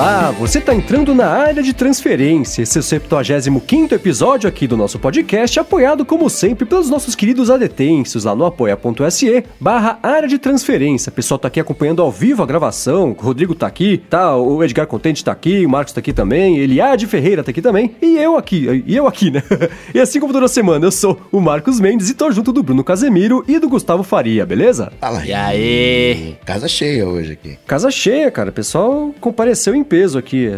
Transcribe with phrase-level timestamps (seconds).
[0.00, 2.62] Olá, você está entrando na área de transferência.
[2.62, 7.50] Esse é o 75 episódio aqui do nosso podcast, apoiado como sempre pelos nossos queridos
[7.50, 11.10] adetensos lá no apoia.se barra área de transferência.
[11.10, 14.62] O pessoal tá aqui acompanhando ao vivo a gravação, o Rodrigo tá aqui, tá, o
[14.62, 18.16] Edgar Contente tá aqui, o Marcos tá aqui também, Eliade Ferreira tá aqui também, e
[18.16, 19.42] eu aqui, e eu aqui, né?
[19.92, 22.84] E assim como toda semana, eu sou o Marcos Mendes e tô junto do Bruno
[22.84, 24.92] Casemiro e do Gustavo Faria, beleza?
[25.00, 26.36] Fala E aí?
[26.44, 27.58] Casa cheia hoje aqui.
[27.66, 28.50] Casa cheia, cara.
[28.50, 30.50] O pessoal compareceu em peso aqui.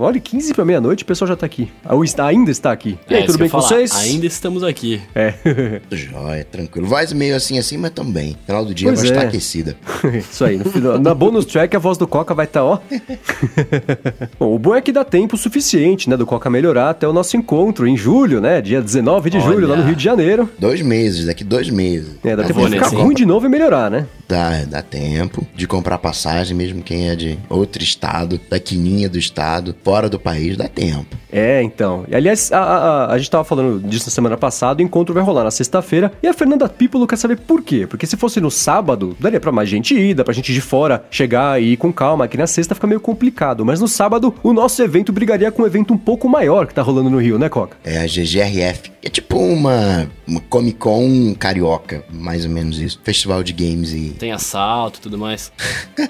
[0.00, 1.70] Olha, 15 pra meia-noite, o pessoal já tá aqui.
[1.88, 2.98] Ou está, ainda está aqui.
[3.08, 3.68] E aí, É, tudo bem com falar.
[3.68, 3.94] vocês?
[3.94, 5.00] Ainda estamos aqui.
[5.14, 5.34] É.
[5.90, 6.86] Joia, tranquilo.
[6.88, 8.36] Voz meio assim assim, mas também.
[8.46, 9.12] Final do dia Pois vai é.
[9.12, 9.76] estar aquecida.
[10.18, 10.58] Isso aí.
[10.58, 12.78] No final, na bonus track, a voz do Coca vai estar, ó.
[14.38, 17.36] Bom, o bom é que dá tempo suficiente, né, do Coca melhorar até o nosso
[17.36, 18.60] encontro em julho, né?
[18.60, 19.86] Dia 19 de julho, lá no Olha.
[19.88, 20.48] Rio de Janeiro.
[20.58, 22.10] Dois meses, daqui dois meses.
[22.24, 24.06] É, dá Eu tempo de ficar nesse, ruim de novo e melhorar, né?
[24.28, 29.18] Dá, dá tempo de comprar passagem, mesmo quem é de outro estado, da quininha do
[29.18, 31.16] estado, fora do país, dá tempo.
[31.32, 32.04] É, então.
[32.08, 35.22] E, aliás, a, a, a- gente tava falando disso na semana passada, o encontro vai
[35.22, 37.86] rolar na sexta-feira, e a Fernanda Pípolo quer saber por quê.
[37.86, 41.04] Porque se fosse no sábado, daria pra mais gente ir, dá pra gente de fora
[41.10, 42.26] chegar e ir com calma.
[42.26, 45.66] Aqui na sexta fica meio complicado, mas no sábado o nosso evento brigaria com um
[45.66, 47.76] evento um pouco maior que tá rolando no Rio, né, Coca?
[47.84, 48.90] É a GGRF.
[49.02, 53.00] É tipo uma, uma Comic Con carioca, mais ou menos isso.
[53.02, 54.14] Festival de games e.
[54.18, 55.52] Tem assalto e tudo mais.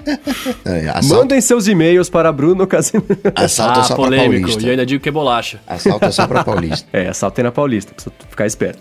[0.65, 3.07] É, assalto, Mandem seus e-mails para Bruno Casimiro.
[3.35, 4.41] assalto é ah, só pra polêmico.
[4.41, 4.61] paulista.
[4.61, 5.59] E eu ainda digo que é bolacha.
[5.65, 6.87] Assalto é só pra paulista.
[6.93, 8.79] É, assalto é na Paulista, precisa ficar esperto.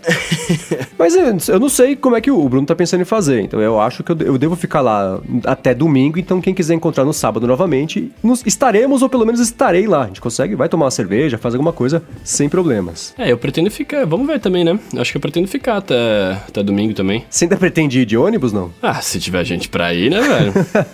[0.98, 3.60] Mas eu, eu não sei como é que o Bruno tá pensando em fazer, então
[3.60, 7.12] eu acho que eu, eu devo ficar lá até domingo, então quem quiser encontrar no
[7.12, 10.04] sábado novamente, nos, estaremos, ou pelo menos estarei lá.
[10.04, 13.14] A gente consegue, vai tomar uma cerveja, faz alguma coisa, sem problemas.
[13.18, 14.06] É, eu pretendo ficar.
[14.06, 14.78] Vamos ver também, né?
[14.96, 17.24] Acho que eu pretendo ficar até, até domingo também.
[17.28, 18.72] Você ainda pretende ir de ônibus, não?
[18.82, 20.52] Ah, se tiver gente pra ir, né, velho?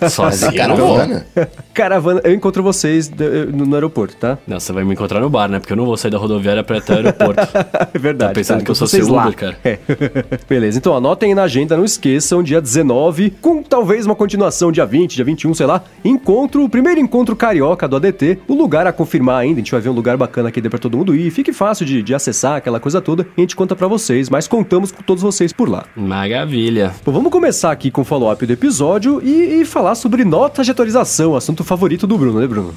[0.09, 0.51] Sozinho.
[0.51, 0.97] Mas a eu não vou.
[0.97, 1.25] caravana.
[1.73, 3.11] Caravana, eu encontro vocês
[3.53, 4.37] no, aeroporto, tá?
[4.47, 5.59] Não, você vai me encontrar no bar, né?
[5.59, 7.41] Porque eu não vou sair da rodoviária pra ir até o aeroporto.
[7.93, 8.31] É verdade.
[8.31, 9.05] Tá pensando que eu sou seu.
[9.05, 9.57] Uber, cara?
[9.63, 9.79] É.
[10.49, 14.85] Beleza, então anotem aí na agenda, não esqueçam, dia 19, com talvez uma continuação dia
[14.85, 18.93] 20, dia 21, sei lá, encontro, o primeiro encontro carioca do ADT, o lugar a
[18.93, 21.53] confirmar ainda, a gente vai ver um lugar bacana aqui pra todo mundo ir, fique
[21.53, 24.91] fácil de, de acessar aquela coisa toda, e a gente conta pra vocês, mas contamos
[24.91, 25.85] com todos vocês por lá.
[25.95, 26.93] Maravilha.
[27.05, 30.71] Bom, vamos começar aqui com o follow-up do episódio e, e falar sobre notas de
[30.71, 32.73] atualização, assunto favorito do Bruno, né, Bruno?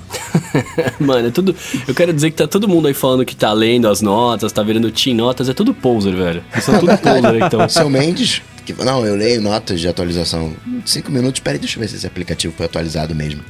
[0.98, 1.54] Mano, é tudo.
[1.86, 4.62] Eu quero dizer que tá todo mundo aí falando que tá lendo as notas, tá
[4.64, 6.42] virando team notas, é tudo poser, velho.
[6.60, 7.68] São tudo poser, então.
[7.68, 10.52] Seu Mendes, que, não, eu leio notas de atualização.
[10.84, 13.42] Cinco minutos, peraí, deixa eu ver se esse aplicativo foi atualizado mesmo.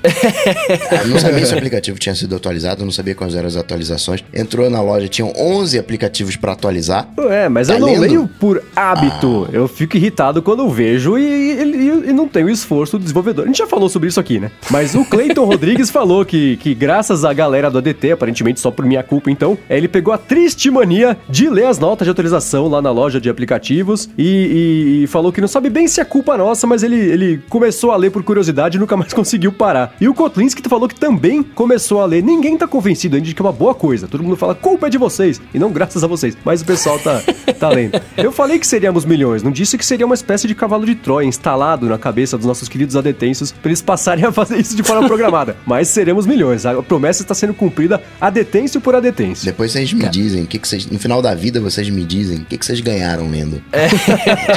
[0.90, 3.46] Ah, eu não sabia se o aplicativo tinha sido atualizado, eu não sabia quais eram
[3.48, 4.24] as atualizações.
[4.32, 7.08] Entrou na loja, tinham 11 aplicativos pra atualizar.
[7.30, 8.00] É, mas Tá eu não lendo?
[8.00, 9.48] leio por hábito.
[9.52, 13.44] Eu fico irritado quando eu vejo e, e- e não tenho o esforço do desenvolvedor.
[13.44, 14.50] A gente já falou sobre isso aqui, né?
[14.70, 18.84] Mas o Cleiton Rodrigues falou que, que graças à galera do ADT, aparentemente só por
[18.84, 22.68] minha culpa então, é, ele pegou a triste mania de ler as notas de atualização
[22.68, 26.04] lá na loja de aplicativos e, e- e falou que não sabe bem se é
[26.04, 29.94] culpa nossa, mas ele, ele começou a ler por curiosidade e nunca mais conseguiu parar.
[30.00, 32.22] E o Kotlinski falou que também começou a ler.
[32.22, 34.06] Ninguém tá convencido ainda de que é uma boa coisa.
[34.06, 36.36] Todo mundo fala, culpa é de vocês, e não graças a vocês.
[36.44, 37.22] Mas o pessoal tá,
[37.58, 38.00] tá lendo.
[38.16, 41.26] Eu falei que seríamos milhões, não disse que seria uma espécie de cavalo de Troia
[41.26, 45.06] instalado na cabeça dos nossos queridos adetensos pra eles passarem a fazer isso de forma
[45.08, 45.56] programada.
[45.66, 46.66] Mas seremos milhões.
[46.66, 49.44] A promessa está sendo cumprida adetêncio por adetêncio.
[49.44, 50.86] Depois vocês me dizem, o que, que vocês.
[50.86, 53.62] No final da vida, vocês me dizem o que, que vocês ganharam lendo.
[53.72, 53.86] É,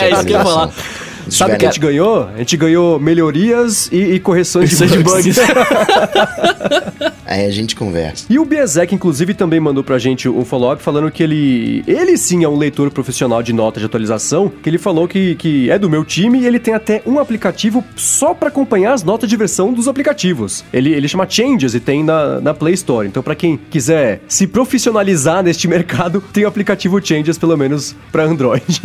[0.06, 0.72] é isso 辛苦了。
[1.30, 2.30] Sabe o que a gente ganhou?
[2.34, 5.38] A gente ganhou melhorias e, e correções de Correções de bugs.
[7.32, 8.26] Aí a gente conversa.
[8.30, 11.82] E o Biezek, inclusive, também mandou pra gente um follow-up falando que ele.
[11.88, 14.52] Ele sim é um leitor profissional de notas de atualização.
[14.62, 17.84] Que ele falou que, que é do meu time e ele tem até um aplicativo
[17.96, 20.66] só pra acompanhar as notas de versão dos aplicativos.
[20.74, 23.08] Ele, ele chama Changes e tem na, na Play Store.
[23.08, 28.26] Então, pra quem quiser se profissionalizar neste mercado, tem o aplicativo Changes, pelo menos pra
[28.26, 28.82] Android.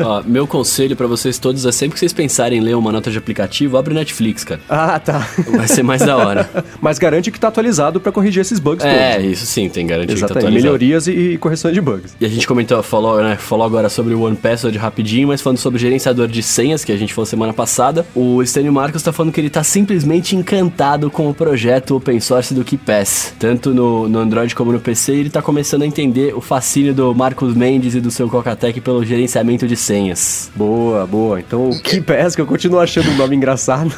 [0.00, 3.10] Ó, meu conselho pra vocês todos é sempre que vocês pensarem em ler uma nota
[3.10, 4.60] de aplicativo, abre o Netflix, cara.
[4.68, 5.28] ah, tá.
[5.56, 6.48] Vai ser mais da hora.
[6.80, 9.30] Mas garante que tá atualizado pra corrigir esses bugs É, todos.
[9.32, 10.46] isso sim, tem garantia que tá Exatamente.
[10.46, 10.64] atualizado.
[10.64, 12.14] Melhorias e, e correções de bugs.
[12.20, 15.58] E a gente comentou, falou, né, falou agora sobre o One Password rapidinho, mas falando
[15.58, 19.12] sobre o gerenciador de senhas, que a gente falou semana passada, o Stênio Marcos tá
[19.12, 23.34] falando que ele tá simplesmente encantado com o projeto open source do KeePass.
[23.38, 27.14] Tanto no, no Android como no PC, ele tá começando a entender o fascínio do
[27.14, 30.50] Marcos Mendes e do seu Cocatec pelo gerenciamento de senhas.
[30.54, 31.40] Boa, boa.
[31.40, 33.94] Então o KeyPass, que eu continuo achando um nome engraçado,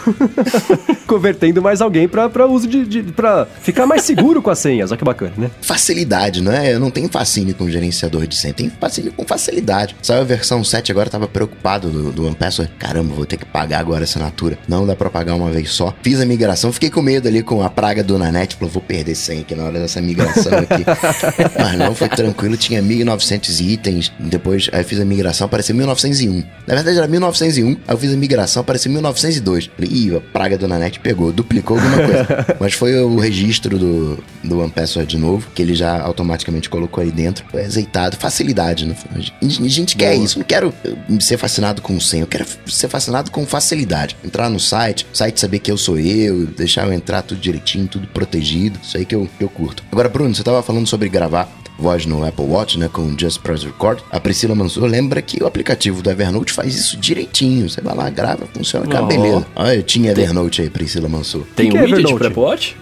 [1.06, 3.02] convertendo mais alguém pra, pra uso de, de.
[3.02, 5.50] pra Ficar mais seguro com as senhas, olha que bacana, né?
[5.60, 6.74] Facilidade, não é?
[6.74, 9.96] Eu não tenho fascínio com gerenciador de senha, tem fascínio com facilidade.
[10.02, 12.72] Saiu a versão 7, agora eu tava preocupado do, do OnePassword.
[12.78, 14.58] Caramba, vou ter que pagar agora a assinatura.
[14.68, 15.94] Não dá pra pagar uma vez só.
[16.02, 18.56] Fiz a migração, fiquei com medo ali com a praga do Nanete.
[18.56, 20.84] Falei, vou perder senha aqui na hora dessa migração aqui.
[21.58, 24.12] Mas não, foi tranquilo, tinha 1.900 itens.
[24.18, 26.42] Depois aí fiz a migração, apareceu 1901.
[26.66, 27.08] Na verdade era
[27.46, 29.70] 1901, aí eu fiz a migração, apareceu 1902.
[29.74, 32.56] Falei, ih, a praga do Nanete pegou, duplicou alguma coisa.
[32.60, 37.10] Mas foi o registro do, do OnePassword de novo, que ele já automaticamente colocou aí
[37.10, 37.44] dentro.
[37.50, 38.86] Foi azeitado, facilidade.
[38.86, 38.96] Né?
[39.40, 40.72] A gente quer isso, não quero
[41.20, 44.16] ser fascinado com senha, eu quero ser fascinado com facilidade.
[44.24, 47.86] Entrar no site, o site saber que eu sou eu, deixar eu entrar tudo direitinho,
[47.86, 48.78] tudo protegido.
[48.82, 49.82] Isso aí que eu, que eu curto.
[49.90, 51.48] Agora, Bruno, você tava falando sobre gravar
[51.78, 55.46] voz no Apple Watch, né, com Just Press Record, a Priscila Mansur lembra que o
[55.46, 57.35] aplicativo do Evernote faz isso direitinho.
[57.44, 59.06] Você vai lá, grava, funciona, oh.
[59.06, 59.46] beleza.
[59.54, 61.44] Olha, eu tinha Evernote aí, Priscila Mansur.
[61.54, 62.76] Tem um é widget Apple Watch?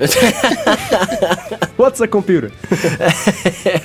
[1.79, 2.53] What's a computer?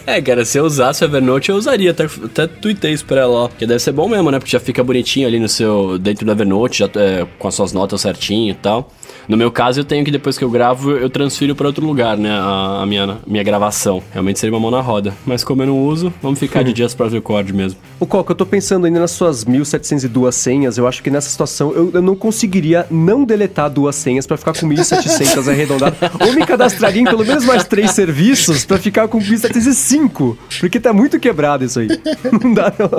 [0.06, 1.92] é, cara, se eu usasse o Evernote, eu usaria.
[1.92, 3.48] Até, até tuitei isso pra ela, ó.
[3.48, 4.40] Que deve ser bom mesmo, né?
[4.40, 5.98] Porque já fica bonitinho ali no seu...
[5.98, 8.92] Dentro do Evernote, já é, com as suas notas certinho e tal.
[9.30, 12.18] No meu caso, eu tenho que depois que eu gravo, eu transfiro para outro lugar,
[12.18, 12.32] né?
[12.32, 14.02] A, a, minha, minha gravação.
[14.12, 15.14] Realmente seria uma mão na roda.
[15.24, 17.80] Mas como eu não uso, vamos ficar de Just Press Record mesmo.
[18.00, 20.80] O Coca, eu tô pensando ainda nas suas 1702 senhas.
[20.80, 24.60] Eu acho que nessa situação eu, eu não conseguiria não deletar duas senhas para ficar
[24.60, 25.96] com 1700 arredondado.
[26.26, 30.40] Ou me cadastraria em pelo menos mais três serviços para ficar com 1705.
[30.60, 31.88] Porque tá muito quebrado isso aí.
[32.42, 32.90] Não dá, não.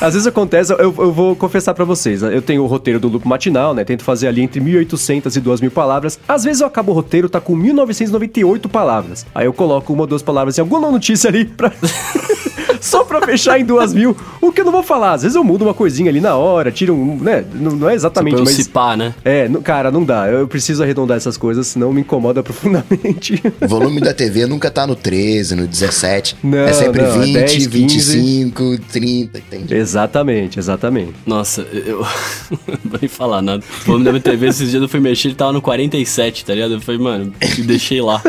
[0.00, 2.22] Às vezes acontece, eu, eu vou confessar para vocês.
[2.22, 3.84] Eu tenho o roteiro do loop matinal, né?
[3.84, 6.18] Tento fazer ali entre 1800 e 2 mil palavras.
[6.26, 9.26] Às vezes eu acabo o roteiro, tá com 1998 palavras.
[9.34, 11.72] Aí eu coloco uma ou duas palavras em alguma notícia ali pra.
[12.86, 14.16] só pra fechar em duas mil.
[14.40, 16.70] O que eu não vou falar, às vezes eu mudo uma coisinha ali na hora,
[16.70, 17.44] tiro um, né?
[17.54, 18.54] Não, não é exatamente, mas...
[18.54, 19.14] Cipar, né?
[19.24, 20.28] É, cara, não dá.
[20.28, 23.42] Eu preciso arredondar essas coisas, senão me incomoda profundamente.
[23.60, 26.36] O volume da TV nunca tá no 13, no 17.
[26.42, 29.74] Não, é sempre não, 20, é 10, 25, 30, entende?
[29.74, 31.14] Exatamente, exatamente.
[31.26, 31.98] Nossa, eu...
[32.66, 33.62] não vou nem falar nada.
[33.82, 36.54] O volume da minha TV, esses dias eu fui mexer, ele tava no 47, tá
[36.54, 36.74] ligado?
[36.74, 37.32] Eu falei, mano,
[37.64, 38.22] deixei lá.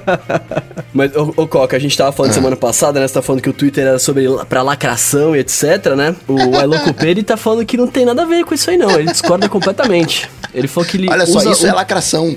[0.92, 2.34] Mas, ô, ô Coca, a gente tava falando ah.
[2.34, 3.06] semana passada, né?
[3.06, 6.16] Você tá falando que o Twitter era sobre pra lacração e etc, né?
[6.26, 8.90] O Ailoco ele tá falando que não tem nada a ver com isso aí, não.
[8.90, 10.28] Ele discorda completamente.
[10.54, 11.10] Ele falou que ele.
[11.10, 12.36] Olha só, isso é lacração.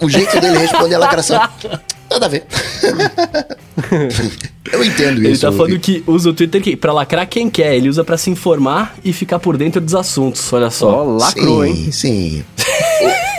[0.00, 1.40] O jeito dele responder é lacração.
[2.10, 2.44] Nada a ver.
[4.72, 5.28] Eu entendo isso.
[5.28, 7.76] Ele tá falando que usa o Twitter pra lacrar quem quer.
[7.76, 10.52] Ele usa para se informar e ficar por dentro dos assuntos.
[10.52, 11.04] Olha só.
[11.04, 11.92] Oh, lacrou, sim, hein?
[11.92, 12.44] Sim.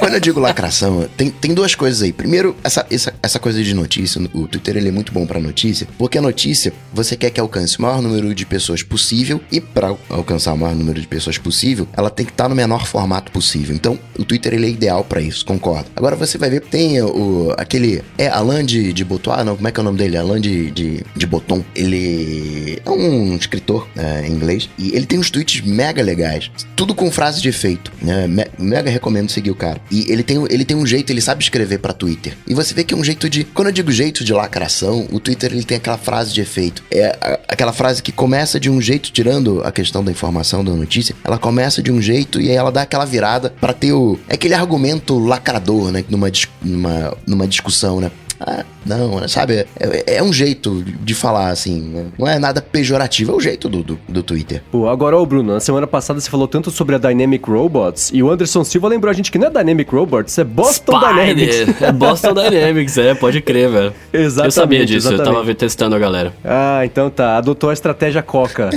[0.09, 2.11] Quando eu digo lacração, tem, tem duas coisas aí.
[2.11, 4.19] Primeiro, essa, essa, essa coisa de notícia.
[4.33, 7.77] O Twitter ele é muito bom para notícia, porque a notícia você quer que alcance
[7.77, 11.88] o maior número de pessoas possível e para alcançar o maior número de pessoas possível,
[11.95, 13.75] ela tem que estar tá no menor formato possível.
[13.75, 15.91] Então, o Twitter ele é ideal para isso, concordo.
[15.95, 19.71] Agora você vai ver, tem o aquele é Alain de, de Botois, não, como é
[19.71, 20.17] que é o nome dele?
[20.17, 21.29] Alain de, de, de.
[21.75, 26.95] Ele é um escritor é, em inglês e ele tem uns tweets mega legais, tudo
[26.95, 27.91] com frase de efeito.
[28.01, 28.27] Né?
[28.57, 29.79] Mega recomendo seguir o cara.
[29.91, 32.38] E ele tem, ele tem um jeito, ele sabe escrever para Twitter.
[32.48, 33.44] E você vê que é um jeito de.
[33.44, 36.84] Quando eu digo jeito de lacração, o Twitter ele tem aquela frase de efeito.
[36.92, 40.72] É a, aquela frase que começa de um jeito, tirando a questão da informação da
[40.72, 44.19] notícia, ela começa de um jeito e aí ela dá aquela virada para ter o.
[44.28, 46.04] É aquele argumento lacrador, né?
[46.10, 46.31] Numa,
[46.62, 48.12] numa, numa discussão, né?
[48.39, 49.65] Ah, não, sabe?
[49.80, 51.81] É, é, um jeito de falar, assim.
[51.81, 52.06] Né?
[52.18, 54.64] Não é nada pejorativo, é o jeito do, do, do Twitter.
[54.71, 58.23] Pô, agora, ô Bruno, na semana passada você falou tanto sobre a Dynamic Robots e
[58.23, 61.35] o Anderson Silva lembrou a gente que não é Dynamic Robots, é Boston Spider.
[61.35, 61.80] Dynamics.
[61.90, 63.94] É Boston Dynamics, é, pode crer, velho.
[64.11, 64.45] Exatamente.
[64.45, 65.28] Eu sabia disso, exatamente.
[65.28, 66.33] eu tava testando a galera.
[66.44, 67.37] Ah, então tá.
[67.37, 68.69] Adotou a estratégia Coca.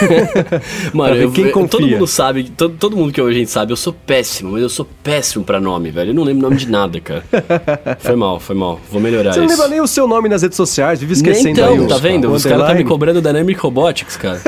[0.92, 1.68] Mano, eu, quem confia.
[1.68, 4.68] todo mundo sabe, todo, todo mundo que a gente sabe, eu sou péssimo, mas eu
[4.68, 6.10] sou péssimo pra nome, velho.
[6.10, 7.24] Eu não lembro nome de nada, cara.
[7.98, 8.59] foi mal, foi mal.
[8.90, 9.48] Vou melhorar Você isso.
[9.48, 11.86] Você não lembra nem o seu nome nas redes sociais, vive esquecendo então, aí.
[11.86, 12.30] Tá vendo?
[12.30, 14.40] Os caras tá me cobrando Dynamic Robotics, cara.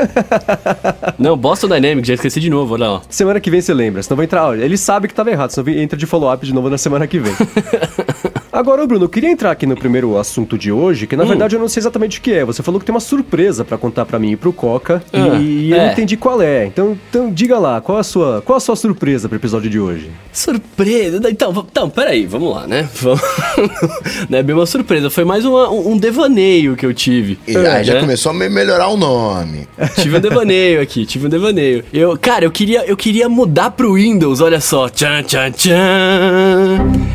[1.17, 3.01] não, Boston Dynamics, já esqueci de novo, olha lá.
[3.09, 4.47] Semana que vem você lembra, senão vai entrar.
[4.47, 7.19] Olha, ele sabe que tava errado, senão entra de follow-up de novo na semana que
[7.19, 7.33] vem.
[8.53, 11.27] Agora, Bruno, eu queria entrar aqui no primeiro assunto de hoje, que na hum.
[11.27, 12.45] verdade eu não sei exatamente o que é.
[12.45, 15.71] Você falou que tem uma surpresa para contar para mim e pro Coca, ah, e
[15.71, 15.85] eu é.
[15.85, 16.67] não entendi qual é.
[16.67, 20.11] Então, então diga lá, qual a sua, qual a sua surpresa pro episódio de hoje?
[20.31, 21.31] Surpresa?
[21.31, 22.87] Então, então peraí, vamos lá, né?
[23.01, 23.21] Vamos...
[24.29, 27.39] não é bem uma surpresa, foi mais uma, um devaneio que eu tive.
[27.47, 28.01] E aí é, já né?
[28.01, 29.67] começou a melhorar o nome.
[29.99, 31.83] Tive um devaneio aqui, tive um devaneio.
[31.91, 34.87] Eu, cara, eu queria, eu queria mudar pro Windows, olha só.
[34.89, 35.73] Tchan, tchan, tchan.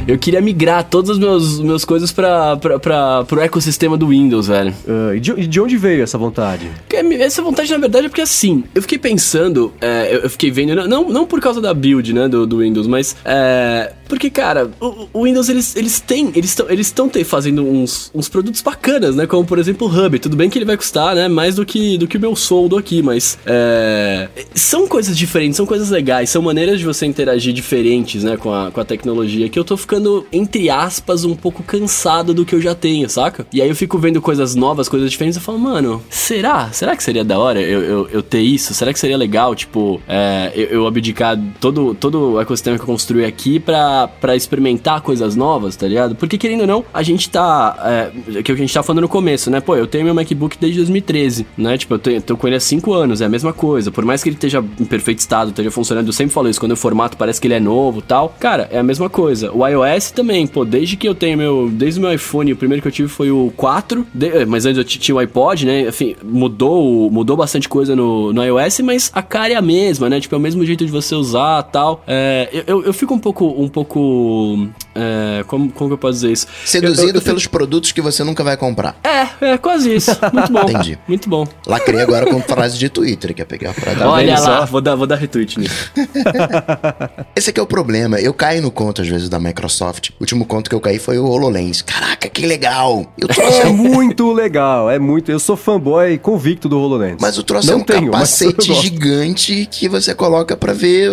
[0.07, 4.09] Eu queria migrar todos os meus meus, meus coisas pra, pra, pra, pro ecossistema do
[4.09, 4.75] Windows, velho.
[4.89, 6.71] Ah, e, de, e de onde veio essa vontade?
[6.89, 10.89] Porque Essa vontade, na verdade, é porque assim, eu fiquei pensando, é, eu, fiquei vendo,
[10.89, 15.09] não, não por causa da build, né, do, do Windows, mas é, porque, cara, o,
[15.13, 19.27] o Windows, eles, eles têm, eles estão eles estão fazendo uns, uns produtos bacanas, né,
[19.27, 20.19] como, por exemplo, o Hub.
[20.19, 22.77] Tudo bem que ele vai custar, né, mais do que, do que o meu soldo
[22.79, 28.25] aqui, mas é, são coisas diferentes, são coisas legais, são maneiras de você interagir diferentes,
[28.25, 32.35] né, com a, com a tecnologia, que eu tô ficando, entre aspas, um pouco cansado
[32.35, 33.47] do que eu já tenho, saca?
[33.53, 36.71] E aí eu fico vendo coisas novas, coisas diferentes, e falo, mano, será?
[36.73, 38.75] Será que seria da hora eu, eu, eu ter isso?
[38.75, 42.87] Será que seria legal, tipo, é, eu, eu, abdicar todo, todo o ecossistema que eu
[42.87, 46.15] construí aqui pra, pra experimentar coisas novas, tá ligado?
[46.15, 49.51] Porque, querendo ou não, a gente tá, é, que a gente tá falando no começo,
[49.51, 49.61] né?
[49.61, 51.77] Pô, eu tenho meu MacBook desde 2013, né?
[51.77, 53.91] Tipo, eu tenho, tô com ele há 5 anos, é a mesma coisa.
[53.91, 56.73] Por mais que ele esteja em perfeito estado, esteja funcionando, eu sempre falo isso, quando
[56.73, 58.35] eu formato parece que ele é novo tal.
[58.39, 59.53] Cara, é a mesma coisa.
[59.53, 62.83] O iOS também, pô, desde que eu tenho meu, desde o meu iPhone, o primeiro
[62.83, 65.89] que eu tive foi o 4, de, mas antes eu tinha o iPod, né?
[65.89, 70.21] Enfim, mudou, mudou bastante coisa no, no iOS, mas a cara é a mesma, né?
[70.21, 72.03] Tipo, é o mesmo jeito de você usar tal.
[72.07, 76.33] É, eu, eu fico um pouco, um pouco, é, como, como que eu posso dizer
[76.33, 76.47] isso?
[76.65, 78.97] Seduzido eu, eu, pelos produtos que você nunca vai comprar.
[79.03, 80.17] É, é quase isso.
[80.33, 80.69] Muito bom.
[80.69, 80.99] Entendi.
[81.07, 81.47] Muito bom.
[81.67, 84.03] Lacrei agora com frase de Twitter, que é pegar a frase.
[84.03, 85.91] Olha lá, vou dar, vou dar retweet nisso.
[87.35, 88.21] Esse aqui é o problema.
[88.21, 90.11] Eu caio no conto, às vezes, da Microsoft.
[90.11, 91.83] O último conto que eu caí foi o HoloLens.
[91.83, 93.07] Caraca, que legal!
[93.19, 93.61] Eu trouxe...
[93.61, 95.31] É muito legal, é muito.
[95.31, 97.17] Eu sou fanboy convicto do HoloLens.
[97.21, 101.11] Mas o troço Não é um tenho, capacete gigante que você coloca para ver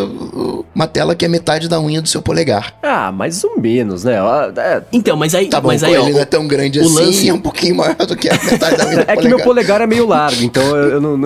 [0.73, 2.77] uma tela que é metade da unha do seu polegar.
[2.81, 4.15] Ah, mais ou menos, né?
[4.57, 4.83] É...
[4.91, 5.47] Então, mas aí.
[5.47, 7.29] Tá bom, mas aí, ó, ele não é tão grande assim, lance...
[7.29, 9.81] é um pouquinho maior do que a metade da unha do É que meu polegar
[9.81, 11.19] é meio largo, então eu, eu não.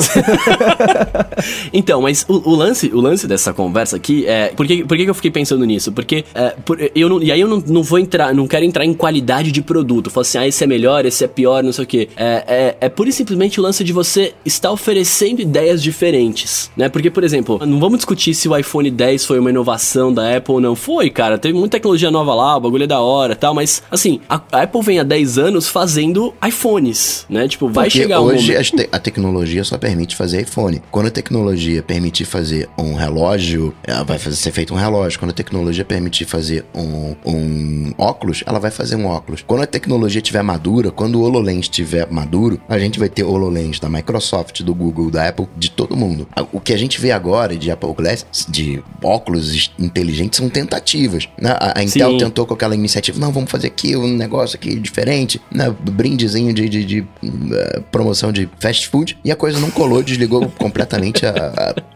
[1.73, 4.49] então, mas o, o, lance, o lance dessa conversa aqui é.
[4.55, 5.91] Por que, por que eu fiquei pensando nisso?
[5.91, 8.85] Porque é, por, eu não, e aí eu não, não vou entrar, não quero entrar
[8.85, 10.09] em qualidade de produto.
[10.09, 12.09] Falar assim, ah, esse é melhor, esse é pior, não sei o quê.
[12.17, 16.89] É, é, é pura e simplesmente o lance de você estar oferecendo ideias diferentes, né?
[16.89, 20.55] Porque, por exemplo, não vamos discutir se o iPhone 10 foi uma inovação da Apple
[20.55, 20.75] ou não.
[20.75, 21.37] Foi, cara.
[21.37, 24.63] Teve muita tecnologia nova lá, o bagulho é da hora tal, mas assim, a, a
[24.63, 27.47] Apple vem há 10 anos fazendo iPhones, né?
[27.47, 30.81] Tipo, vai Porque chegar hoje um a, te a tecnologia só permite fazer iPhone.
[30.91, 33.73] Quando a tecnologia permitir fazer um relógio,
[34.05, 35.19] vai fazer, ser feito um relógio.
[35.19, 39.43] Quando a tecnologia permitir fazer um, um óculos, ela vai fazer um óculos.
[39.45, 43.79] Quando a tecnologia estiver madura, quando o HoloLens estiver maduro, a gente vai ter HoloLens
[43.79, 46.27] da Microsoft, do Google, da Apple, de todo mundo.
[46.51, 51.27] O que a gente vê agora de Apple Glass, de óculos inteligentes, são tentativas.
[51.39, 51.51] Né?
[51.51, 52.17] A, a Intel Sim.
[52.17, 55.73] tentou com aquela iniciativa, não, vamos fazer aqui um negócio aqui diferente, né?
[55.91, 60.47] brindezinho de, de, de uh, promoção de fast food, e a coisa não colou, desligou
[60.57, 61.31] completamente a,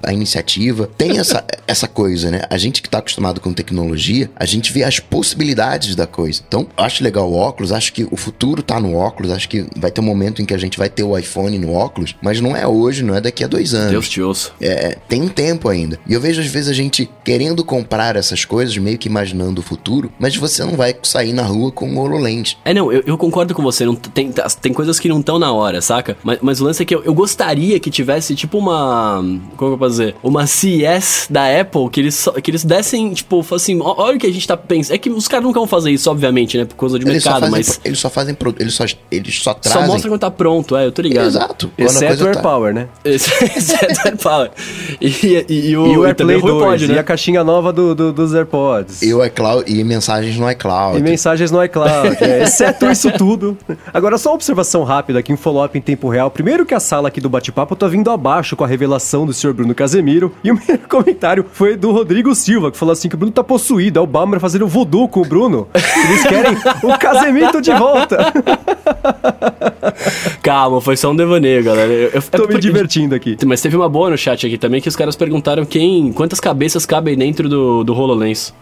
[0.04, 0.90] a, a, iniciativa.
[0.98, 2.42] Tem essa, essa coisa, né?
[2.50, 6.23] A gente que tá acostumado com tecnologia, a gente vê as possibilidades da coisa.
[6.30, 9.92] Então, acho legal o óculos, acho que o futuro tá no óculos, acho que vai
[9.92, 12.56] ter um momento em que a gente vai ter o iPhone no óculos, mas não
[12.56, 13.92] é hoje, não é daqui a dois anos.
[13.92, 14.52] Deus te ouça.
[14.62, 16.00] É, tem um tempo ainda.
[16.08, 19.64] E eu vejo às vezes a gente querendo comprar essas coisas, meio que imaginando o
[19.64, 22.58] futuro, mas você não vai sair na rua com o HoloLens.
[22.66, 23.86] É, não, eu, eu concordo com você.
[23.86, 26.18] Não, tem, tá, tem coisas que não estão na hora, saca?
[26.24, 29.24] Mas, mas o lance é que eu, eu gostaria que tivesse, tipo, uma.
[29.58, 30.16] Como eu posso dizer?
[30.24, 34.34] Uma CES da Apple, que eles, que eles dessem, tipo, assim, olha o que a
[34.34, 34.96] gente tá pensando.
[34.96, 36.66] É que os caras nunca vão fazer isso, obviamente, né?
[36.66, 37.82] Por causa de eles mercado, fazem, mas.
[37.84, 38.38] Eles só fazem.
[38.60, 39.82] Eles só, eles só trazem.
[39.82, 41.28] Só mostra quando tá pronto, é, eu tô ligado.
[41.28, 41.72] Exato.
[41.78, 42.80] Exceto o AirPower, tá...
[42.80, 42.88] né?
[43.04, 44.52] Exceto o AirPower.
[45.02, 46.96] E, e, e, o, e o AirPlay 2, né?
[46.96, 49.02] E a caixinha nova do, do, dos AirPods.
[49.02, 50.98] E o iCloud, e mensagens no iCloud.
[50.98, 53.58] E mensagens no iCloud, é, exceto isso tudo.
[53.94, 56.30] Agora, só uma observação rápida aqui, um follow-up em tempo real.
[56.30, 59.54] Primeiro que a sala aqui do bate-papo tá vindo abaixo com a revelação do senhor
[59.54, 60.34] Bruno Casemiro.
[60.44, 63.44] E o meu comentário foi do Rodrigo Silva, que falou assim que o Bruno tá
[63.44, 64.00] possuído.
[64.00, 65.68] É o Balmer fazendo voodoo com o Bruno.
[66.04, 68.34] Eles querem o casemito de volta.
[70.44, 71.90] Calma, foi só um devaneio, galera.
[71.90, 73.38] Eu, eu tô me divertindo aqui.
[73.46, 76.86] Mas teve uma boa no chat aqui também, que os caras perguntaram quem, quantas cabeças
[76.86, 78.54] cabem dentro do, do HoloLens.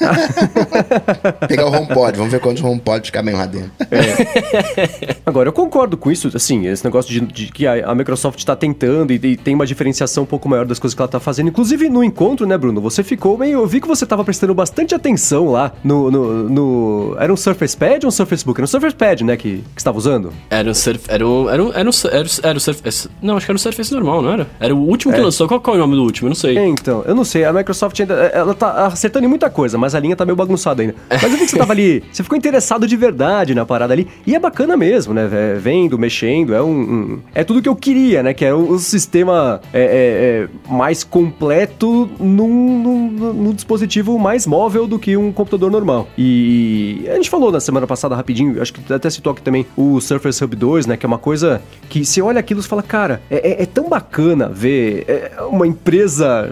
[1.46, 3.70] Pegar o HomePod, vamos ver quantos HomePods cabem lá dentro.
[3.90, 5.16] É.
[5.26, 8.56] Agora, eu concordo com isso, assim, esse negócio de, de que a, a, Microsoft tá
[8.56, 11.48] tentando e, e, tem uma diferenciação um pouco maior das coisas que ela tá fazendo.
[11.48, 13.60] Inclusive, no encontro, né, Bruno, você ficou meio...
[13.60, 16.10] Eu vi que você tava prestando bastante atenção lá no...
[16.10, 18.58] no, no era um Surface Pad ou um Surface Book?
[18.58, 20.32] Era um Surface Pad, né, que, que você tava usando?
[20.48, 21.48] Era um, surf, era Era um.
[21.48, 21.72] Era um.
[21.72, 23.08] Era, um, era, o- era o Surface.
[23.22, 24.46] Não, acho que era o Surface normal, não era?
[24.60, 25.48] Era o último que lançou.
[25.48, 26.26] Qual, qual é o nome do último?
[26.26, 26.58] Eu não sei.
[26.58, 28.14] Então, eu não sei, a Microsoft ainda.
[28.14, 30.94] Ela tá acertando em muita coisa, mas a linha tá meio bagunçada ainda.
[31.10, 32.02] Mas eu vi que você tava ali.
[32.12, 34.06] Você ficou interessado de verdade na parada ali.
[34.26, 35.26] E é bacana mesmo, né?
[35.60, 36.54] Vendo, mexendo.
[36.54, 36.70] É um.
[36.70, 38.32] um- é tudo que eu queria, né?
[38.34, 44.46] Que é o, o sistema é, é, é, mais completo num, num, num dispositivo mais
[44.46, 46.08] móvel do que um computador normal.
[46.16, 50.00] E a gente falou na semana passada rapidinho, acho que até citou aqui também o
[50.00, 50.96] Surface Hub 2, né?
[50.96, 53.88] Que é uma coisa que você olha aquilo e fala, cara, é, é- é tão
[53.88, 56.50] bacana ver é, uma empresa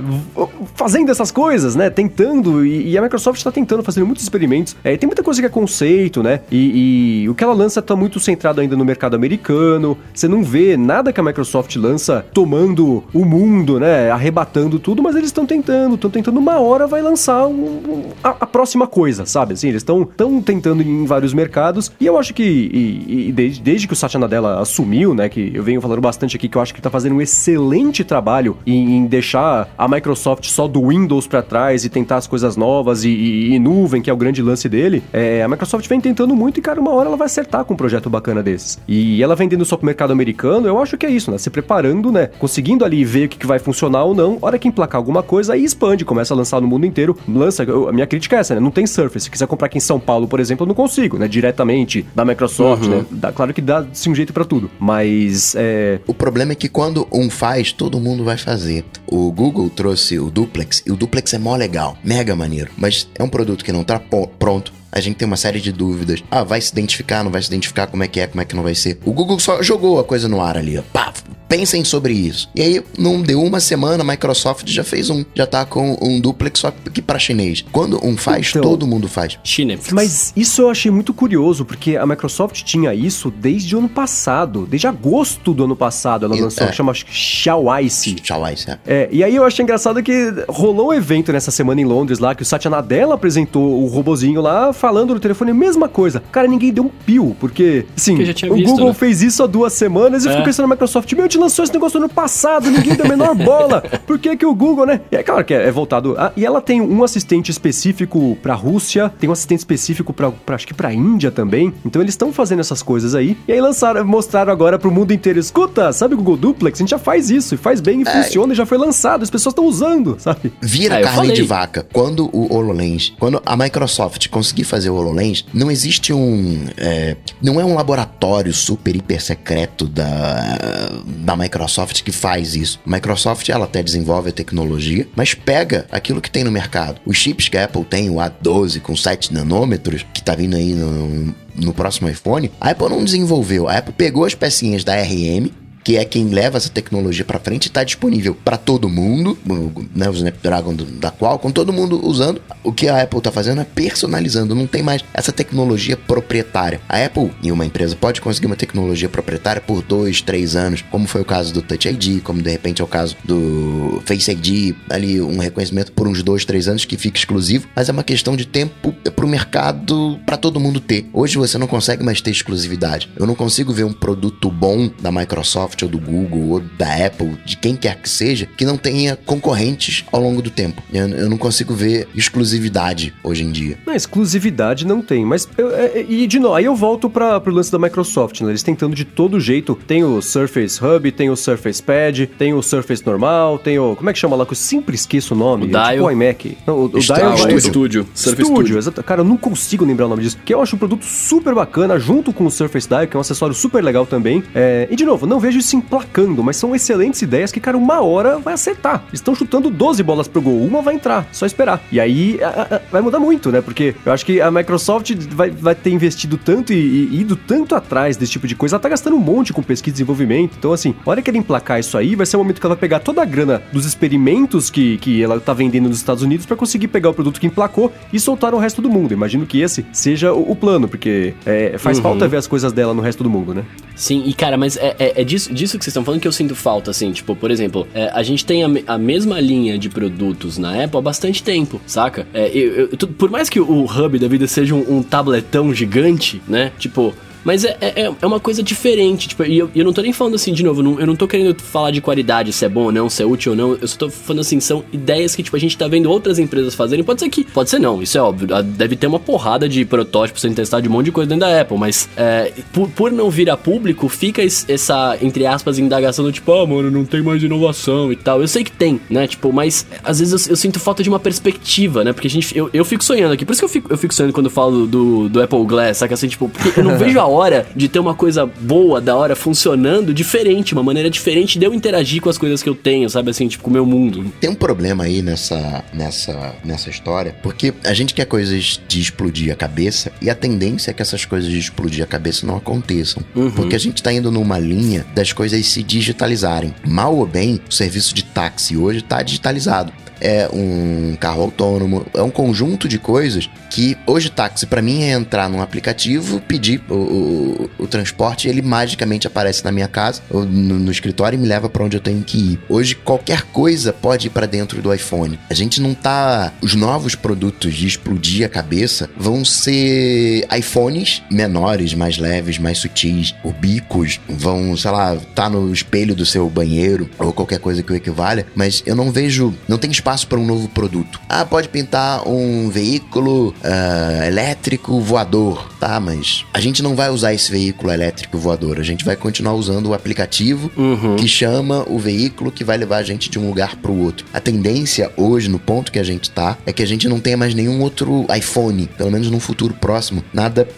[0.75, 1.90] fazendo essas coisas, né?
[1.90, 4.76] Tentando, e, e a Microsoft está tentando, fazendo muitos experimentos.
[4.85, 6.40] É, tem muita coisa que é conceito, né?
[6.50, 9.97] E, e o que ela lança tá muito centrado ainda no mercado americano.
[10.12, 14.11] Você não vê nada que a Microsoft lança tomando o mundo, né?
[14.11, 16.38] Arrebatando tudo, mas eles estão tentando, estão tentando.
[16.38, 19.54] Uma hora vai lançar um- um- a, a próxima coisa, sabe?
[19.54, 21.90] Assim, eles estão tão tentando em vários mercados.
[22.00, 25.28] E eu acho que, e desde, desde que o Satya Nadella assumiu, né?
[25.28, 28.02] Que eu venho falando bastante aqui, que eu acho que ele tá fazendo um excelente
[28.04, 32.56] trabalho em, em deixar a Microsoft só do Windows pra trás e tentar as coisas
[32.56, 35.02] novas e, e- e nuvem, que é o grande lance dele.
[35.12, 37.76] É, a Microsoft vem tentando muito e, cara, uma hora ela vai acertar com um
[37.76, 38.78] projeto bacana desses.
[38.88, 41.38] E ela vendendo só pro mercado americano, eu acho que é isso, né?
[41.38, 42.30] Se preparando, né?
[42.38, 44.38] Conseguindo ali ver o que, que vai funcionar ou não.
[44.40, 47.16] Hora que emplacar alguma coisa, aí expande, começa a lançar no mundo inteiro.
[47.28, 48.61] Lança, eu- a minha crítica é essa, né?
[48.61, 49.25] Não tem Surface.
[49.25, 51.26] Se quiser comprar aqui em São Paulo, por exemplo, eu não consigo, né?
[51.28, 53.04] Diretamente da Microsoft, né?
[53.11, 54.70] Dá, claro que dá-se um jeito pra tudo.
[54.78, 56.00] Mas, é...
[56.06, 58.84] O problema é que quando um faz, todo mundo vai fazer.
[59.06, 62.70] O Google trouxe o Duplex, e o Duplex é mó legal, mega maneiro.
[62.76, 64.00] Mas é um produto que não tá
[64.38, 64.72] pronto.
[64.94, 66.22] A gente tem uma série de dúvidas.
[66.30, 68.54] Ah, vai se identificar, não vai se identificar, como é que é, como é que
[68.54, 68.96] não vai ser.
[69.04, 70.82] O Google só jogou a coisa no ar ali, ó.
[70.92, 71.12] Pá,
[71.48, 72.48] pensem sobre isso.
[72.54, 76.20] E aí, não deu uma semana, a Microsoft já fez um, já tá com um
[76.20, 77.64] duplex só que pra chinês.
[77.72, 79.36] Quando um faz, Então- todo mundo faz.
[79.42, 79.92] Chinefix.
[79.92, 84.64] Mas isso eu achei muito curioso, porque a Microsoft tinha isso desde o ano passado.
[84.64, 86.72] Desde agosto do ano passado ela lançou, é.
[86.72, 88.14] chama Xiaoice.
[88.14, 88.78] Tchau, isso é.
[88.86, 92.34] É, e aí eu achei engraçado que rolou um evento nessa semana em Londres lá,
[92.34, 96.22] que o Satya Nadella apresentou o robozinho lá, falando no telefone a mesma coisa.
[96.30, 98.92] Cara, ninguém deu um pio, porque, assim, Porque já tinha o visto, Google né?
[98.94, 100.34] fez isso há duas semanas e eu É.
[100.34, 103.08] fico pensando na Microsoft, meu, te lançou esse negócio no ano passado, ninguém deu a
[103.08, 103.80] menor bola.
[104.06, 105.00] Por que que o Google, né?
[105.10, 106.14] E é claro que é, é voltado...
[106.18, 110.54] a- e ela tem um assistente específico pra Rússia, tem um assistente específico pra, pra
[110.56, 111.72] acho que pra Índia também.
[111.82, 113.38] Então eles estão fazendo essas coisas aí.
[113.48, 116.78] E aí lançaram, mostraram agora pro mundo inteiro, escuta, sabe o Google Duplex?
[116.78, 119.30] A gente já faz isso, e faz bem, e funciona, e já foi lançado, as
[119.30, 120.52] pessoas estão usando, sabe?
[120.60, 121.32] Vira Ah, eu carne falei.
[121.34, 121.86] de vaca.
[121.90, 126.66] Quando o HoloLens, quando a Microsoft conseguir fazer o HoloLens, não existe um.
[126.76, 130.58] é, não é um laboratório super hiper secreto da,
[131.04, 132.80] da Microsoft que faz isso.
[132.86, 137.00] A Microsoft, ela até desenvolve a tecnologia, mas pega aquilo que tem no mercado.
[137.06, 140.72] Os chips que a Apple tem, o A12 com 7 nanômetros, que tá vindo aí
[140.72, 143.68] no, no próximo iPhone, a Apple não desenvolveu.
[143.68, 145.50] A Apple pegou as pecinhas da RM,
[145.85, 150.09] que é quem leva essa tecnologia pra frente, está disponível para todo mundo, o- né,
[150.09, 152.40] o Snapdragon da Qualcomm, todo mundo usando.
[152.62, 156.81] O que a Apple tá fazendo é personalizando, não tem mais essa tecnologia proprietária.
[156.88, 161.07] A Apple e uma empresa pode conseguir uma tecnologia proprietária por dois, três anos, como
[161.07, 164.75] foi o caso do Touch ID, como de repente é o caso do Face ID,
[164.88, 168.35] ali um reconhecimento por uns dois, três anos que fica exclusivo, mas é uma questão
[168.37, 171.07] de tempo pro mercado para todo mundo ter.
[171.12, 173.11] Hoje você não consegue mais ter exclusividade.
[173.16, 177.37] Eu não consigo ver um produto bom da Microsoft ou do Google ou da Apple,
[177.44, 180.82] de quem quer que seja, que não tenha concorrentes ao longo do tempo.
[180.92, 183.78] Eu, eu não consigo ver exclusividade hoje em dia.
[183.87, 187.40] Não, exclusividade não tem, mas eu- é- é- e de novo, aí eu volto para
[187.40, 188.50] pro lance da Microsoft, né?
[188.50, 189.78] Eles tentando de todo jeito.
[189.87, 194.10] Tem o Surface Hub, tem o Surface Pad, tem o Surface normal, tem o como
[194.10, 195.90] é que chama lá que eu sempre esqueço o nome, O é Dial.
[195.92, 196.58] tipo o iMac.
[196.66, 197.14] Não, o, o Studio.
[197.14, 198.06] Dial Ah, vai- o estúdio.
[198.14, 198.78] Surface Studio, Studio.
[198.78, 199.02] exato.
[199.02, 200.38] Cara, eu não consigo lembrar o nome disso.
[200.44, 203.20] Que eu acho um produto super bacana, junto com o Surface Dial, que é um
[203.20, 204.42] acessório super legal também.
[204.54, 208.00] É, E de novo, não vejo isso emplacando, mas são excelentes ideias que, cara, uma
[208.00, 209.05] hora vai acertar.
[209.12, 211.83] Estão chutando 12 bolas pro gol, uma vai entrar, só esperar.
[211.90, 213.61] E aí a- a- vai mudar muito, né?
[213.61, 217.74] Porque eu acho que a Microsoft vai, vai ter investido tanto e, e ido tanto
[217.74, 218.77] atrás desse tipo de coisa.
[218.77, 220.55] Ela tá gastando um monte com pesquisa e desenvolvimento.
[220.59, 222.74] Então, assim, a hora que ela emplacar isso aí, vai ser o momento que ela
[222.74, 226.46] vai pegar toda a grana dos experimentos que, que ela tá vendendo nos Estados Unidos
[226.46, 229.12] pra conseguir pegar o produto que emplacou e soltar no resto do mundo.
[229.12, 232.92] Imagino que esse seja o, o plano, porque é, faz falta ver as coisas dela
[232.92, 233.64] no resto do mundo, né?
[233.96, 236.32] Sim, e cara, mas é, é, é disso, disso que vocês estão falando que eu
[236.32, 237.12] sinto falta, assim.
[237.12, 240.98] Tipo, por exemplo, é, a gente tem a, a mesma linha de produtos na Apple
[240.98, 242.26] há bastante tempo, saca?
[242.34, 246.42] É, eu- eu- por mais que o hub da vida seja um, um tabletão gigante,
[246.48, 246.72] né?
[246.78, 247.14] Tipo.
[247.44, 250.35] Mas é, é, é uma coisa diferente, tipo, e eu, eu não tô nem falando
[250.35, 252.92] assim, de novo, não, eu não tô querendo falar de qualidade, se é bom ou
[252.92, 255.57] não, se é útil ou não, eu só tô falando assim, são ideias que, tipo,
[255.57, 258.22] a gente tá vendo outras empresas fazerem, pode ser que, pode ser não, isso é
[258.22, 261.46] óbvio, deve ter uma porrada de protótipos sendo testado de um monte de coisa dentro
[261.46, 266.24] da Apple, mas é, por, por não vir a público, fica essa, entre aspas, indagação
[266.24, 268.40] do tipo, ah, mano, não tem mais inovação e tal.
[268.40, 271.18] Eu sei que tem, né, tipo, mas às vezes eu, eu sinto falta de uma
[271.18, 273.92] perspectiva, né, porque a gente, eu, eu fico sonhando aqui, por isso que eu fico,
[273.92, 276.85] eu fico sonhando quando eu falo do, do Apple Glass, saca assim, tipo, porque eu
[276.85, 281.11] não vejo a hora de ter uma coisa boa, da hora, funcionando diferente, uma maneira
[281.11, 283.73] diferente de eu interagir com as coisas que eu tenho, sabe assim, tipo, com o
[283.73, 284.33] meu mundo.
[284.40, 289.53] Tem um problema aí nessa, nessa, nessa história, porque a gente quer coisas de explodir
[289.53, 293.23] a cabeça e a tendência é que essas coisas de explodir a cabeça não aconteçam.
[293.35, 293.51] Uhum.
[293.51, 296.75] Porque a gente tá indo numa linha das coisas se digitalizarem.
[296.87, 302.22] Mal ou bem, o serviço de táxi hoje tá digitalizado é um carro autônomo, é
[302.22, 306.94] um conjunto de coisas que hoje táxi para mim é entrar num aplicativo, pedir o,
[306.94, 311.48] o, o, transporte, ele magicamente aparece na minha casa ou no, no escritório e me
[311.48, 312.61] leva para onde eu tenho que ir.
[312.68, 315.38] Hoje qualquer coisa pode ir para dentro do iPhone.
[315.50, 321.94] A gente não tá os novos produtos de explodir a cabeça vão ser iPhones menores,
[321.94, 327.11] mais leves, mais sutis, o bicos vão, sei lá, tá no espelho do seu banheiro
[327.18, 330.44] ou qualquer coisa que o equivalha, mas eu não vejo, não tem espaço para um
[330.44, 331.18] novo produto.
[331.29, 335.98] Ah, pode pintar um veículo uh, elétrico voador, tá?
[335.98, 338.79] Mas a gente não vai usar esse veículo elétrico voador.
[338.79, 341.16] A gente vai continuar usando o aplicativo uhum.
[341.16, 344.27] que chama o veículo que vai levar a gente de um lugar para o outro.
[344.33, 347.37] A tendência hoje, no ponto que a gente tá, é que a gente não tenha
[347.37, 350.68] mais nenhum outro iPhone, pelo menos no futuro próximo, nada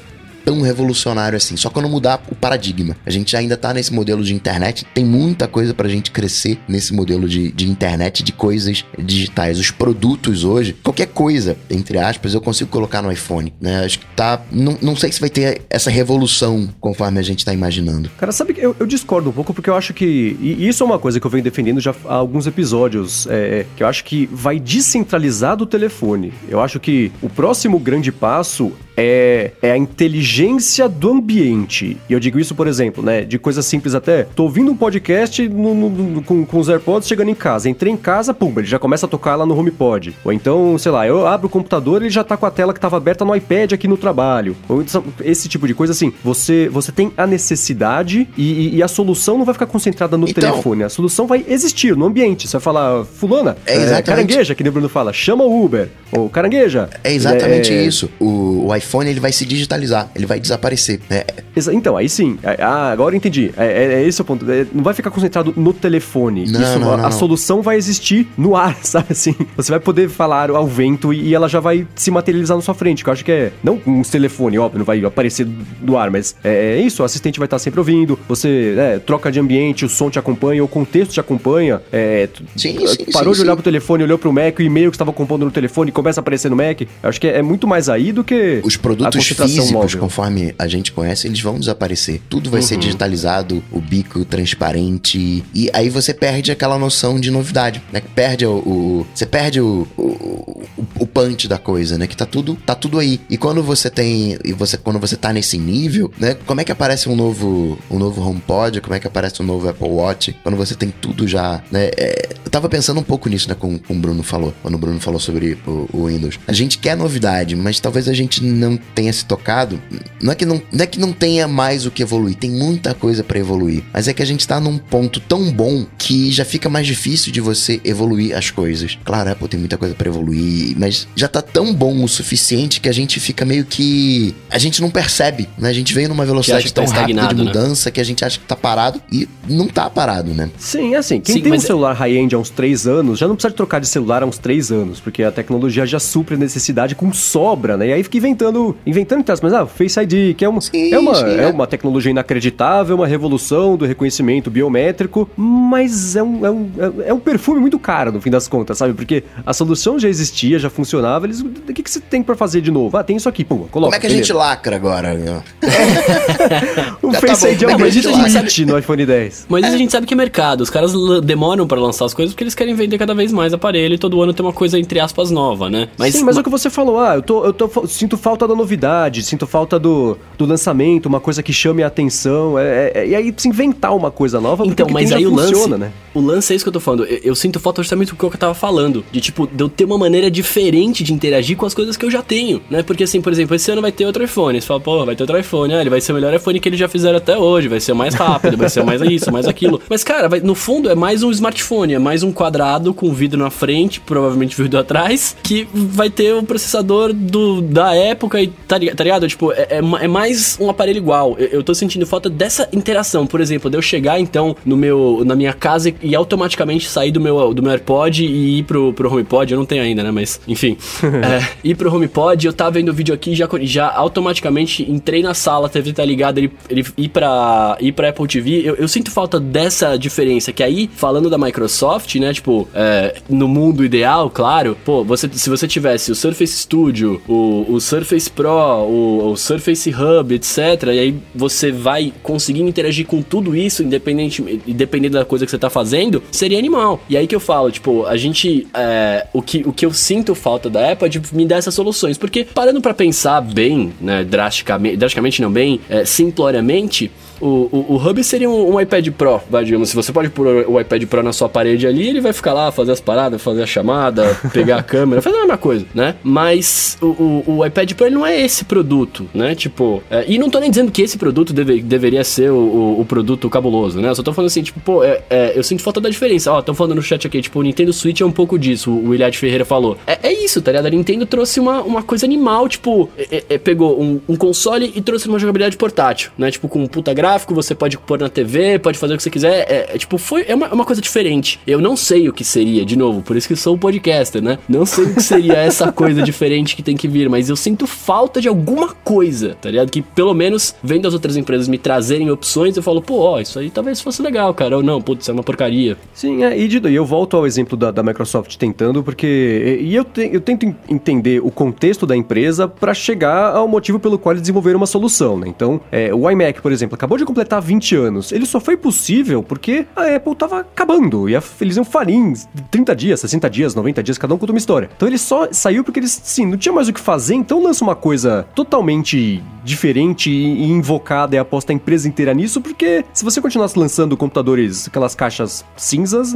[0.47, 2.97] tão revolucionário assim, só quando mudar o paradigma.
[3.05, 6.95] A gente ainda tá nesse modelo de internet, tem muita coisa pra gente crescer nesse
[6.95, 9.59] modelo de, de internet, de coisas digitais.
[9.59, 13.85] Os produtos hoje, qualquer coisa, entre aspas, eu consigo colocar no iPhone, né?
[13.85, 14.41] Acho que tá.
[14.53, 18.09] Não, não sei se vai ter essa revolução conforme a gente tá imaginando.
[18.17, 20.37] Cara, sabe que eu, eu discordo um pouco porque eu acho que.
[20.41, 23.27] E isso é uma coisa que eu venho defendendo já há alguns episódios.
[23.29, 26.33] É, que eu acho que vai descentralizar do telefone.
[26.49, 31.97] Eu acho que o próximo grande passo é, é a inteligência do ambiente.
[32.09, 33.23] E eu digo isso, por exemplo, né?
[33.23, 34.25] De coisas simples até.
[34.35, 37.69] Tô ouvindo um podcast no, no, no, com, com os AirPods chegando em casa.
[37.69, 40.15] Entrei em casa, pum, ele já começa a tocar lá no HomePod.
[40.25, 42.73] Ou então, sei lá, eu abro o computador e ele já tá com a tela
[42.73, 44.57] que tava aberta no iPad aqui no trabalho.
[44.69, 46.13] Ou então, esse tipo de coisa, assim.
[46.25, 50.29] Você, você tem a necessidade e, e, e a solução não vai ficar concentrada no
[50.29, 50.85] então, telefone.
[50.85, 52.49] A solução vai existir no ambiente.
[52.49, 55.89] Você vai falar, fulana, é, é carangueja, que o Bruno fala, chama o Uber.
[56.13, 56.89] Ou carangueja.
[57.05, 58.09] É exatamente é, isso.
[58.19, 61.01] O, o iPhone iPhone ele vai se digitalizar, ele vai desaparecer.
[61.11, 61.27] É.
[61.73, 62.39] Então, aí sim.
[62.43, 63.53] É, ah, agora eu entendi.
[63.57, 64.51] É, é, é esse o ponto.
[64.51, 66.47] É, não vai ficar concentrado no telefone.
[66.47, 69.35] Não, Isso, não, a, não, a solução vai existir no ar, sabe assim?
[69.57, 72.75] Você vai poder falar ao vento e, e ela já vai se materializar na sua
[72.75, 73.03] frente.
[73.03, 73.53] Que eu acho que é.
[73.63, 77.03] Não um telefone, óbvio, não vai aparecer do ar, mas é, isso.
[77.03, 78.19] O assistente vai estar sempre ouvindo.
[78.29, 81.81] Você né, troca de ambiente, o som te acompanha, o contexto te acompanha.
[81.93, 84.97] É, sim, sim, parou sim, de olhar pro telefone, olhou pro Mac, o e-mail que
[84.97, 86.83] estava compondo no telefone começa a aparecer no Mac.
[86.83, 88.61] Eu acho que é, muito mais aí do que.
[88.65, 90.01] Os produtos físicos, móvel.
[90.01, 92.21] conforme a gente conhece, eles vão desaparecer.
[92.29, 92.67] Tudo vai uhum.
[92.67, 95.45] ser digitalizado, o bico transparente.
[95.55, 98.03] E aí você perde aquela noção de novidade, né?
[98.15, 98.57] Perde o.
[98.57, 100.63] o você perde o, o,
[100.97, 102.07] o, punch da coisa, né?
[102.07, 103.21] Que tá tudo, tá tudo aí.
[103.29, 104.39] E quando você tem.
[104.45, 106.37] E você, quando você tá nesse nível, né?
[106.47, 108.81] Como é que aparece um novo, um novo HomePod?
[108.81, 110.37] Como é que aparece um novo Apple Watch?
[110.43, 111.91] Quando você tem tudo já, né?
[111.97, 113.55] É, eu tava pensando um pouco nisso, né?
[113.59, 114.53] Com, com o Bruno falou.
[114.63, 116.39] Quando o Bruno falou sobre o, o Windows.
[116.47, 119.79] A gente quer novidade, mas talvez a gente não tenha se tocado
[120.21, 122.95] não é que não, não, é que não tenha mais o que evoluir, tem muita
[122.95, 126.45] coisa para evoluir, mas é que a gente tá num ponto tão bom que já
[126.45, 128.99] fica mais difícil de você evoluir as coisas.
[129.05, 132.89] Claro, Apple tem muita coisa para evoluir, mas já tá tão bom o suficiente que
[132.89, 135.69] a gente fica meio que a gente não percebe, né?
[135.69, 137.45] A gente veio numa velocidade tão tá rápida de né?
[137.45, 137.93] mudança né?
[137.93, 140.51] que a gente acha que tá parado e não tá parado, né?
[140.59, 143.35] Sim, é assim, quem Sim, tem um celular high-end há uns 3 anos já não
[143.35, 146.95] precisa trocar de celular há uns 3 anos, porque a tecnologia já supre a necessidade
[146.95, 147.89] com sobra, né?
[147.89, 148.56] E aí fica inventando,
[148.87, 151.43] inventando mas ah, Face ID, que é uma, sim, é, uma, sim, é.
[151.45, 151.47] é.
[151.49, 156.71] uma tecnologia inacreditável, uma revolução do reconhecimento biométrico, mas é um, é, um,
[157.07, 158.95] é um perfume muito caro, no fim das contas, sabe?
[158.95, 162.61] Porque a solução já existia, já funcionava, eles, o que, que você tem para fazer
[162.61, 162.97] de novo?
[162.97, 163.93] Ah, tem isso aqui, pô, coloca.
[163.93, 165.17] Como é que a gente lacra agora?
[167.03, 169.47] o já Face tá ID é um grande limite no iPhone 10.
[169.49, 170.93] Mas a gente sabe que é mercado, os caras
[171.23, 174.21] demoram para lançar as coisas porque eles querem vender cada vez mais aparelho e todo
[174.23, 175.89] ano tem uma coisa, entre aspas, nova, né?
[175.99, 176.39] Mas, Sim, mas, mas...
[176.39, 179.47] o que você falou, ah, eu, tô, eu tô, sinto falta falta da novidade, sinto
[179.47, 182.59] falta do, do lançamento, uma coisa que chame a atenção.
[182.59, 185.77] É, é, e aí precisa inventar uma coisa nova, Então, mas aí o lance, funciona,
[185.79, 185.93] né?
[186.15, 187.05] o lance é isso que eu tô falando.
[187.05, 189.85] Eu, eu sinto falta justamente do que eu tava falando, de tipo, de eu ter
[189.85, 192.83] uma maneira diferente de interagir com as coisas que eu já tenho, né?
[192.83, 194.61] Porque assim, por exemplo, esse ano vai ter outro iPhone.
[194.61, 196.69] Você fala, pô, vai ter outro iPhone, ah, ele vai ser o melhor iPhone que
[196.69, 199.81] eles já fizeram até hoje, vai ser mais rápido, vai ser mais isso, mais aquilo.
[199.89, 203.39] Mas, cara, vai- no fundo é mais um smartphone, é mais um quadrado com vidro
[203.39, 207.95] na frente, provavelmente vidro atrás, que vai ter o processador do, da
[208.27, 209.29] época e tá, tá ligado?
[209.29, 211.37] Tipo, é, é é mais um aparelho igual.
[211.39, 215.23] Eu, eu tô sentindo falta dessa interação, por exemplo, de eu chegar então no meu,
[215.25, 219.11] na minha casa e automaticamente sair do meu, do meu AirPod e ir pro, pro
[219.11, 219.53] HomePod.
[219.53, 220.11] Eu não tenho ainda, né?
[220.11, 220.77] Mas, enfim.
[221.03, 225.23] é, ir pro HomePod, eu tava vendo o vídeo aqui e já, já automaticamente entrei
[225.23, 228.63] na sala, a TV tá ligada, ele, ele ir, pra, ir pra Apple TV.
[228.65, 232.33] Eu, eu sinto falta dessa diferença, que aí, falando da Microsoft, né?
[232.33, 237.67] Tipo, é, no mundo ideal, claro, pô, você, se você tivesse o Surface Studio, o,
[237.69, 243.23] o Surface Pro, o, o Surface Hub, etc., e aí você vai conseguindo interagir com
[243.23, 247.01] tudo isso, independente, independente da coisa que você tá fazendo, seria animal.
[247.09, 248.67] E aí que eu falo, tipo, a gente.
[248.75, 251.75] é, o, que, o que eu sinto falta da Apple é de me dar essas
[251.75, 252.19] soluções.
[252.19, 257.11] Porque parando pra pensar bem, né, drasticamente, drasticamente não bem, é, simploriamente.
[257.41, 259.91] O, o, o Hub seria um, um iPad Pro, vai, digamos.
[259.91, 262.71] Se você pode pôr o iPad Pro na sua parede ali, ele vai ficar lá,
[262.71, 266.15] fazer as paradas, fazer a chamada, pegar a câmera, fazer a mesma coisa, né?
[266.23, 269.55] Mas o, o, o iPad Pro ele não é esse produto, né?
[269.55, 273.49] Tipo, é, e não tô nem dizendo que esse produto deve, deveria ser o, produto
[273.49, 274.09] cabuloso, né?
[274.11, 276.53] Eu só tô falando assim, tipo, pô, é, é, eu sinto falta da diferença.
[276.53, 279.11] Ó, estão falando no chat aqui, tipo, o Nintendo Switch é um pouco disso, o
[279.11, 279.97] William Ferreira falou.
[280.07, 280.87] É, é isso, tá ligado?
[280.87, 285.01] A Nintendo trouxe uma, uma coisa animal, tipo, é- é- pegou um, um console e
[285.01, 286.51] trouxe uma jogabilidade portátil, né?
[286.51, 289.31] Tipo, com um puta gráfico, você pode pôr na TV, pode fazer o que você
[289.31, 289.67] quiser.
[289.69, 291.59] É, é, tipo, foi é uma, é uma coisa diferente.
[291.67, 294.59] Eu não sei o que seria, de novo, por isso que sou um podcaster, né?
[294.69, 297.87] Não sei o que seria essa coisa diferente que tem que vir, mas eu sinto
[297.87, 299.91] falta de alguma coisa, tá ligado?
[299.91, 303.59] Que pelo menos, vendo as outras empresas me trazerem opções, eu falo, pô, ó, isso
[303.59, 304.77] aí talvez fosse legal, cara.
[304.77, 305.97] Ou não, putz, isso é uma porcaria.
[306.15, 309.81] Sim, é, e, eu volto ao exemplo da, da Microsoft tentando, porque.
[309.83, 313.99] E, eu, te- eu tento en- entender o contexto da empresa para chegar ao motivo
[313.99, 315.49] pelo qual eles desenvolveram uma solução, né?
[315.49, 318.33] Então, é, o iMac, por exemplo, acabou de completar 20 anos.
[318.33, 321.29] Ele só foi possível porque a Apple tava acabando.
[321.29, 322.33] E a, eles iam falir em
[322.71, 324.91] 30 dias, 60 dias, 90 dias, cada um conta uma história.
[324.97, 327.85] Então ele só saiu porque eles, sim, não tinha mais o que fazer, então lança
[327.85, 333.41] uma coisa totalmente diferente e invocada e aposta a empresa inteira nisso, porque se você
[333.41, 336.35] continuasse lançando computadores, aquelas caixas cinzas,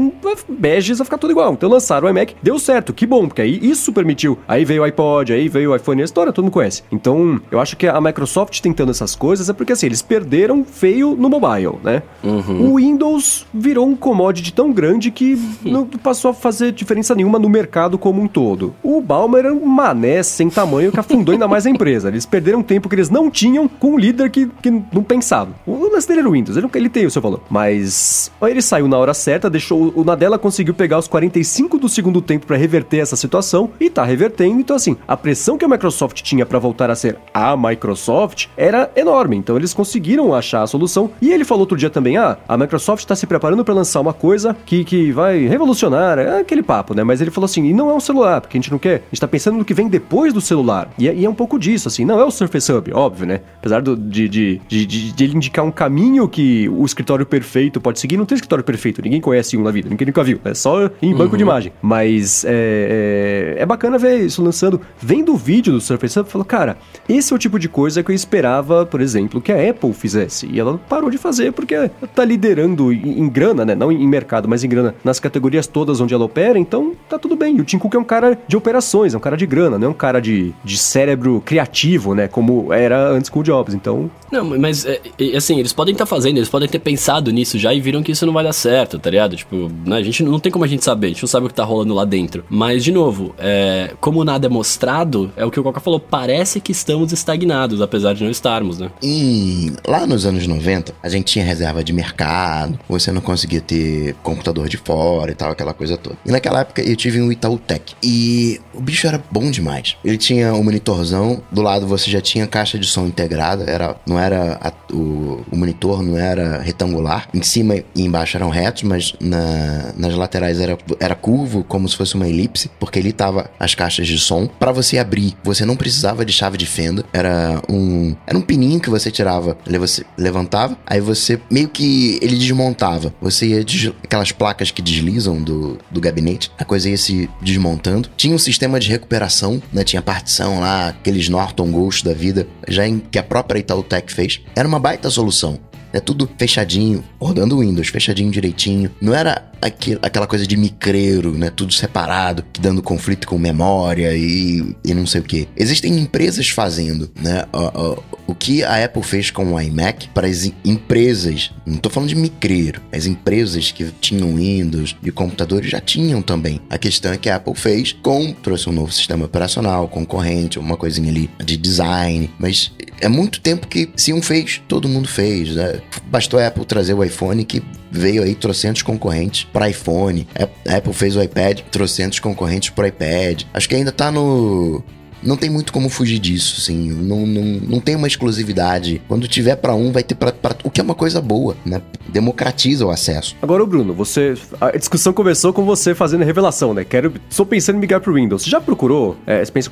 [0.49, 1.53] beges, vai ficar tudo igual.
[1.53, 4.39] Então lançaram o iMac, deu certo, que bom, porque aí isso permitiu.
[4.49, 6.83] Aí veio o iPod, aí veio o iPhone, a história todo mundo conhece.
[6.91, 11.17] Então, eu acho que a Microsoft tentando essas coisas é porque assim, eles perderam feio
[11.17, 12.03] no mobile, né?
[12.23, 17.49] O Windows virou um commodity tão grande que não passou a fazer diferença nenhuma no
[17.49, 18.75] mercado como um todo.
[18.83, 22.09] O Balmer era um mané sem tamanho que afundou ainda mais a empresa.
[22.09, 25.51] Eles perderam tempo que eles não tinham com um líder que, que não pensava.
[25.67, 27.41] O lance dele era o Windows, ele, ele tem o seu valor.
[27.49, 29.93] Mas ele saiu na hora certa, deixou.
[29.95, 34.05] O Nadella conseguiu pegar os 45 do segundo tempo pra reverter essa situação e tá
[34.05, 34.61] revertendo.
[34.61, 38.91] Então, assim, a pressão que a Microsoft tinha pra voltar a ser a Microsoft era
[38.95, 39.37] enorme.
[39.37, 41.11] Então, eles conseguiram achar a solução.
[41.21, 44.13] E ele falou outro dia também: ah, a Microsoft tá se preparando pra lançar uma
[44.13, 46.19] coisa que, que vai revolucionar.
[46.19, 47.03] É aquele papo, né?
[47.05, 48.97] Mas ele falou assim: e não é um celular, porque a gente não quer.
[48.97, 50.91] A gente tá pensando no que vem depois do celular.
[50.99, 52.05] E é, e é um pouco disso, assim.
[52.05, 53.41] Não é o Surface Hub, óbvio, né?
[53.59, 58.01] Apesar do- de, de, de, de- ele indicar um caminho que o escritório perfeito pode
[58.01, 59.03] seguir, não tem escritório perfeito.
[59.03, 60.41] Ninguém conhece um na vida, ninguém nunca viu.
[60.45, 61.73] É só em banco de imagem.
[61.83, 64.81] Mas é, é, é bacana ver isso lançando.
[65.01, 66.77] Vendo o vídeo do Surface Hub, falou, cara,
[67.09, 70.49] esse é o tipo de coisa que eu esperava, por exemplo, que a Apple fizesse.
[70.53, 73.75] E ela parou de fazer porque tá liderando em, em grana, né?
[73.75, 77.37] Não em mercado, mas em grana nas categorias todas onde ela opera, então tá tudo
[77.37, 77.57] bem.
[77.57, 79.89] E o Tim Cook é um cara de operações, é um cara de grana, não
[79.89, 82.29] é um cara de, de cérebro criativo, né?
[82.29, 83.75] Como era antes com o Jobs.
[83.75, 87.59] Então, Não, mas é, é, assim, eles podem estar fazendo, eles podem ter pensado nisso
[87.59, 89.37] já e viram que isso não vai dar certo, tá ligado?
[89.37, 91.47] Tipo, né, a gente não, não tem como a gente saber, a gente não sabe
[91.47, 92.45] o que tá rolando lá dentro.
[92.49, 96.61] Mas, de novo, é, como nada é mostrado, é o que o Coca falou, parece
[96.61, 98.91] que estamos estagnados, apesar de não estarmos, né?
[99.03, 104.15] Em- lá nos anos 90, a gente tinha reserva de mercado, você não conseguia ter
[104.23, 106.17] computador de fora e tal, aquela coisa toda.
[106.25, 107.95] E naquela época eu tive um Itautec.
[108.03, 109.97] E o bicho era bom demais.
[110.05, 114.19] Ele tinha um monitorzão, do lado você já tinha caixa de som integrada, era, não
[114.19, 119.15] era a, o, o, monitor não era retangular, em cima e embaixo eram retos, mas
[119.21, 123.75] na, nas laterais era, era curvo, como se fosse uma elipse, porque ele tava as
[123.75, 124.47] caixas de som.
[124.47, 128.81] Para você abrir, você não precisava de chave de fenda, era um era um pininho
[128.81, 133.15] que você tirava, você levantava, aí você meio que ele desmontava.
[133.21, 133.65] Você ia
[134.03, 138.09] aquelas placas que deslizam do, do gabinete, a coisa ia se desmontando.
[138.17, 139.85] Tinha um sistema de recuperação, né?
[139.85, 144.41] Tinha partição lá, aqueles Norton Ghost da vida, já em que a própria Itautec fez.
[144.55, 145.59] Era uma baita solução.
[145.93, 148.91] É tudo fechadinho, rodando Windows, fechadinho direitinho.
[149.01, 151.51] Não era aqu aquela coisa de micreiro, né?
[151.51, 155.49] Tudo separado, dando conflito com memória e, e não sei o que.
[155.57, 157.45] Existem empresas fazendo, né?
[157.53, 161.91] O, o, o que a Apple fez com o iMac para as empresas, não tô
[161.91, 166.61] falando de micreiro, as empresas que tinham Windows e computadores já tinham também.
[166.71, 170.77] A questão é que a Apple fez com, trouxe um novo sistema operacional, concorrente, uma
[170.77, 175.55] coisinha ali de design, mas é muito tempo que se um fez, todo mundo fez,
[175.55, 175.81] né?
[176.07, 180.27] Bastou a Apple trazer o iPhone que veio aí trocentos concorrentes para iPhone.
[180.69, 183.43] A Apple fez o iPad, trocentos concorrentes para iPad.
[183.53, 184.83] Acho que ainda tá no
[185.23, 186.91] não tem muito como fugir disso, assim.
[186.91, 189.01] Não, não, não tem uma exclusividade.
[189.09, 191.81] Quando tiver para um, vai ter para o que é uma coisa boa, né?
[192.09, 193.37] Democratiza o acesso.
[193.41, 196.85] Agora, Bruno, você a discussão começou com você fazendo a revelação, né?
[196.85, 198.43] Quero, estou pensando em migrar pro Windows.
[198.43, 199.17] Você já procurou?
[199.27, 199.71] É, você pensa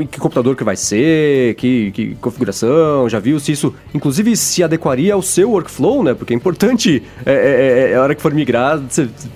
[0.00, 3.08] em que computador que vai ser, que, que configuração?
[3.08, 6.14] Já viu se isso, inclusive, se adequaria ao seu workflow, né?
[6.14, 8.80] Porque é importante é, é, é, é a hora que for migrar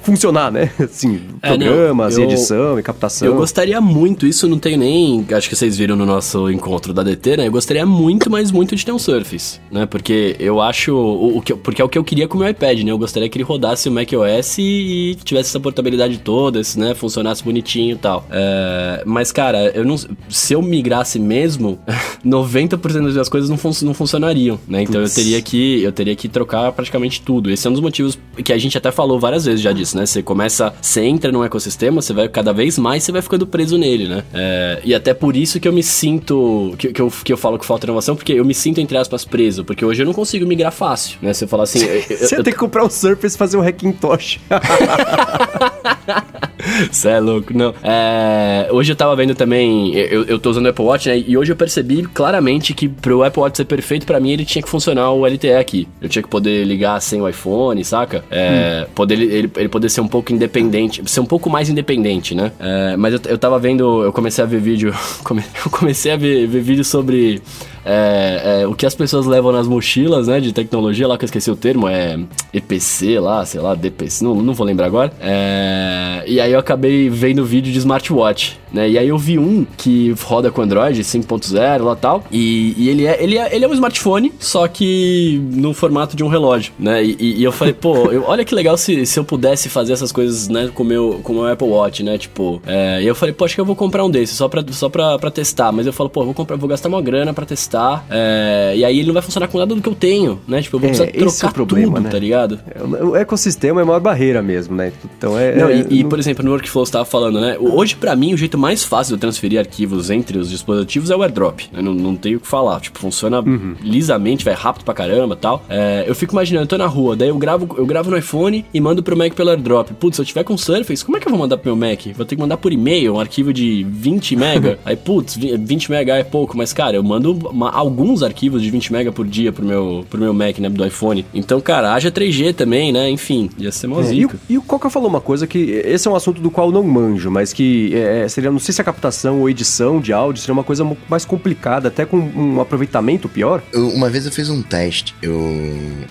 [0.03, 0.71] funcionar, né?
[0.81, 3.29] Assim, programas, é, não, eu, edição e captação.
[3.29, 4.27] Eu gostaria muito.
[4.27, 7.49] Isso não tenho nem acho que vocês viram no nosso encontro da DT, né?
[7.49, 9.87] Eu gostaria muito, mas muito de ter um Surface, né?
[9.87, 10.95] Porque eu acho.
[10.95, 12.93] O, o que, porque é o que eu queria com o meu iPad, né?
[12.93, 16.95] Eu gostaria que ele rodasse o macOS e, tivesse essa portabilidade toda, esse, né?
[16.95, 18.25] Funcionasse bonitinho e tal.
[18.31, 19.97] É, mas, cara, eu não.
[20.29, 21.79] Se eu migrasse mesmo,
[22.25, 24.83] 90% das coisas não, fun não funcionariam, né?
[24.83, 25.17] Então Puts.
[25.17, 25.83] eu teria que.
[25.83, 27.51] Eu teria que trocar praticamente tudo.
[27.51, 30.07] Esse é um dos motivos que a gente até falou várias vezes já disso, né?
[30.07, 30.73] Você começa.
[30.81, 34.23] Você entra num ecossistema, você vai cada vez mais, você vai ficando preso nele, né?
[34.33, 36.75] É, e até por por isso que eu me sinto.
[36.77, 39.25] Que, que, eu, que eu falo que falta inovação, porque eu me sinto, entre aspas,
[39.25, 39.65] preso.
[39.65, 41.33] Porque hoje eu não consigo migrar fácil, né?
[41.33, 41.79] Se eu falar assim.
[41.79, 44.41] Você tem que comprar um Surface e fazer um Hackintosh.
[46.91, 47.75] Você é louco, não.
[47.83, 51.25] É, hoje eu tava vendo também, eu, eu tô usando o Apple Watch, né?
[51.27, 54.63] E hoje eu percebi claramente que pro Apple Watch ser perfeito, para mim ele tinha
[54.63, 55.89] que funcionar o LTE aqui.
[56.01, 58.25] Eu tinha que poder ligar sem o iPhone, saca?
[58.31, 58.93] É, hum.
[58.95, 62.53] poder, ele, ele poder ser um pouco independente, ser um pouco mais independente, né?
[62.59, 64.95] É, mas eu, eu tava vendo, eu comecei a ver vídeo
[65.65, 67.43] eu comecei a ver, ver vídeos sobre
[67.85, 71.27] é, é, o que as pessoas levam nas mochilas, né, de tecnologia, lá que eu
[71.27, 72.19] esqueci o termo, é
[72.53, 75.13] EPC lá, sei lá, DPC, não, não vou lembrar agora.
[75.21, 79.67] É, e aí eu acabei vendo vídeo de smartwatch, né, e aí eu vi um
[79.77, 83.69] que roda com Android 5.0 lá tal, e, e, ele, é, ele, é, ele é
[83.69, 88.11] um smartphone, só que no formato de um relógio, né, e, e eu falei, pô,
[88.11, 91.21] eu, olha que legal se, se eu pudesse fazer essas coisas, né, com o meu,
[91.23, 93.65] com o meu Apple Watch, né, tipo, é, e eu falei, pô, acho que eu
[93.65, 96.35] vou comprar um desses, só pra, só pra, pra testar, mas eu falo, pô, vou
[96.35, 98.05] comprar, vou gastar uma grana pra testar testar.
[98.11, 100.61] É, e aí ele não vai funcionar com nada do que eu tenho, né?
[100.61, 102.11] Tipo, eu vou é, precisar trocar é problema, tudo, né?
[102.11, 102.61] tá ligado?
[102.75, 104.93] É, o ecossistema é a maior barreira mesmo, né?
[105.17, 105.57] Então é.
[105.57, 107.57] Não, e, e, por exemplo, no Workflow você tava falando, né?
[107.59, 111.23] Hoje, para mim, o jeito mais fácil de transferir arquivos entre os dispositivos é o
[111.23, 111.69] AirDrop.
[111.73, 112.81] Eu não, não tenho o que falar.
[112.81, 113.75] Tipo, funciona uhum.
[113.81, 115.65] lisamente, vai rápido pra caramba tal.
[115.69, 118.65] É, eu fico imaginando, eu tô na rua, daí eu gravo, eu gravo no iPhone
[118.73, 119.93] e mando pro Mac pelo AirDrop.
[119.95, 122.07] Putz, se eu tiver com Surface, como é que eu vou mandar pro meu Mac?
[122.15, 124.79] Vou ter que mandar por e-mail um arquivo de 20 mega.
[124.85, 128.93] aí, putz, 20 mega é pouco, mas cara, eu mando uma, alguns arquivos de 20
[128.93, 131.25] MB por dia pro meu, pro meu Mac, né, do iPhone.
[131.33, 133.09] Então, cara, haja 3G também, né?
[133.09, 136.09] Enfim, ia ser mó é, e, o, e o Coca falou uma coisa que esse
[136.09, 138.85] é um assunto do qual não manjo, mas que é, seria, não sei se a
[138.85, 143.63] captação ou edição de áudio seria uma coisa mais complicada, até com um aproveitamento pior.
[143.73, 145.35] Eu, uma vez eu fiz um teste, eu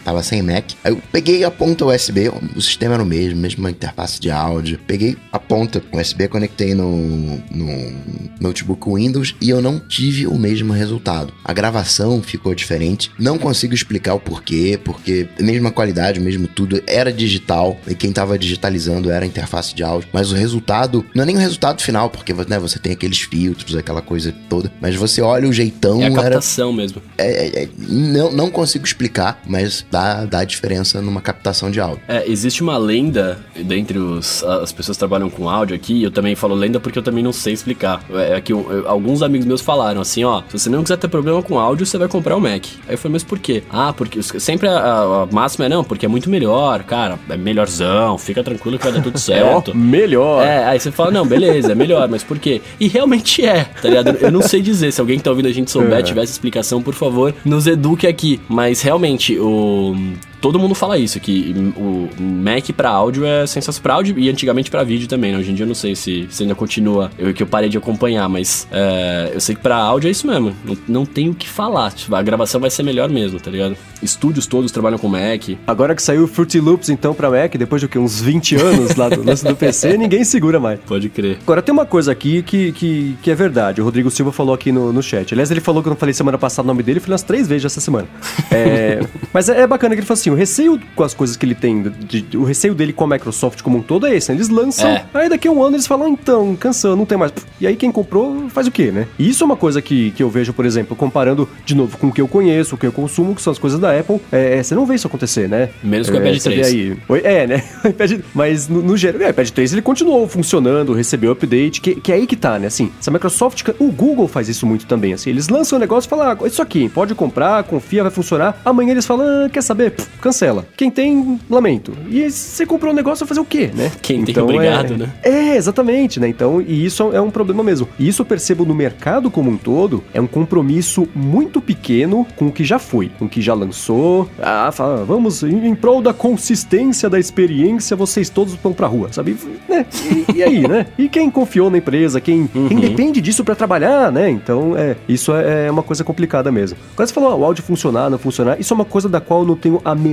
[0.03, 3.69] tava sem Mac, aí eu peguei a ponta USB, o sistema era o mesmo, mesma
[3.69, 7.93] interface de áudio, peguei a ponta USB, conectei no, no
[8.39, 11.33] notebook Windows e eu não tive o mesmo resultado.
[11.43, 13.11] A gravação ficou diferente.
[13.17, 18.37] Não consigo explicar o porquê, porque mesma qualidade, mesmo tudo, era digital e quem estava
[18.37, 20.09] digitalizando era a interface de áudio.
[20.13, 23.75] Mas o resultado, não é nem o resultado final, porque né, você tem aqueles filtros,
[23.75, 26.01] aquela coisa toda, mas você olha o jeitão.
[26.01, 26.77] É a captação era...
[26.77, 27.01] mesmo.
[27.17, 32.01] É, é, é, não, não consigo explicar, mas dá, dá diferença numa captação de áudio.
[32.07, 36.35] É, existe uma lenda dentre os, as pessoas que trabalham com áudio aqui, eu também
[36.35, 38.03] falo lenda porque eu também não sei explicar.
[38.11, 40.97] É, é que eu, eu, alguns amigos meus falaram assim: ó, se você não quiser
[40.97, 42.65] ter problema problema com áudio, você vai comprar o Mac.
[42.87, 43.63] Aí eu falei, mas por quê?
[43.69, 47.37] Ah, porque sempre a, a, a máxima é não, porque é muito melhor, cara, é
[47.37, 49.71] melhorzão, fica tranquilo que vai dar tudo certo.
[49.71, 50.45] Ó, melhor.
[50.45, 52.61] É, aí você fala, não, beleza, é melhor, mas por quê?
[52.79, 54.09] E realmente é, tá ligado?
[54.19, 56.01] Eu não sei dizer, se alguém que tá ouvindo a gente souber, É.
[56.03, 58.39] tivesse explicação, por favor, nos eduque aqui.
[58.49, 59.95] Mas realmente, o.
[60.41, 64.69] Todo mundo fala isso, que o Mac pra áudio é sensacional pra áudio e antigamente
[64.69, 65.37] pra vídeo também, né?
[65.37, 67.77] Hoje em dia eu não sei se, se ainda continua, eu que eu parei de
[67.77, 70.55] acompanhar, mas é, eu sei que pra áudio é isso mesmo.
[70.65, 71.91] Não, não tem o que falar.
[71.91, 73.77] Tipo, a gravação vai ser melhor mesmo, tá ligado?
[74.01, 75.57] Estúdios todos trabalham com Mac.
[75.67, 77.99] Agora que saiu o Fruity Loops, então, pra Mac, depois de o quê?
[77.99, 80.79] Uns 20 anos lá do lance do PC, ninguém segura mais.
[80.79, 81.37] Pode crer.
[81.41, 83.81] Agora, tem uma coisa aqui que, que, que é verdade.
[83.81, 85.33] O Rodrigo Silva falou aqui no, no chat.
[85.33, 87.23] Aliás, ele falou que eu não falei semana passada o nome dele, eu falei umas
[87.23, 88.07] três vezes essa semana.
[88.49, 89.01] É,
[89.33, 91.55] mas é, é bacana que ele falou assim: o receio com as coisas que ele
[91.55, 94.37] tem, de- de- o receio dele com a Microsoft como um todo é esse, né?
[94.37, 95.05] Eles lançam, É.
[95.13, 97.31] aí daqui a um ano eles falam, então, cansou, não tem mais.
[97.59, 99.07] E aí quem comprou faz o quê, né?
[99.17, 102.07] E isso é uma coisa que, que eu vejo, por exemplo, comparando de novo com
[102.07, 104.19] o que eu conheço, o que eu consumo, que são as coisas da Apple.
[104.31, 105.69] É, você não vê isso acontecer, né?
[105.83, 106.67] Menos com o É, iPad você vê 3.
[106.67, 106.97] aí.
[107.09, 107.63] Oi, É, né?
[107.83, 111.95] O iPad- mas no, no geral, o iPad 3 ele continuou funcionando, recebeu update, que,
[111.95, 112.67] que é aí que tá, né?
[112.67, 116.07] Assim, se a Microsoft, o Google faz isso muito também, assim, eles lançam um negócio
[116.07, 118.59] e falam, ah, isso aqui, pode comprar, confia, vai funcionar.
[118.65, 119.91] Amanhã eles falam, ah, quer saber?
[119.91, 120.65] Pff, cancela.
[120.77, 121.93] Quem tem, lamento.
[122.09, 123.91] E você comprou um negócio, vai fazer o quê, né?
[124.01, 124.97] Quem tem, obrigado, é...
[124.97, 125.13] né?
[125.23, 126.27] É, exatamente, né?
[126.27, 127.87] Então, e isso é um problema mesmo.
[127.99, 132.47] E isso eu percebo no mercado como um todo, é um compromisso muito pequeno com
[132.47, 134.29] o que já foi, com o que já lançou.
[134.39, 139.11] Ah, fala, vamos, em, em prol da consistência da experiência, vocês todos vão pra rua,
[139.11, 139.35] sabe?
[139.67, 139.85] Né?
[140.29, 140.87] E, e aí, né?
[140.97, 144.29] E quem confiou na empresa, quem, quem depende disso pra trabalhar, né?
[144.29, 146.77] Então, é, isso é, é uma coisa complicada mesmo.
[146.95, 149.41] Quando você falou, ah, o áudio funcionar, não funcionar, isso é uma coisa da qual
[149.41, 150.10] eu não tenho a menor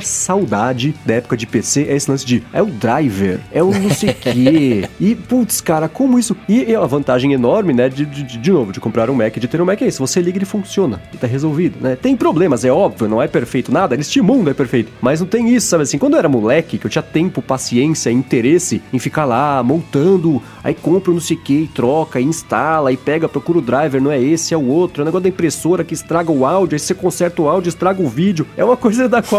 [0.00, 3.90] saudade da época de PC, é esse lance de, é o driver, é o não
[3.90, 4.88] sei o quê.
[5.00, 6.36] E, putz, cara, como isso...
[6.48, 9.46] E é a vantagem enorme, né, de, de, de novo, de comprar um Mac, de
[9.46, 11.96] ter um Mac é isso, você liga ele funciona, e tá resolvido, né?
[11.96, 15.54] Tem problemas, é óbvio, não é perfeito nada, neste mundo é perfeito, mas não tem
[15.54, 19.24] isso, sabe assim, quando eu era moleque, que eu tinha tempo, paciência, interesse em ficar
[19.24, 23.58] lá montando, aí compra não sei o que, e troca, e instala, e pega, procura
[23.58, 26.30] o driver, não é esse, é o outro, é o negócio da impressora que estraga
[26.30, 29.37] o áudio, aí você conserta o áudio, estraga o vídeo, é uma coisa da qual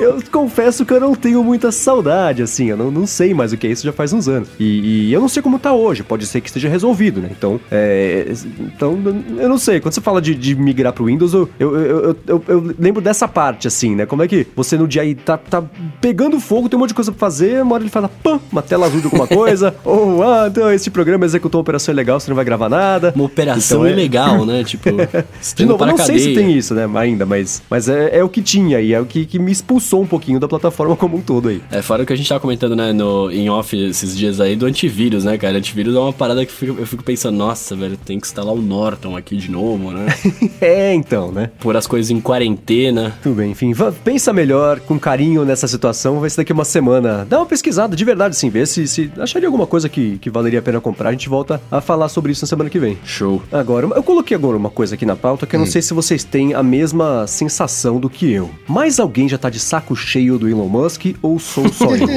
[0.00, 3.56] eu confesso que eu não tenho muita saudade, assim, eu não, não sei mais o
[3.56, 6.02] que é isso já faz uns anos, e, e eu não sei como tá hoje,
[6.02, 8.26] pode ser que esteja resolvido, né, então, é,
[8.58, 8.98] então
[9.38, 12.44] eu não sei, quando você fala de, de migrar pro Windows, eu, eu, eu, eu,
[12.48, 15.62] eu- lembro dessa parte, assim, né, como é que você no dia aí tá, tá
[16.00, 18.62] pegando fogo, tem um monte de coisa pra fazer, uma hora ele fala, pã, uma
[18.62, 22.30] tela azul de alguma coisa, ou, ah, então esse programa executou uma operação legal, você
[22.30, 23.12] não vai gravar nada.
[23.14, 24.64] Uma operação Então é- ilegal, né?
[24.64, 24.90] Tipo,
[25.56, 28.42] De novo, não sei se tem isso, né, ainda, mas, mas é, é o que
[28.42, 31.48] tinha e é o que, que me expulsou um pouquinho da plataforma como um todo
[31.48, 31.62] aí.
[31.70, 34.56] É, fora o que a gente tava comentando, né, no, em off esses dias aí,
[34.56, 35.58] do antivírus, né, cara?
[35.58, 39.16] Antivírus é uma parada que eu fico pensando, nossa, velho, tem que instalar o Norton
[39.16, 40.06] aqui de novo, né?
[40.60, 41.50] é, então, né?
[41.60, 43.16] Pôr as coisas em quarentena.
[43.22, 43.72] Tudo bem, enfim,
[44.02, 47.24] pensa melhor, com carinho nessa situação, vai ser daqui uma semana.
[47.28, 50.58] Dá uma pesquisada, de verdade, sim, ver se, se acharia alguma coisa que, que valeria
[50.58, 51.10] a pena comprar.
[51.10, 52.98] A gente volta a falar sobre isso na semana que vem.
[53.04, 53.42] Show.
[53.52, 56.24] Agora, eu coloquei agora uma coisa aqui na pauta que eu não sei se vocês
[56.24, 58.50] têm a mesma sensação do que eu.
[58.66, 62.08] Mas alguém já tá de saco cheio do Elon Musk ou sou só eu?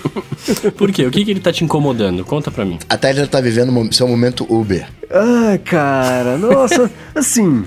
[0.72, 1.06] Por quê?
[1.06, 2.24] O que, que ele tá te incomodando?
[2.24, 2.78] Conta pra mim.
[2.88, 4.86] A Tesla tá vivendo seu momento Uber.
[5.10, 7.64] Ah, cara, nossa, assim.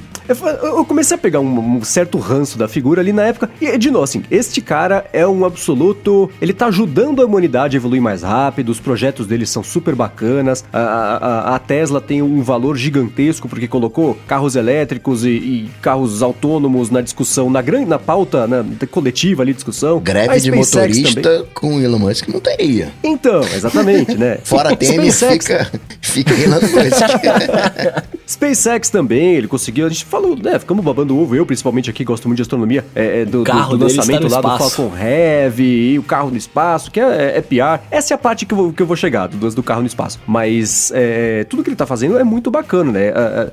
[0.64, 3.50] Eu comecei a pegar um, um certo ranço da figura ali na época.
[3.62, 6.30] E, de novo, assim, este cara é um absoluto.
[6.42, 10.64] Ele tá ajudando a humanidade a evoluir mais rápido, os projetos dele são super bacanas.
[10.72, 16.22] A, a- a Tesla tem um valor gigantesco porque colocou carros elétricos e, e carros
[16.22, 20.00] autônomos na discussão, na grande, na pauta na, coletiva ali, discussão.
[20.00, 21.46] Greve de motorista também.
[21.54, 22.92] com Elon Musk não teria.
[23.04, 24.38] Então, exatamente, né?
[24.44, 25.72] Fora Temer, SpaceX fica,
[26.02, 26.74] fica Elon Musk.
[28.28, 29.86] SpaceX também, ele conseguiu.
[29.86, 30.57] A gente falou, né?
[30.59, 31.36] Ficamos babando ovo.
[31.36, 32.86] Eu, principalmente aqui, gosto muito de astronomia.
[32.95, 34.47] É, é, do, do- carro do lançamento lá do.
[34.57, 37.82] Falcon Heavy e o carro no espaço, que é, é PR.
[37.91, 39.88] Essa é a parte que eu, vou- que eu vou chegar, do, do carro no
[39.88, 40.20] espaço.
[40.28, 43.11] Mas é, tudo que ele tá fazendo é muito bacana, né?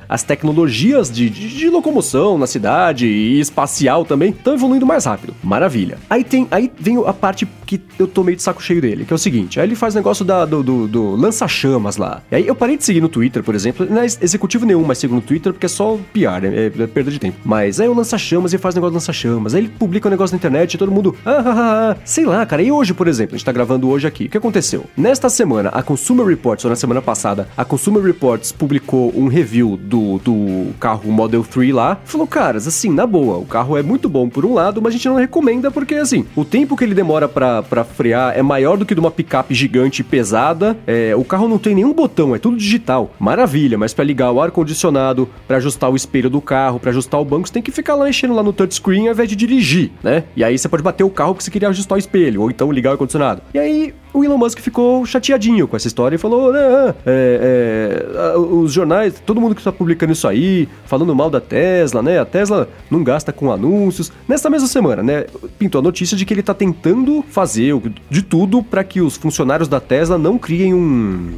[0.08, 5.34] As tecnologias de, de- de locomoção na cidade e espacial também estão evoluindo mais rápido.
[5.42, 5.98] Maravilha.
[6.08, 9.12] Aí tem, aí vem a parte que eu tô meio de saco cheio dele, que
[9.12, 12.22] é o seguinte: aí ele faz negócio da, do, do, do lança-chamas lá.
[12.30, 13.86] E aí eu parei de seguir no Twitter, por exemplo.
[13.88, 16.53] Não é executivo nenhum, mas sigo no Twitter porque é só PR, né?
[16.54, 17.36] É, é perda de tempo.
[17.44, 19.54] Mas aí o lança-chamas e faz negócio do lança-chamas.
[19.54, 21.16] Aí ele publica um negócio na internet e todo mundo.
[21.24, 21.96] Ah, ah, ah, ah.
[22.04, 22.62] Sei lá, cara.
[22.62, 24.26] E hoje, por exemplo, a gente tá gravando hoje aqui.
[24.26, 24.84] O que aconteceu?
[24.96, 29.76] Nesta semana, a Consumer Reports, ou na semana passada, a Consumer Reports publicou um review
[29.76, 31.98] do, do carro Model 3 lá.
[32.04, 34.96] Falou, caras, assim, na boa, o carro é muito bom por um lado, mas a
[34.96, 38.86] gente não recomenda porque, assim, o tempo que ele demora pra frear é maior do
[38.86, 40.76] que de uma picape gigante pesada.
[40.86, 43.12] É, o carro não tem nenhum botão, é tudo digital.
[43.18, 47.24] Maravilha, mas pra ligar o ar-condicionado, para ajustar o espelho do carro, para ajustar o
[47.24, 50.24] banco, você tem que ficar lá enchendo lá no touchscreen ao invés de dirigir, né?
[50.36, 52.70] E aí você pode bater o carro porque você queria ajustar o espelho, ou então
[52.70, 53.42] ligar o ar-condicionado.
[53.52, 58.38] E aí o Elon Musk ficou chateadinho com essa história e falou: né, é, é,
[58.38, 62.20] os jornais, todo mundo que está publicando isso aí, falando mal da Tesla, né?
[62.20, 64.12] A Tesla não gasta com anúncios.
[64.28, 65.26] Nessa mesma semana, né?
[65.58, 67.74] Pintou a notícia de que ele está tentando fazer
[68.08, 71.32] de tudo para que os funcionários da Tesla não criem um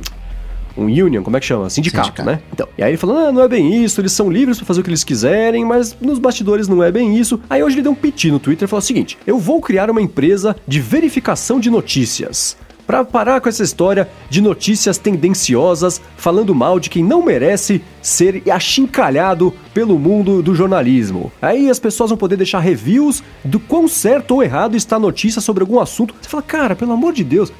[0.76, 1.68] um union, como é que chama?
[1.70, 2.28] Sindicato, Sindicato.
[2.28, 2.40] né?
[2.52, 4.80] Então, e aí ele falou, ah, não é bem isso, eles são livres para fazer
[4.80, 7.40] o que eles quiserem, mas nos bastidores não é bem isso.
[7.48, 9.90] Aí hoje ele deu um piti no Twitter e falou o seguinte, eu vou criar
[9.90, 12.56] uma empresa de verificação de notícias
[12.86, 18.42] para parar com essa história de notícias tendenciosas falando mal de quem não merece ser
[18.50, 21.32] achincalhado pelo mundo do jornalismo.
[21.42, 25.40] Aí as pessoas vão poder deixar reviews do quão certo ou errado está a notícia
[25.40, 26.14] sobre algum assunto.
[26.20, 27.52] Você fala, cara, pelo amor de Deus,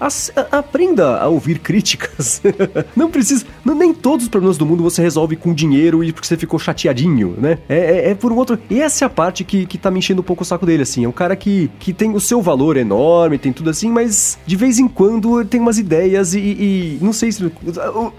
[0.52, 2.40] aprenda a ouvir críticas.
[2.94, 6.28] não precisa, não, nem todos os problemas do mundo você resolve com dinheiro e porque
[6.28, 7.58] você ficou chateadinho, né?
[7.68, 8.58] É, é, é, por um outro.
[8.70, 10.84] E essa é a parte que, que tá me enchendo um pouco o saco dele,
[10.84, 11.04] assim.
[11.04, 14.56] É um cara que, que tem o seu valor enorme, tem tudo assim, mas de
[14.56, 17.50] vez em quando ele tem umas ideias e, e não sei se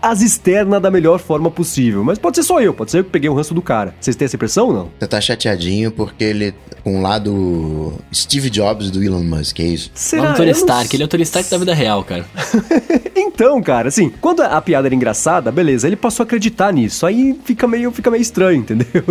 [0.01, 2.03] as externa da melhor forma possível.
[2.03, 3.93] Mas pode ser só eu, pode ser eu que peguei o ranço do cara.
[3.99, 4.89] Vocês têm essa impressão ou não?
[4.99, 9.91] Você tá chateadinho porque ele, com um lado Steve Jobs do Elon Musk, é isso?
[9.93, 10.29] Será?
[10.29, 12.25] Não, Tony Stark, ele é o Tony Stark da vida real, cara.
[13.15, 17.05] então, cara, assim, quando a piada era engraçada, beleza, ele passou a acreditar nisso.
[17.05, 18.87] Aí fica meio, fica meio estranho, entendeu?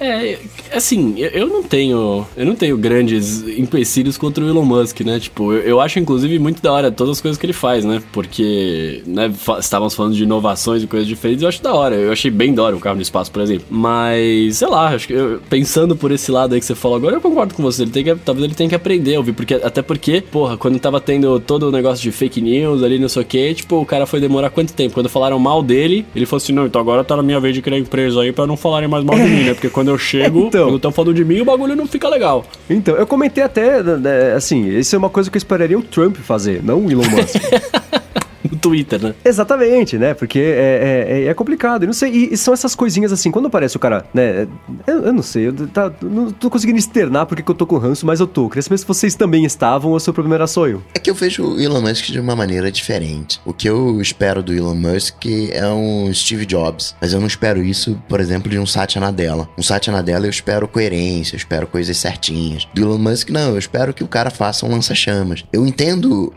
[0.00, 0.38] É,
[0.72, 2.26] assim, eu não tenho.
[2.36, 5.20] Eu não tenho grandes empecilhos contra o Elon Musk, né?
[5.20, 8.02] Tipo, eu, eu acho, inclusive, muito da hora todas as coisas que ele faz, né?
[8.12, 11.94] Porque, né, estávamos falando de inovações e coisas diferentes, eu acho da hora.
[11.94, 13.66] Eu achei bem da hora o carro no espaço, por exemplo.
[13.70, 17.16] Mas, sei lá, acho que eu, pensando por esse lado aí que você falou agora,
[17.16, 17.82] eu concordo com você.
[17.82, 20.78] Ele tem que, talvez ele tenha que aprender a ouvir, porque, até porque, porra, quando
[20.78, 23.86] tava tendo todo o negócio de fake news ali, não sei o que, tipo, o
[23.86, 24.94] cara foi demorar quanto tempo?
[24.94, 27.62] Quando falaram mal dele, ele falou assim: não, então agora tá na minha vez de
[27.62, 29.54] criar empresa aí pra não falarem mais mal de mim, né?
[29.54, 32.44] Porque quando eu chego, então, quando estão falando de mim, o bagulho não fica legal.
[32.68, 36.16] Então, eu comentei até, né, assim, isso é uma coisa que eu esperaria o Trump
[36.16, 37.36] fazer, não o Elon Musk.
[38.50, 39.14] no Twitter, né?
[39.24, 40.14] Exatamente, né?
[40.14, 41.84] Porque é, é, é, é complicado.
[41.84, 42.10] Eu não sei.
[42.10, 44.46] E, e, são essas coisinhas assim, quando aparece o cara, né?
[44.86, 48.06] Eu, eu não sei, eu tá, não tô conseguindo externar porque eu tô com ranço,
[48.06, 48.48] mas eu tô.
[48.48, 50.82] Queria saber se vocês também estavam ou se o problema era só eu.
[50.94, 53.40] É que eu vejo o Elon Musk de uma maneira diferente.
[53.44, 57.62] O que eu espero do Elon Musk é um Steve Jobs, mas eu não espero
[57.62, 59.48] isso, por exemplo, de um Satya Nadella.
[59.56, 62.66] Um Satya Nadella eu espero coerência, eu espero coisas certinhas.
[62.74, 65.44] Do Elon Musk, não, eu espero que o cara faça um lança-chamas.
[65.52, 66.32] Eu entendo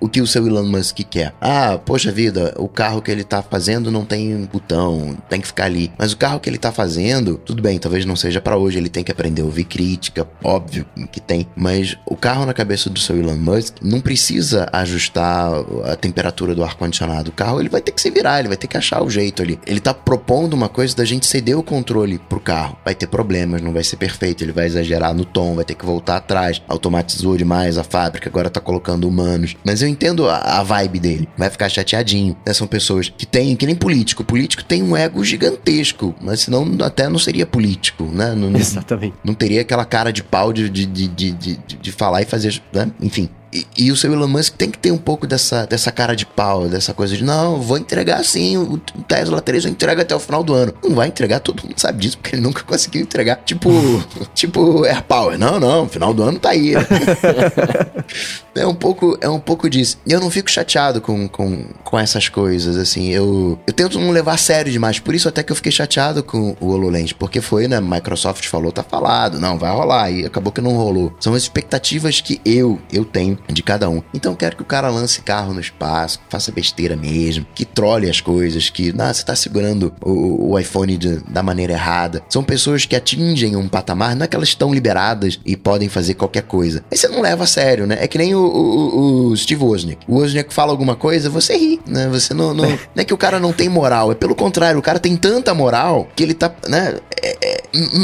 [0.00, 1.34] o que o seu Elon Musk quer.
[1.40, 5.64] Ah, poxa vida, o carro que ele tá fazendo não tem botão, tem que ficar
[5.64, 5.92] ali.
[5.98, 8.88] Mas o carro que ele tá fazendo, tudo bem, talvez não seja para hoje, ele
[8.88, 11.46] tem que aprender a ouvir crítica, óbvio que tem.
[11.56, 15.52] Mas o carro na cabeça do seu Elon Musk não precisa ajustar
[15.84, 17.30] a temperatura do ar-condicionado.
[17.30, 19.42] O carro ele vai ter que se virar, ele vai ter que achar o jeito
[19.42, 19.58] ali.
[19.66, 22.76] Ele tá propondo uma coisa da gente ceder o controle pro carro.
[22.84, 25.84] Vai ter problemas, não vai ser perfeito, ele vai exagerar no tom, vai ter que
[25.84, 29.56] voltar atrás, automatizou demais a fábrica, agora tá colocando humanos.
[29.66, 31.28] Mas eu entendo a, a vibe dele.
[31.36, 32.36] Vai ficar chateadinho.
[32.46, 32.52] Né?
[32.52, 34.22] São pessoas que têm, que nem político.
[34.22, 38.32] O político tem um ego gigantesco, mas senão até não seria político, né?
[38.32, 39.16] Não, Exatamente.
[39.24, 42.62] Não, teria aquela cara de pau de, de, de, de, de, de falar e fazer,
[42.72, 42.88] né?
[43.00, 43.28] Enfim.
[43.52, 46.26] E, e, o seu Elon Musk tem que ter um pouco dessa, dessa cara de
[46.26, 48.76] pau, dessa coisa de não, vou entregar sim, o
[49.06, 50.74] Tesla 3 eu entrego até o final do ano.
[50.82, 53.36] Não vai entregar, todo mundo sabe disso, porque ele nunca conseguiu entregar.
[53.44, 53.70] Tipo,
[54.34, 55.38] tipo Air Power.
[55.38, 56.72] Não, não, final do ano tá aí.
[58.54, 59.98] é um pouco, é um pouco disso.
[60.04, 63.10] E eu não fico chateado com, com, com essas coisas, assim.
[63.10, 64.98] Eu, eu tento não levar a sério demais.
[64.98, 68.72] Por isso até que eu fiquei chateado com o HoloLens, porque foi, né, Microsoft falou,
[68.72, 70.10] tá falado, não, vai rolar.
[70.10, 71.14] E acabou que não rolou.
[71.20, 74.02] São as expectativas que eu, eu tenho de cada um.
[74.14, 78.08] Então eu quero que o cara lance carro no espaço, faça besteira mesmo, que trole
[78.08, 82.22] as coisas, que ah, você tá segurando o, o iPhone de, da maneira errada.
[82.28, 86.14] São pessoas que atingem um patamar, não é que elas estão liberadas e podem fazer
[86.14, 86.84] qualquer coisa.
[86.90, 87.98] Aí você não leva a sério, né?
[88.00, 90.04] É que nem o, o, o Steve Wozniak.
[90.08, 92.08] O Wozniak fala alguma coisa, você ri, né?
[92.08, 94.82] Você não, não, não é que o cara não tem moral, é pelo contrário, o
[94.82, 96.96] cara tem tanta moral que ele tá, né?
[97.22, 97.62] É, é,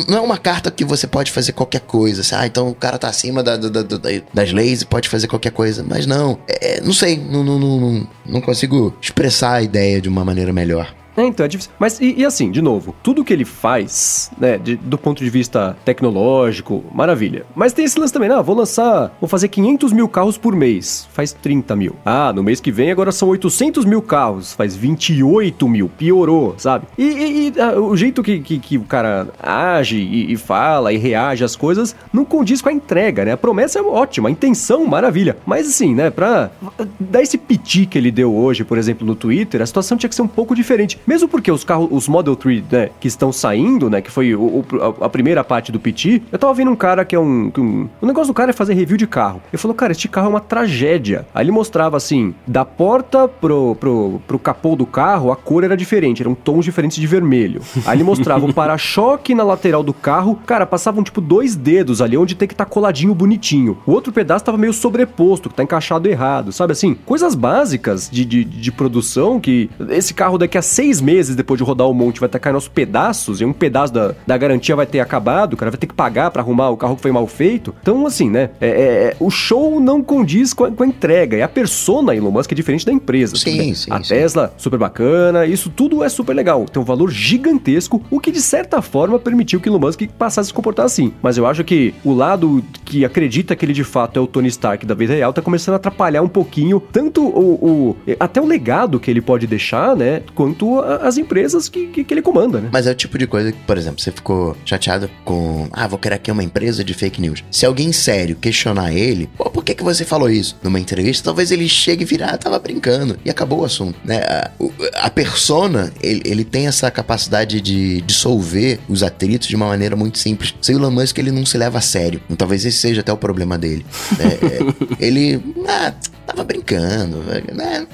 [0.09, 2.21] não é uma carta que você pode fazer qualquer coisa.
[2.21, 3.99] Assim, ah, então o cara tá acima da, da, da,
[4.33, 5.85] das leis e pode fazer qualquer coisa.
[5.87, 10.25] Mas não, é, não sei, não, não, não, não consigo expressar a ideia de uma
[10.25, 10.95] maneira melhor.
[11.17, 11.73] É, então é difícil.
[11.79, 15.31] Mas, e, e, assim, de novo, tudo que ele faz, né, de, do ponto de
[15.31, 17.45] vista tecnológico, maravilha.
[17.55, 18.43] Mas tem esse lance também, né?
[18.43, 21.97] vou lançar, vou fazer 500 mil carros por mês, faz 30 mil.
[22.05, 26.87] Ah, no mês que vem agora são 800 mil carros, faz 28 mil, piorou, sabe?
[26.97, 30.97] E, e, e ah, o jeito que, que, que, o cara age e, fala e
[30.97, 33.33] reage às coisas não condiz com a entrega, né?
[33.33, 35.37] A promessa é ótima, a intenção, maravilha.
[35.47, 36.51] Mas assim, né, pra
[36.99, 40.15] dar esse piti que ele deu hoje, por exemplo, no Twitter, a situação tinha que
[40.15, 40.99] ser um pouco diferente.
[41.07, 44.41] Mesmo porque os carros, os Model 3, né, que estão saindo, né, que foi o,
[44.43, 44.65] o-
[45.05, 47.89] a, primeira parte do PT, eu tava vendo um cara que é um, que um...
[48.01, 49.41] O negócio do cara é fazer review de carro.
[49.53, 51.27] Ele falou, cara, este carro é uma tragédia.
[51.35, 55.77] Aí ele mostrava, assim, da porta pro, pro, pro capô do carro, a cor era
[55.77, 57.61] diferente, eram tons diferentes de vermelho.
[57.87, 62.17] Aí ele mostrava o para-choque na lateral do carro, cara, passavam, tipo, dois dedos ali,
[62.17, 63.79] onde tem que estar coladinho bonitinho.
[63.87, 66.95] O outro pedaço tava meio sobreposto, que tá encaixado errado, sabe assim?
[66.95, 71.65] Coisas básicas de, de, de produção que esse carro daqui a seis meses depois de
[71.65, 74.87] rodar o monte vai estar caindo aos pedaços e um pedaço da, da garantia vai
[74.87, 77.27] ter acabado, o cara vai ter que pagar pra arrumar o carro que foi mal
[77.27, 77.75] feito.
[77.83, 78.51] Então, assim, né?
[78.61, 78.73] é- é-
[79.13, 81.37] é, o show não condiz com a, com a entrega.
[81.37, 83.37] E a persona Elon Musk é diferente da empresa.
[83.37, 83.75] Sim, tudo bem?
[83.75, 84.09] sim, A sim.
[84.09, 86.65] Tesla, super bacana, isso tudo é super legal.
[86.67, 90.49] Tem um valor gigantesco, o que de certa forma permitiu que Elon Musk passasse a
[90.49, 91.13] se comportar assim.
[91.23, 94.49] Mas eu acho que o lado que acredita que ele de fato é o Tony
[94.49, 98.47] Stark da vida real tá começando a atrapalhar um pouquinho tanto o, o- até o
[98.47, 102.69] legado que ele pode deixar, né, quanto as empresas que, que, que ele comanda, né?
[102.73, 105.69] Mas é o tipo de coisa que, por exemplo, você ficou chateado com.
[105.73, 107.45] Ah, vou criar aqui uma empresa de fake news.
[107.51, 110.57] Se alguém sério questionar ele, pô, por que, que você falou isso?
[110.63, 113.19] Numa entrevista, talvez ele chegue e vire, ah, tava brincando.
[113.25, 113.99] E acabou o assunto.
[114.05, 114.19] Né?
[114.19, 114.51] A,
[114.95, 120.19] a persona, ele, ele tem essa capacidade de dissolver os atritos de uma maneira muito
[120.19, 120.55] simples.
[120.61, 122.21] Sem o Elon Musk, ele não se leva a sério.
[122.25, 123.85] Então, talvez esse seja até o problema dele.
[124.19, 124.33] né?
[124.43, 125.41] É, ele.
[125.69, 125.93] Ah,
[126.27, 127.23] tava brincando.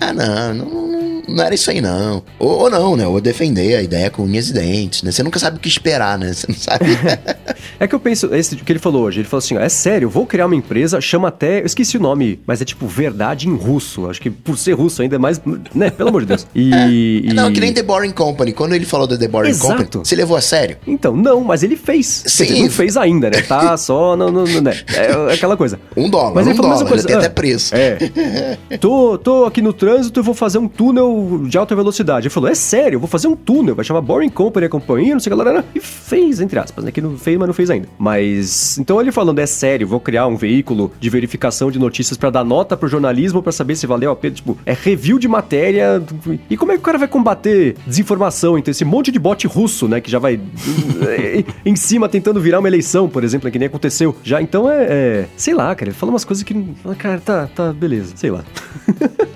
[0.01, 2.23] Ah, não, não, não, era isso aí, não.
[2.39, 3.07] Ou, ou não, né?
[3.07, 5.11] Ou defender a ideia com unhas e dentes, né?
[5.13, 6.33] Você nunca sabe o que esperar, né?
[6.33, 6.85] Você não sabe.
[7.81, 10.07] É que eu penso, esse que ele falou hoje, ele falou assim, ó, é sério,
[10.07, 13.47] eu vou criar uma empresa, chama até, eu esqueci o nome, mas é tipo verdade
[13.49, 14.09] em russo.
[14.11, 15.41] Acho que por ser russo ainda é mais,
[15.75, 16.47] né, pelo amor de Deus.
[16.55, 18.53] E, e- Não, que nem The Boring Company.
[18.53, 19.77] Quando ele falou da The Boring Exato.
[19.85, 20.77] Company, você levou a sério?
[20.89, 22.25] Então, não, mas ele fez.
[22.27, 22.47] Sim.
[22.47, 23.43] Dizer, não fez ainda, né?
[23.43, 24.77] Tá só, não, não, não, né?
[24.95, 25.79] É aquela coisa.
[25.97, 27.03] Um dólar, Mas um ele falou a mesma dólar, coisa.
[27.03, 27.75] já tem ah, até preço.
[27.77, 27.99] É.
[28.81, 32.27] Tô, tô aqui no trânsito e vou fazer um túnel de alta velocidade.
[32.27, 35.21] Ele falou, é sério, vou fazer um túnel, vai chamar Boring Company a companhia, não
[35.21, 35.65] sei o que lá.
[35.75, 36.91] E fez, entre aspas, né?
[36.91, 37.89] Que não fez, mas não fez ainda.
[37.99, 42.31] Mas, então ele falando, é sério, vou criar um veículo de verificação de notícias pra
[42.31, 44.35] dar nota pro jornalismo pra saber se valeu a pena.
[44.35, 46.03] Tipo, é review de matéria.
[46.51, 48.59] E como é que o cara vai combater desinformação?
[48.59, 50.01] Então, esse monte de bot russo, né?
[50.01, 50.41] Que já vai
[51.65, 54.15] em cima tentando virar uma eleição, por exemplo, que nem aconteceu.
[54.23, 56.55] Já, então é, é- Sei lá, cara, ele fala umas coisas que.
[56.99, 58.45] Cara, tá, tá, beleza, sei lá.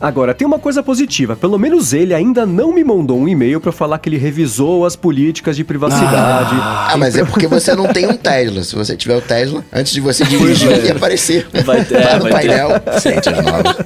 [0.00, 1.36] Agora, tem uma coisa positiva.
[1.36, 4.96] Pelo menos ele ainda não me mandou um e-mail pra falar que ele revisou as
[4.96, 6.54] políticas de privacidade.
[6.58, 8.62] Ah, mas é porque você não tem um Tesla.
[8.62, 11.46] Se você tiver o Tesla, antes de você dirigir, ia aparecer.
[11.64, 12.48] Vai ter- Lá é, no vai ter.
[12.48, 12.68] painel.
[13.00, 13.76] Ciências novas.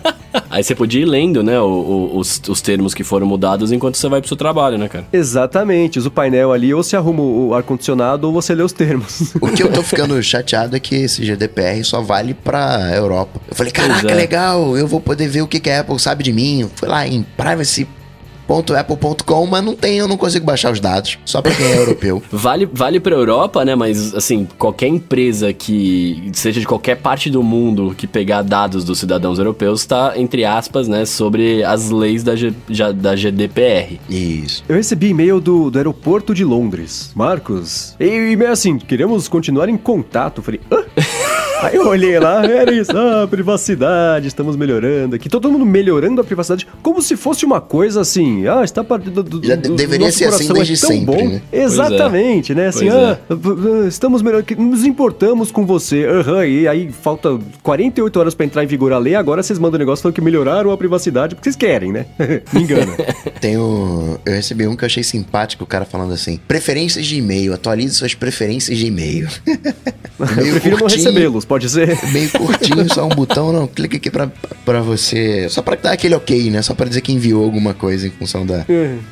[0.51, 3.95] Aí você podia ir lendo, né, o- o- os, os termos que foram mudados enquanto
[3.97, 5.07] você vai pro seu trabalho, né, cara?
[5.13, 9.33] Exatamente, usa o painel ali, ou você arruma o ar-condicionado, ou você lê os termos.
[9.41, 13.41] O que eu tô ficando chateado é que esse GDPR só vale pra Europa.
[13.49, 14.15] Eu falei, caraca, é.
[14.15, 16.69] legal, eu vou poder ver o que, que a Apple sabe de mim.
[16.75, 17.23] Fui lá em
[18.51, 21.19] privacy.apple.com, mas não tem, eu não consigo baixar os dados.
[21.25, 22.23] Só pra quem é europeu.
[22.31, 23.75] Vale, vale pra Europa, né?
[23.75, 28.99] Mas, assim, qualquer empresa que seja de qualquer parte do mundo que pegar dados dos
[28.99, 31.05] cidadãos europeus tá, entre aspas, né?
[31.05, 32.53] Sobre as leis da, G-
[32.95, 34.01] da GDPR.
[34.09, 34.65] Isso.
[34.69, 37.13] Eu recebi e-mail do, do aeroporto de Londres.
[37.15, 40.43] Marcos, e e-mail assim, queremos continuar em contato.
[40.43, 40.83] Falei, hã?
[41.63, 45.29] Aí eu olhei lá, era isso, ah, privacidade, estamos melhorando aqui.
[45.29, 49.41] Todo mundo melhorando a privacidade, como se fosse uma coisa assim, ah, está partindo do,
[49.41, 51.29] do, Já do- deveria ser assim coração desde é sempre, bom.
[51.29, 51.43] né?
[51.53, 52.69] Exatamente, né?
[52.69, 56.05] Assim, Pois ah, v- estamos melhorando, que nos importamos com você.
[56.05, 59.77] Aham, e aí falta 48 horas pra entrar em vigor a lei, agora vocês mandam
[59.77, 62.07] um negócio falando que melhoraram a privacidade, porque vocês querem, né?
[62.53, 62.93] Me engana.
[63.41, 64.19] Tem o...
[64.25, 67.95] Eu recebi um que eu achei simpático, o cara falando assim: preferências de e-mail, atualize
[67.95, 69.29] suas preferências de e-mail.
[70.21, 71.05] Eu prefiro não curtinho.
[71.05, 71.99] recebê-los, pode ser?
[72.13, 73.67] Meio curtinho, só um botão, não.
[73.67, 74.31] Clica aqui pra,
[74.67, 75.49] pra você.
[75.49, 76.61] Só pra dar aquele ok, né?
[76.61, 78.65] Só pra dizer que enviou alguma coisa função da,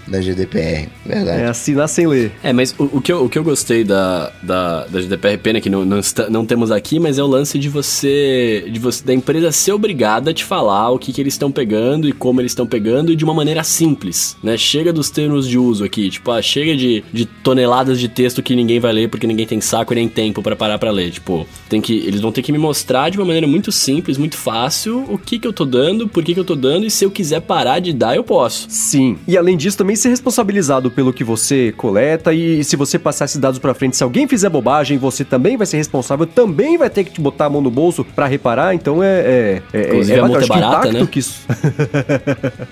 [0.07, 0.89] da GDPR.
[1.05, 1.43] Verdade.
[1.43, 2.31] É assinar sem ler.
[2.43, 5.61] É, mas o, o que, eu, o que eu gostei da, da, da GDPR, pena
[5.61, 9.03] que não, não, está- não temos aqui, mas é o lance de você, de você.
[9.05, 12.41] da empresa ser obrigada a te falar o que, que eles estão pegando e como
[12.41, 14.57] eles estão pegando e de uma maneira simples, né?
[14.57, 18.55] Chega dos termos de uso aqui, tipo, ah, chega de, de toneladas de texto que
[18.55, 21.11] ninguém vai ler porque ninguém tem saco e nem tempo pra parar pra ler.
[21.11, 24.37] Tipo, tem que, eles vão ter que me mostrar de uma maneira muito simples, muito
[24.37, 27.05] fácil, o que que eu tô dando, por que que eu tô dando e se
[27.05, 28.67] eu quiser parar de dar, eu posso.
[28.69, 28.98] Sim.
[29.27, 33.39] E além disso, também ser responsabilizado pelo que você coleta e se você passar esses
[33.39, 37.05] dados pra frente, se alguém fizer bobagem, você também vai ser responsável, também vai ter
[37.05, 38.75] que te botar a mão no bolso pra reparar.
[38.75, 39.07] Então é.
[39.21, 41.09] é, é Inclusive, é, a multa acho é que o barata, né?
[41.11, 41.47] que isso.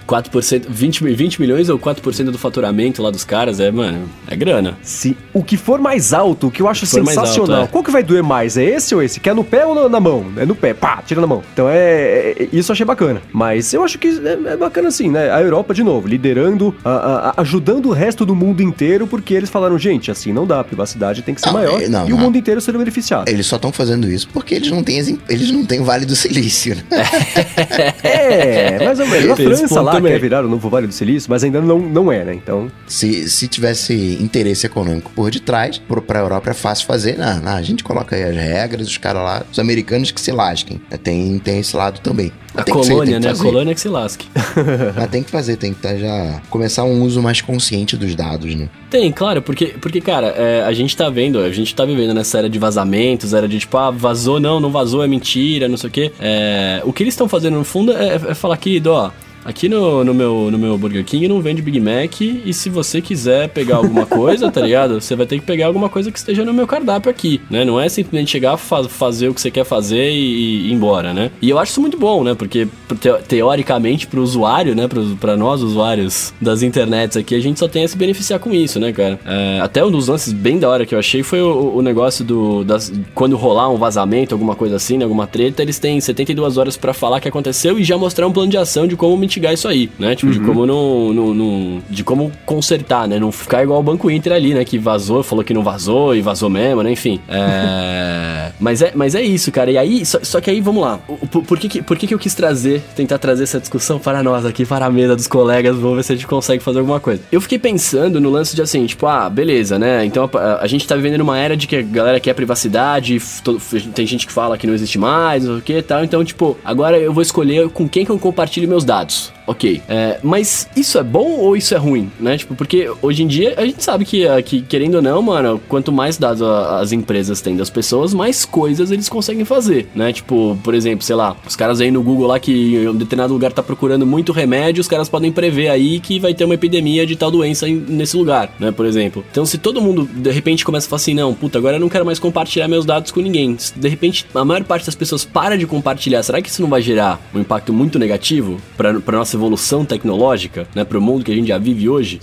[0.06, 4.36] 4%, 20, 20 20 milhões ou 4% do faturamento lá dos caras, é, mano, é
[4.36, 4.78] grana.
[4.82, 7.72] Se o que for mais alto, o que eu acho mais sensacional, alto, é.
[7.72, 8.56] qual que vai doer mais?
[8.56, 9.20] É esse ou esse?
[9.20, 10.26] Que é no pé ou na, na mão?
[10.36, 11.42] É no pé, pá, tira na mão.
[11.52, 13.20] Então é, é- isso eu achei bacana.
[13.32, 15.30] Mas eu acho que é, é bacana assim, né?
[15.30, 19.50] A Europa, de novo, liderando, a- a- ajudando o resto do mundo inteiro, porque eles
[19.50, 22.12] falaram, gente, assim não dá, a privacidade tem que ser Não, maior é- não, e
[22.12, 22.24] o não.
[22.24, 23.28] mundo inteiro sendo beneficiado.
[23.28, 26.16] Eles só estão fazendo isso porque eles não têm, eles não têm o Vale do
[26.16, 26.82] Silício, né?
[28.02, 29.30] É, mais ou menos.
[29.30, 30.12] A França lá também.
[30.12, 32.34] quer virar o novo Vale do Silício, mas ainda não, não é, né?
[32.34, 37.16] Então, Se, se tivesse interesse econômico por detrás, pro, pra Europa é fácil fazer.
[37.18, 40.32] Não, não, a gente coloca aí as regras, os caras lá, os americanos que se
[40.32, 40.80] lasquem.
[41.02, 42.32] Tem, tem esse lado também.
[42.56, 43.32] A Tem ser, colônia, que né?
[43.32, 44.26] A colônia que se lasque.
[44.96, 48.54] Mas tem que fazer, tem que tá já começar um uso mais consciente dos dados,
[48.54, 48.68] né?
[48.88, 52.38] Tem, claro, porque, porque cara, é, a gente tá vendo, a gente tá vivendo nessa
[52.38, 55.88] era de vazamentos, era de tipo, ah, vazou, não, não vazou, é mentira, não sei
[55.88, 56.12] o quê.
[56.18, 59.10] É, o que eles estão fazendo no fundo é, é falar que, ó,
[59.46, 63.00] aqui no, no, meu, no meu Burger King não vende Big Mac e se você
[63.00, 65.00] quiser pegar alguma coisa, tá ligado?
[65.00, 67.64] Você vai ter que pegar alguma coisa que esteja no meu cardápio aqui, né?
[67.64, 71.12] Não é simplesmente chegar, fa fazer o que você quer fazer e, e ir embora,
[71.14, 71.30] né?
[71.40, 72.34] E eu acho isso muito bom, né?
[72.34, 72.66] Porque
[73.00, 74.88] te- teoricamente pro usuário, né?
[74.88, 78.52] Pro, pra nós usuários das internets aqui, a gente só tem a se beneficiar com
[78.52, 79.18] isso, né, cara?
[79.24, 82.24] É, até um dos lances bem da hora que eu achei foi o, o negócio
[82.24, 82.64] do.
[82.64, 86.76] Das, quando rolar um vazamento, alguma coisa assim, né, alguma treta, eles têm 72 horas
[86.76, 89.52] pra falar o que aconteceu e já mostrar um plano de ação de como mitigar
[89.52, 90.14] isso aí, né?
[90.14, 93.18] Tipo, de como não, não, não- De como consertar, né?
[93.18, 94.64] Não ficar igual o Banco Inter ali, né?
[94.64, 96.90] Que vazou, falou que não vazou e vazou mesmo, né?
[96.90, 97.20] Enfim.
[97.28, 98.50] É.
[98.58, 99.70] mas, é, mas é isso, cara.
[99.70, 100.98] E aí, só, só que aí, vamos lá.
[101.30, 104.22] Por, por que, que- por que, que eu quis trazer, tentar trazer essa discussão para
[104.22, 105.76] nós aqui, para a mesa dos colegas?
[105.76, 107.20] Vamos ver se a gente consegue fazer alguma coisa.
[107.30, 110.04] Eu fiquei pensando no lance de assim, tipo, ah, beleza, né?
[110.04, 113.60] Então a, a gente tá vivendo numa era de que a galera quer privacidade, todo-
[113.94, 116.04] tem gente que fala que não existe mais, não sei o que e tal.
[116.04, 119.25] Então, tipo, agora eu vou escolher com quem que eu compartilho meus dados.
[119.26, 119.35] Adios.
[119.46, 119.80] Ok.
[119.88, 122.36] É, mas isso é bom ou isso é ruim, né?
[122.36, 125.60] Tipo, porque hoje em dia a gente sabe que, ah, que querendo ou não, mano,
[125.68, 130.12] quanto mais dados a- as empresas têm das pessoas, mais coisas eles conseguem fazer, né?
[130.12, 133.32] Tipo, por exemplo, sei lá, os caras aí no Google lá que em um determinado
[133.32, 137.06] lugar tá procurando muito remédio, os caras podem prever aí que vai ter uma epidemia
[137.06, 138.72] de tal doença nesse lugar, né?
[138.72, 139.24] Por exemplo.
[139.30, 141.88] Então, se todo mundo de repente começa a falar assim, não, puta, agora eu não
[141.88, 143.56] quero mais compartilhar meus dados com ninguém.
[143.58, 146.22] Se, De repente, a maior parte das pessoas para de compartilhar.
[146.22, 150.84] Será que isso não vai gerar um impacto muito negativo para nossa evolução tecnológica, né?
[150.84, 152.18] Para o mundo que a gente já vive hoje?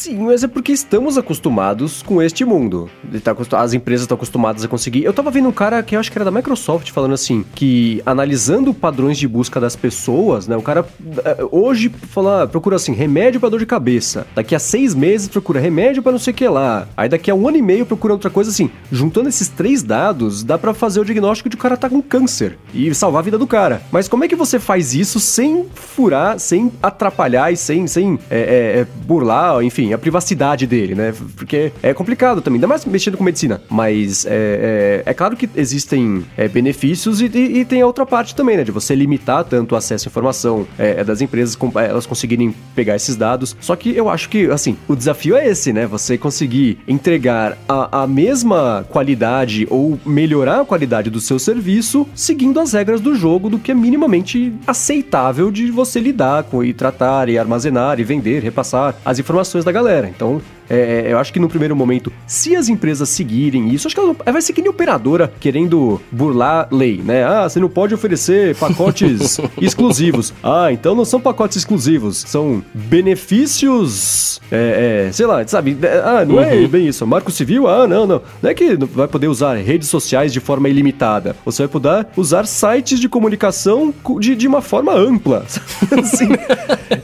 [0.00, 2.88] Sim, mas é porque estamos acostumados com este mundo.
[3.22, 5.04] Tá As empresas estão acostumadas a conseguir.
[5.04, 8.02] Eu tava vendo um cara que eu acho que era da Microsoft falando assim, que
[8.06, 10.56] analisando padrões de busca das pessoas, né?
[10.56, 10.86] O cara
[11.22, 14.26] eh, hoje fala, ah, procura assim, remédio pra dor de cabeça.
[14.34, 16.88] Daqui a seis meses procura remédio pra não sei o que lá.
[16.96, 18.70] Aí daqui a um ano e meio procura outra coisa assim.
[18.90, 22.00] Juntando esses três dados, dá pra fazer o diagnóstico de que o cara tá com
[22.00, 23.82] câncer e salvar a vida do cara.
[23.92, 28.80] Mas como é que você faz isso sem furar, sem atrapalhar e sem, sem é,
[28.80, 31.12] é, burlar, enfim, a privacidade dele, né?
[31.36, 33.60] Porque é complicado também, ainda mais mexendo com medicina.
[33.70, 38.04] Mas é, é, é claro que existem é, benefícios e, e- e tem a outra
[38.06, 38.64] parte também, né?
[38.64, 42.06] De você limitar tanto o acesso à informação é, é, das empresas, com- é, elas
[42.06, 43.56] conseguirem pegar esses dados.
[43.60, 45.86] Só que eu acho que, assim, o desafio é esse, né?
[45.86, 52.60] Você conseguir entregar a, a mesma qualidade ou melhorar a qualidade do seu serviço seguindo
[52.60, 57.28] as regras do jogo do que é minimamente aceitável de você lidar com e tratar
[57.28, 59.79] e armazenar e vender, repassar as informações da galera.
[60.08, 60.40] Então,
[60.70, 64.14] é, eu acho que no primeiro momento, se as empresas seguirem isso, acho que ela
[64.32, 67.24] vai ser que nem operadora querendo burlar lei, né?
[67.24, 70.32] Ah, você não pode oferecer pacotes exclusivos.
[70.42, 75.76] Ah, então não são pacotes exclusivos, são benefícios, é, é, sei lá, sabe?
[76.04, 77.06] Ah, não é bem isso.
[77.06, 78.22] Marco Civil, ah, não, não.
[78.42, 81.34] Não é que vai poder usar redes sociais de forma ilimitada.
[81.44, 85.44] Você vai poder usar sites de comunicação co- de, de uma forma ampla.
[85.98, 86.28] Assim.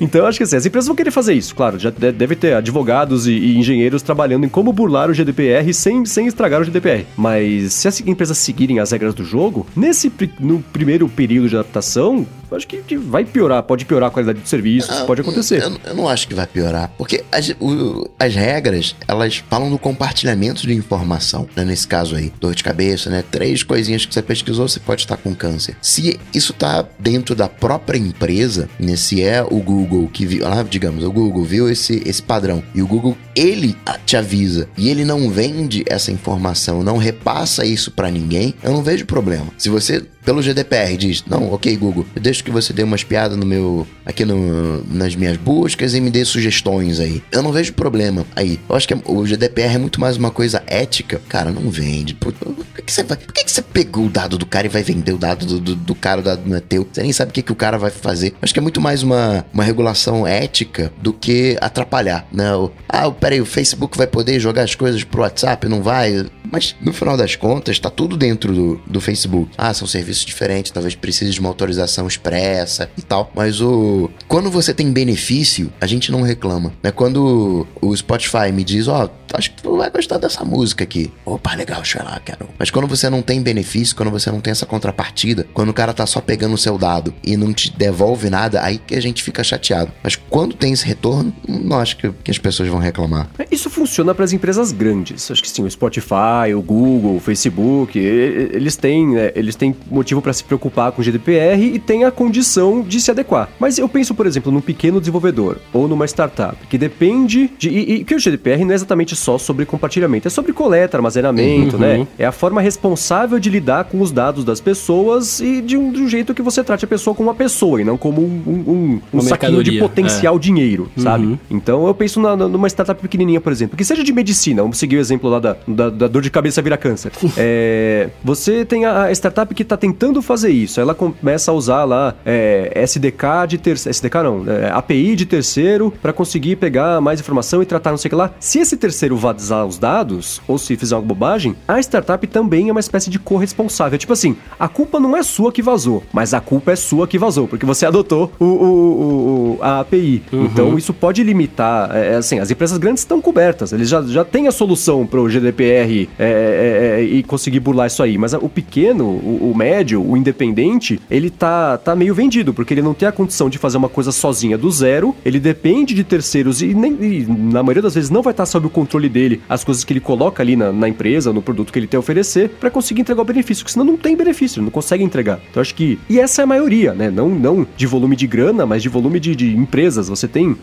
[0.01, 1.79] Então, eu acho que assim, as empresas vão querer fazer isso, claro.
[1.79, 6.05] Já de- deve ter advogados e, e engenheiros trabalhando em como burlar o GDPR sem,
[6.05, 7.07] sem estragar o GDPR.
[7.17, 12.27] Mas se as empresas seguirem as regras do jogo, nesse no primeiro período de adaptação,
[12.53, 15.63] acho que vai piorar, pode piorar a qualidade do serviço, Ah, pode acontecer.
[15.63, 16.91] Eu, eu não acho que vai piorar.
[16.97, 21.49] Porque as, o- as regras, elas falam do compartilhamento de informação.
[21.57, 21.65] Né?
[21.65, 23.25] Nesse caso aí, dor de cabeça, né?
[23.31, 25.77] Três coisinhas que você pesquisou, você pode estar com câncer.
[25.81, 28.97] Se isso tá dentro da própria empresa, né?
[28.97, 32.87] se é o Google que viu, digamos, o Google viu esse, esse padrão e o
[32.87, 38.55] Google, ele te avisa e ele não vende essa informação, não repassa isso pra ninguém,
[38.63, 39.47] eu não vejo problema.
[39.59, 43.39] Se você pelo GDPR diz, não, ok, Google, eu deixo que você dê umas piadas
[43.39, 43.87] no meu.
[44.05, 47.23] aqui no, nas minhas buscas e me dê sugestões aí.
[47.31, 48.59] Eu não vejo problema aí.
[48.69, 51.23] Eu acho que o GDPR é muito mais uma coisa ética.
[51.29, 52.15] Cara, não vende.
[52.15, 55.13] Por, que, você vai, por que, você pegou o dado do cara e vai vender
[55.13, 56.87] o dado do, do, do cara, o dado não é teu?
[56.91, 58.35] Você nem sabe o que, que o cara vai fazer.
[58.43, 62.53] Acho que é muito mais uma, uma regulação ética do que atrapalhar, né?
[62.57, 65.69] O, ah, peraí, o Facebook vai poder jogar as coisas pro WhatsApp?
[65.69, 66.27] Não vai?
[66.57, 69.51] Mas no final das contas, tá tudo dentro do, do Facebook.
[69.59, 73.31] Ah, são serviços diferentes, talvez precise de uma autorização expressa e tal.
[73.35, 76.73] Mas o quando você tem benefício, a gente não reclama.
[76.83, 76.91] Né?
[76.91, 81.13] Quando o Spotify me diz, ó, oh, acho que tu vai gostar dessa música aqui.
[81.25, 82.49] Opa, legal, deixa eu lá, quero.
[82.59, 85.93] Mas quando você não tem benefício, quando você não tem essa contrapartida, quando o cara
[85.93, 89.23] tá só pegando o seu dado e não te devolve nada, aí que a gente
[89.23, 89.93] fica chateado.
[90.03, 93.29] Mas quando tem esse retorno, não acho que, que as pessoas vão reclamar.
[93.51, 95.31] Isso funciona para as empresas grandes.
[95.31, 100.21] Acho que sim, o Spotify, o Google, o Facebook, eles têm, né, eles têm motivo
[100.23, 103.49] para se preocupar com o GDPR e têm a condição de se adequar.
[103.59, 107.69] Mas eu penso, por exemplo, num pequeno desenvolvedor ou numa startup que depende de.
[107.69, 111.75] E, e que o GDPR não é exatamente só sobre compartilhamento, é sobre coleta, armazenamento,
[111.75, 111.81] uhum.
[111.81, 112.07] né?
[112.17, 116.01] É a forma responsável de lidar com os dados das pessoas e de um, de
[116.01, 119.19] um jeito que você trate a pessoa como uma pessoa e não como um, um,
[119.19, 120.39] um saquinho de potencial é.
[120.39, 121.27] dinheiro, sabe?
[121.27, 121.39] Uhum.
[121.51, 124.97] Então eu penso na, numa startup pequenininha, por exemplo, que seja de medicina, vamos seguir
[124.97, 127.11] o exemplo lá da, da, da dor de cabeça vira câncer.
[127.37, 132.15] é, você tem a startup que está tentando fazer isso, ela começa a usar lá
[132.25, 137.61] é, SDK de terceiro, SDK não, é, API de terceiro para conseguir pegar mais informação
[137.61, 138.31] e tratar não sei o que lá.
[138.39, 142.73] Se esse terceiro vazar os dados, ou se fizer alguma bobagem, a startup também é
[142.73, 143.99] uma espécie de corresponsável.
[143.99, 147.19] Tipo assim, a culpa não é sua que vazou, mas a culpa é sua que
[147.19, 150.23] vazou, porque você adotou o, o, o a API.
[150.33, 150.45] Uhum.
[150.45, 154.25] Então isso pode limitar, é, é, assim, as empresas grandes estão cobertas, eles já, já
[154.25, 158.35] têm a solução para o GDPR é, é, é, e conseguir burlar isso aí, mas
[158.35, 162.95] o pequeno, o, o, médio, o independente, ele tá, tá meio vendido, porque ele não
[162.95, 166.75] tem a condição de fazer uma coisa sozinha do zero, ele depende de terceiros e,
[166.75, 169.85] nem, e na maioria das vezes não vai estar sob o controle dele as coisas
[169.85, 172.71] que ele coloca ali na, na empresa, no produto que ele tem a oferecer, para
[172.71, 175.41] conseguir entregar o benefício, porque senão não tem benefício, não consegue entregar.
[175.51, 175.99] Então acho que.
[176.09, 177.11] E essa é a maioria, né?
[177.11, 180.09] Não, não de volume de grana, mas de volume de, de empresas.
[180.09, 180.57] Você tem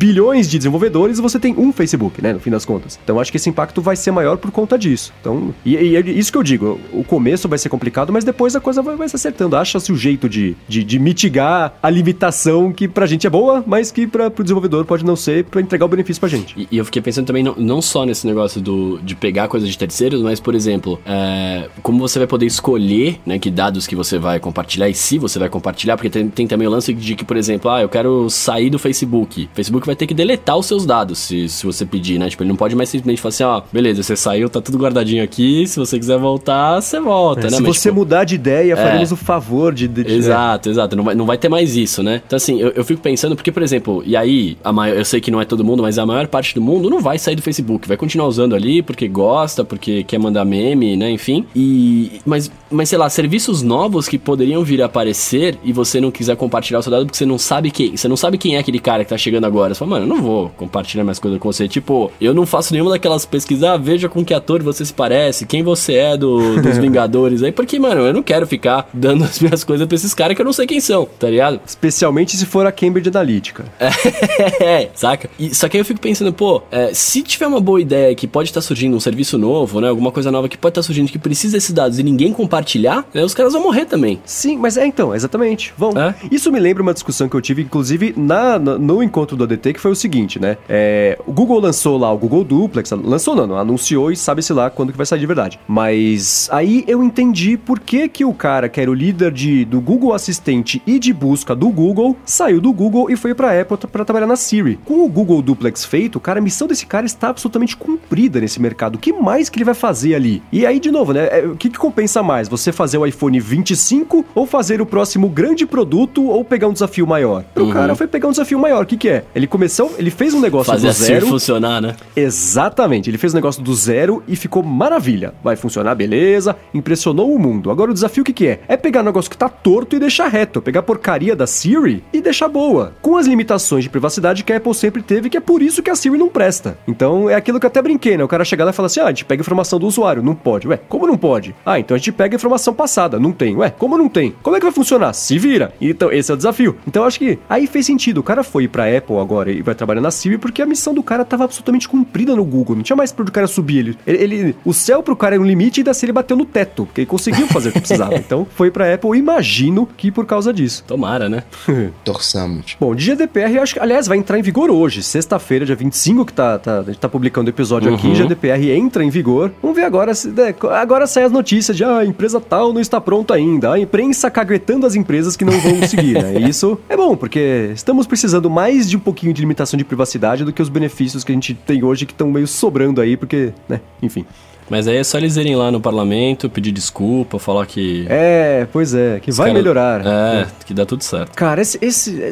[0.00, 2.32] bilhões de desenvolvedores e você tem um Facebook, né?
[2.32, 2.98] No fim das contas.
[3.04, 5.12] Então acho que esse impacto vai ser maior por conta disso.
[5.20, 6.80] Então, e, e é isso que eu digo.
[6.90, 9.56] O começo vai ser complicado, mas depois a coisa vai, vai se acertando.
[9.56, 13.92] Acha-se o jeito de, de, de, mitigar a limitação que pra gente é boa, mas
[13.92, 16.54] que pra, pro desenvolvedor pode não ser pra entregar o benefício pra gente.
[16.56, 19.68] E, e eu fiquei pensando também não, não só nesse negócio do, de pegar coisas
[19.68, 23.94] de terceiros, mas, por exemplo, é, como você vai poder escolher né, que dados que
[23.94, 27.14] você vai compartilhar e se você vai compartilhar, porque tem, tem também o lance de
[27.14, 29.50] que, por exemplo, ah, eu quero sair do Facebook.
[29.52, 32.28] Facebook vai ter que deletar os seus dados se, se você pedir, né?
[32.28, 35.22] Tipo, ele não pode mais simplesmente falar assim, ó, beleza, você saiu, tá tudo guardadinho
[35.22, 37.56] aqui, se você quiser voltar, você volta, é, né?
[37.56, 39.88] Se Mas, você tipo, mudar de ideia, faremos é, o favor de...
[39.88, 40.72] de exato, é.
[40.72, 42.22] exato, não vai, não vai ter mais isso, né?
[42.24, 45.20] Então, assim, eu, eu fico pensando, porque, por exemplo, e aí, a maior, eu sei
[45.20, 47.42] que não é todo mundo, mas a maior parte do mundo não vai sair do
[47.42, 51.10] Facebook, vai continuar usando ali porque gosta, porque quer mandar meme, né?
[51.10, 52.20] Enfim, e...
[52.24, 56.36] Mas, mas sei lá, serviços novos que poderiam vir a aparecer e você não quiser
[56.36, 58.78] compartilhar o seu dado porque você não sabe quem, você não sabe quem é aquele
[58.78, 59.74] cara que tá chegando agora.
[59.80, 61.66] Fala, mano, eu não vou compartilhar minhas coisas com você.
[61.66, 65.46] Tipo, eu não faço nenhuma daquelas pesquisas, ah, veja com que ator você se parece,
[65.46, 69.40] quem você é do, dos Vingadores aí, porque, mano, eu não quero ficar dando as
[69.40, 71.60] minhas coisas pra esses caras que eu não sei quem são, tá ligado?
[71.66, 73.64] Especialmente se for a Cambridge Analytica.
[74.60, 75.30] é, saca?
[75.38, 78.26] E, só que aí eu fico pensando, pô, é, se tiver uma boa ideia que
[78.26, 80.86] pode estar tá surgindo um serviço novo, né, alguma coisa nova que pode estar tá
[80.86, 84.20] surgindo que precisa desses dados e ninguém compartilhar, né, os caras vão morrer também.
[84.26, 85.92] Sim, mas é então, exatamente, vão.
[85.98, 86.14] É?
[86.30, 89.69] Isso me lembra uma discussão que eu tive, inclusive, na, no, no encontro do ADT,
[89.72, 90.56] que foi o seguinte, né?
[90.68, 94.70] É, o Google lançou lá o Google Duplex, lançou não, não anunciou e sabe-se lá
[94.70, 95.58] quando que vai sair de verdade.
[95.66, 99.80] Mas aí eu entendi por que que o cara que era o líder de, do
[99.80, 104.04] Google Assistente e de busca do Google saiu do Google e foi pra Apple para
[104.04, 104.78] trabalhar na Siri.
[104.84, 108.96] Com o Google Duplex feito, cara, a missão desse cara está absolutamente cumprida nesse mercado.
[108.96, 110.42] O que mais que ele vai fazer ali?
[110.52, 111.28] E aí, de novo, né?
[111.30, 112.48] É, o que, que compensa mais?
[112.48, 117.06] Você fazer o iPhone 25 ou fazer o próximo grande produto ou pegar um desafio
[117.06, 117.44] maior?
[117.54, 117.72] Pro uhum.
[117.72, 118.84] cara foi pegar um desafio maior.
[118.84, 119.24] O que, que é?
[119.34, 121.26] Ele começou, ele fez um negócio Fazer do zero.
[121.26, 121.96] funcionar, né?
[122.16, 123.10] Exatamente.
[123.10, 125.34] Ele fez um negócio do zero e ficou maravilha.
[125.42, 126.56] Vai funcionar, beleza.
[126.72, 127.70] Impressionou o mundo.
[127.70, 128.60] Agora o desafio o que, que é?
[128.68, 130.62] É pegar um negócio que tá torto e deixar reto.
[130.62, 132.94] Pegar a porcaria da Siri e deixar boa.
[133.02, 135.90] Com as limitações de privacidade que a Apple sempre teve, que é por isso que
[135.90, 136.78] a Siri não presta.
[136.86, 138.24] Então é aquilo que eu até brinquei, né?
[138.24, 140.22] O cara chega lá e fala assim: ah, a gente pega informação do usuário.
[140.22, 140.68] Não pode.
[140.68, 141.54] Ué, como não pode?
[141.64, 143.18] Ah, então a gente pega informação passada.
[143.18, 143.56] Não tem.
[143.56, 144.34] Ué, como não tem?
[144.42, 145.12] Como é que vai funcionar?
[145.12, 145.72] Se vira.
[145.80, 146.76] Então esse é o desafio.
[146.86, 148.18] Então acho que aí fez sentido.
[148.18, 151.02] O cara foi pra Apple agora e vai trabalhar na Siri porque a missão do
[151.02, 152.76] cara tava absolutamente cumprida no Google.
[152.76, 153.78] Não tinha mais pro cara subir.
[153.78, 156.44] Ele, ele, ele- o céu pro cara era um limite e da Siri bateu no
[156.44, 158.14] teto, porque ele conseguiu fazer o que precisava.
[158.20, 160.84] Então foi pra Apple, imagino que por causa disso.
[160.86, 161.42] Tomara, né?
[162.04, 162.76] Torçamos.
[162.78, 166.24] Bom, de GDPR, eu acho que, aliás, vai entrar em vigor hoje, sexta-feira, dia 25,
[166.24, 169.50] que tá, tá, a gente tá publicando o episódio aqui, GDPR entra em vigor.
[169.62, 170.28] Vamos ver agora se.
[170.28, 173.72] né, agora sai as notícias de ah, a empresa tal não está pronta ainda.
[173.72, 176.34] A imprensa caguetando as empresas que não vão seguir, né?
[176.40, 180.44] E isso é bom, porque estamos precisando mais de um pouquinho de limitação de privacidade
[180.44, 183.52] do que os benefícios que a gente tem hoje que estão meio sobrando aí, porque,
[183.68, 184.24] né, enfim.
[184.70, 188.06] Mas aí é só eles irem lá no parlamento, pedir desculpa, falar que.
[188.08, 190.06] É, pois é, que vai cara- melhorar.
[190.06, 191.34] É, que dá tudo certo.
[191.34, 191.78] Cara, esse,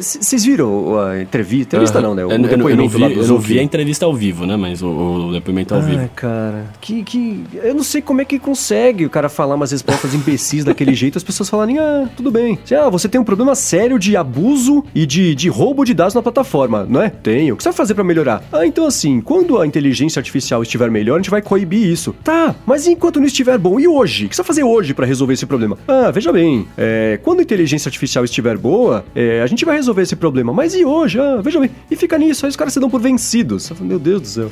[0.01, 1.75] vocês viram a entrevista?
[1.75, 2.07] Entrevista Aham.
[2.07, 2.25] não, né?
[2.25, 4.45] O eu, eu não- eu não depoimento vi, eu não vi a entrevista ao vivo,
[4.45, 4.55] né?
[4.55, 5.99] Mas o, o depoimento ao vivo.
[5.99, 7.43] Ai, cara, que, que.
[7.61, 11.17] Eu não sei como é que consegue o cara falar umas respostas imbecis daquele jeito,
[11.17, 12.57] as pessoas falarem, ah, tudo bem.
[12.71, 16.21] Ah, você tem um problema sério de abuso e de, de roubo de dados na
[16.21, 17.09] plataforma, não é?
[17.09, 17.53] Tenho.
[17.53, 18.43] O que você vai fazer pra melhorar?
[18.51, 22.15] Ah, então assim, quando a inteligência artificial estiver melhor, a gente vai coibir isso.
[22.29, 24.27] Tá, mas enquanto não estiver bom, e hoje?
[24.27, 25.79] O que você vai fazer hoje pra resolver esse problema?
[25.87, 30.03] Ah, veja bem, é, quando a inteligência artificial estiver boa, é, a gente vai resolver
[30.03, 30.53] esse problema.
[30.53, 31.19] Mas e hoje?
[31.19, 31.71] Ah, veja bem.
[31.89, 33.71] E fica nisso, aí os caras se dão por vencidos.
[33.81, 34.51] Meu Deus do céu.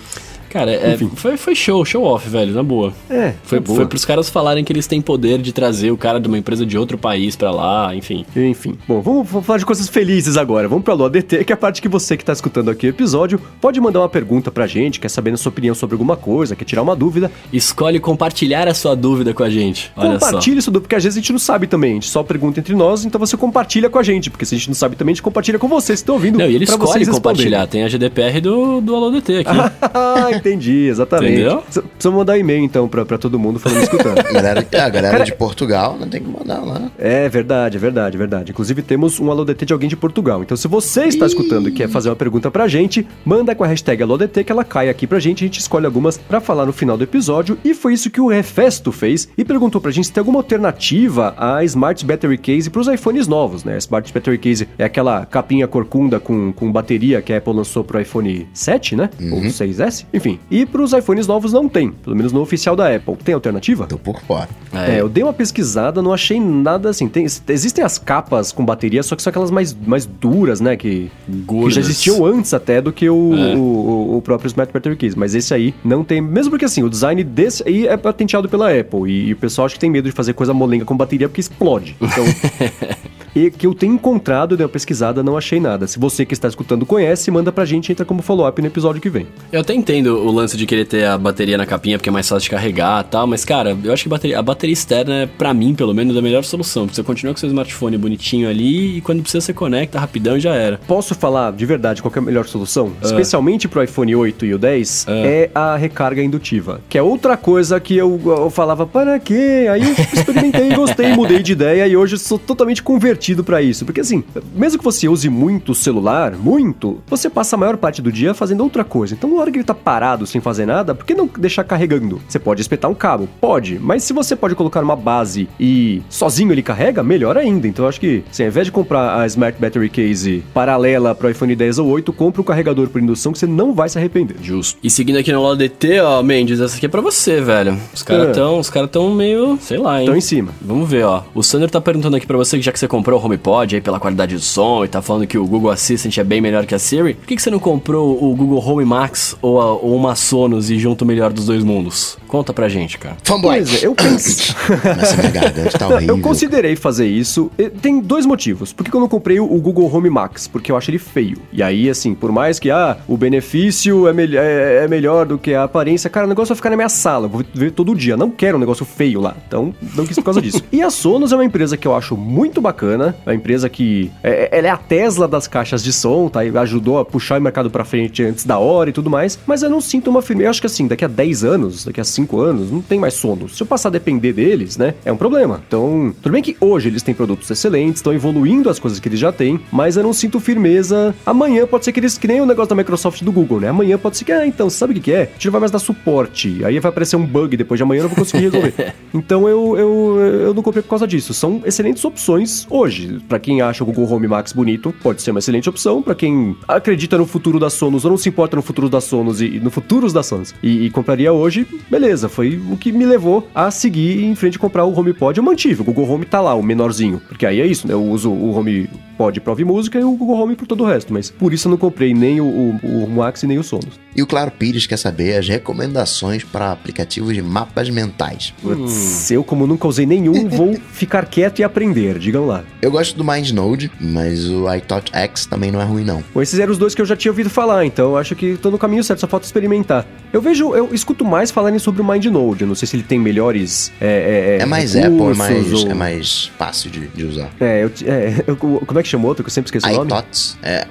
[0.49, 2.93] Cara, é, foi, foi show, show off, velho, na boa.
[3.09, 3.75] É, Foi, boa.
[3.77, 6.65] foi pros caras falarem que eles têm poder de trazer o cara de uma empresa
[6.65, 8.25] de outro país pra lá, enfim.
[8.35, 10.67] Enfim, bom, vamos falar de coisas felizes agora.
[10.67, 12.89] Vamos pra Lua DT, que é a parte que você que tá escutando aqui o
[12.89, 16.55] episódio pode mandar uma pergunta pra gente, quer saber a sua opinião sobre alguma coisa,
[16.55, 17.31] quer tirar uma dúvida.
[17.51, 19.91] Escolhe compartilhar a sua dúvida com a gente.
[19.95, 21.91] Olha compartilha isso, porque às vezes a gente não sabe também.
[21.91, 24.57] A gente só pergunta entre nós, então você compartilha com a gente, porque se a
[24.57, 26.37] gente não sabe também, a gente compartilha com vocês que estão ouvindo.
[26.39, 27.67] Não, e ele escolhe compartilhar.
[27.67, 29.57] Tem a GDPR do, do AloDT aqui.
[30.37, 31.33] entendi, exatamente.
[31.33, 31.61] Entendeu?
[31.61, 34.19] Precisa mandar e-mail então pra, pra todo mundo falando escutando.
[34.19, 36.89] A galera, a galera Cara- de Portugal não tem que mandar lá.
[36.97, 38.51] É verdade, é verdade, é verdade.
[38.51, 40.41] Inclusive temos um AloDT de alguém de Portugal.
[40.41, 43.67] Então se você está escutando e quer fazer uma pergunta pra gente, manda com a
[43.67, 45.43] hashtag AloDT que ela cai aqui pra gente.
[45.43, 47.57] A gente escolhe algumas pra falar no final do episódio.
[47.63, 51.33] E foi isso que o Refesto fez e perguntou pra gente se tem alguma alternativa
[51.37, 53.75] à Smart Battery Case pros iPhones novos, né?
[53.75, 57.83] A Smart Battery Case é aquela capinha corcunda com, com bateria que a Apple lançou
[57.83, 59.09] pro iPhone 7, né?
[59.31, 60.26] Ou 6S, enfim.
[60.49, 63.15] E pros iPhones novos não tem, pelo menos no oficial da Apple.
[63.23, 63.85] Tem alternativa?
[63.87, 64.49] Tô por fora.
[64.73, 67.07] É, eu dei uma pesquisada, não achei nada assim.
[67.07, 70.75] Tem- existem as capas com bateria, só que são aquelas mais, mais duras, né?
[70.75, 73.55] Que, que já existiam antes até do que o, É.
[73.55, 75.17] o, o- o próprio Smart Battery Case.
[75.17, 76.19] Mas esse aí não tem.
[76.21, 79.09] Mesmo porque assim, o design desse aí é patenteado pela Apple.
[79.11, 81.41] E, e o pessoal acha que tem medo de fazer coisa molenga com bateria porque
[81.41, 81.95] explode.
[82.01, 82.23] Então.
[83.35, 85.85] E que eu tenho encontrado, dei uma pesquisada, não achei nada.
[85.87, 89.09] Se você que está escutando conhece, manda pra gente, entra como follow-up no episódio que
[89.09, 89.27] vem.
[89.51, 92.27] Eu até entendo o lance de querer ter a bateria na capinha porque é mais
[92.27, 95.25] fácil de carregar e tal, mas cara, eu acho que bateria- a bateria externa é,
[95.25, 96.83] pra mim, pelo menos, a melhor solução.
[96.85, 100.39] Porque você continua com seu smartphone bonitinho ali e quando precisa você conecta rapidão e
[100.39, 100.79] já era.
[100.87, 102.91] Posso falar de verdade qual que é a melhor solução?
[103.01, 106.81] Especialmente pro iPhone 8 e o 10, é a recarga indutiva.
[106.89, 109.67] Que é outra coisa que eu, eu falava, para quê?
[109.71, 113.85] Aí eu experimentei, gostei, mudei de ideia e hoje sou totalmente convertido pra isso.
[113.85, 114.23] Porque assim,
[114.55, 118.33] mesmo que você use muito o celular, muito, você passa a maior parte do dia
[118.33, 119.13] fazendo outra coisa.
[119.13, 122.21] Então, na hora que ele tá parado sem fazer nada, por que não deixar carregando?
[122.27, 123.27] Você pode espetar um cabo?
[123.39, 123.79] Pode.
[123.79, 127.67] Mas se você pode colocar uma base e sozinho ele carrega, melhor ainda.
[127.67, 131.55] Então, acho que, assim, ao invés de comprar a Smart Battery Case paralela pro iPhone
[131.55, 134.35] 10 ou 8, compra um carregador por indução que você não vai se arrepender.
[134.41, 134.77] Justo.
[134.83, 137.77] E seguindo aqui no lado DT, ó, Mendes, essa aqui é pra você, velho.
[137.93, 138.31] Os caras É.
[138.31, 140.03] tão, os caras tão meio, sei lá, hein.
[140.05, 140.51] Então, em cima.
[140.61, 141.23] Vamos ver, ó.
[141.33, 143.81] O Sander tá perguntando aqui pra você que já que você comprou o HomePod aí
[143.81, 146.75] pela qualidade do som e tá falando que o Google Assistant é bem melhor que
[146.75, 149.95] a Siri, por que, que você não comprou o Google Home Max ou, a- ou
[149.95, 152.17] uma Sonos e junta o melhor dos dois mundos?
[152.27, 153.15] Conta pra gente, cara.
[153.23, 153.57] Fanboy.
[153.57, 154.55] Pois é, eu pensei.
[154.97, 156.15] Nossa, minha garganta tá horrível.
[156.17, 157.49] Eu considerei fazer isso.
[157.57, 158.73] E Tem dois motivos.
[158.73, 160.47] Por que eu não comprei o Google Home Max?
[160.47, 161.37] Porque eu acho ele feio.
[161.53, 165.37] E aí, assim, por mais que ah, o benefício é, mel- é- é melhor do
[165.37, 167.25] que a aparência, cara, o negócio vai ficar na minha sala.
[167.25, 168.17] Eu vou ver todo dia.
[168.17, 169.35] Não quero um negócio feio lá.
[169.47, 170.61] Então, não quis por causa disso.
[170.71, 172.96] E a Sonos é uma empresa que eu acho muito bacana.
[173.25, 174.11] É uma empresa que.
[174.23, 176.43] é- ela é a Tesla das caixas de som, tá?
[176.43, 179.37] E ajudou a puxar o mercado pra frente antes da hora e tudo mais.
[179.45, 180.47] Mas eu não sinto uma firmeza.
[180.47, 183.13] Eu acho que assim, daqui a 10 anos, daqui a 5 anos, não tem mais
[183.13, 183.57] Sonos.
[183.57, 184.93] Se eu passar a depender deles, né?
[185.03, 185.61] É um problema.
[185.67, 189.19] Então, tudo bem que hoje eles têm produtos excelentes, estão evoluindo as coisas que eles
[189.19, 191.15] já têm, mas eu não sinto firmeza.
[191.25, 193.69] Amanhã pode ser que eles, que nem o negócio da Microsoft do Google, né?
[193.69, 195.21] Amanhã pode ser que, ah, então, sabe o que, que é?
[195.23, 196.63] A gente não vai mais dar suporte.
[196.63, 198.93] Aí vai aparecer um bug depois de amanhã, eu não vou conseguir resolver.
[199.13, 201.33] então eu, eu, eu não comprei por causa disso.
[201.33, 202.86] São excelentes opções hoje.
[203.27, 206.01] Pra quem acha o Google Home Max bonito, pode ser uma excelente opção.
[206.01, 209.41] Pra quem acredita no futuro da Sonos ou não se importa no futuro da Sonos
[209.41, 212.29] e, no futuros da Sonos e, e compraria hoje, beleza.
[212.29, 215.37] Foi o que me levou a seguir em frente e comprar o HomePod.
[215.37, 215.81] Eu mantive.
[215.81, 217.21] O Google Home tá lá, o menorzinho.
[217.27, 217.93] Porque aí é isso, né?
[217.93, 220.85] Eu uso o Home pode para ouvir música e o Google Home para todo o
[220.85, 223.63] resto, mas por isso eu não comprei nem o, o, o Max e nem o
[223.63, 223.99] Sonos.
[224.15, 228.53] E o Claro Pires quer saber as recomendações para aplicativos de mapas mentais.
[228.61, 232.63] Putz, eu como nunca usei nenhum, vou ficar quieto e aprender, digam lá.
[232.81, 236.23] Eu gosto do MindNode, mas o iTouch X também não é ruim não.
[236.33, 238.55] Bom, esses eram os dois que eu já tinha ouvido falar, então eu acho que
[238.57, 240.05] tô no caminho certo, só falta experimentar.
[240.31, 243.17] Eu vejo, eu escuto mais falarem sobre o MindNode, eu não sei se ele tem
[243.19, 247.23] melhores é, é, É mais Apple, é mais, recursos ou- é mais fácil de, de
[247.25, 247.49] usar.
[247.59, 250.05] É, eu, é, eu- como é que chama outro que eu sempre esqueço o nome?
[250.07, 250.57] iThoughts.
[250.61, 250.85] É,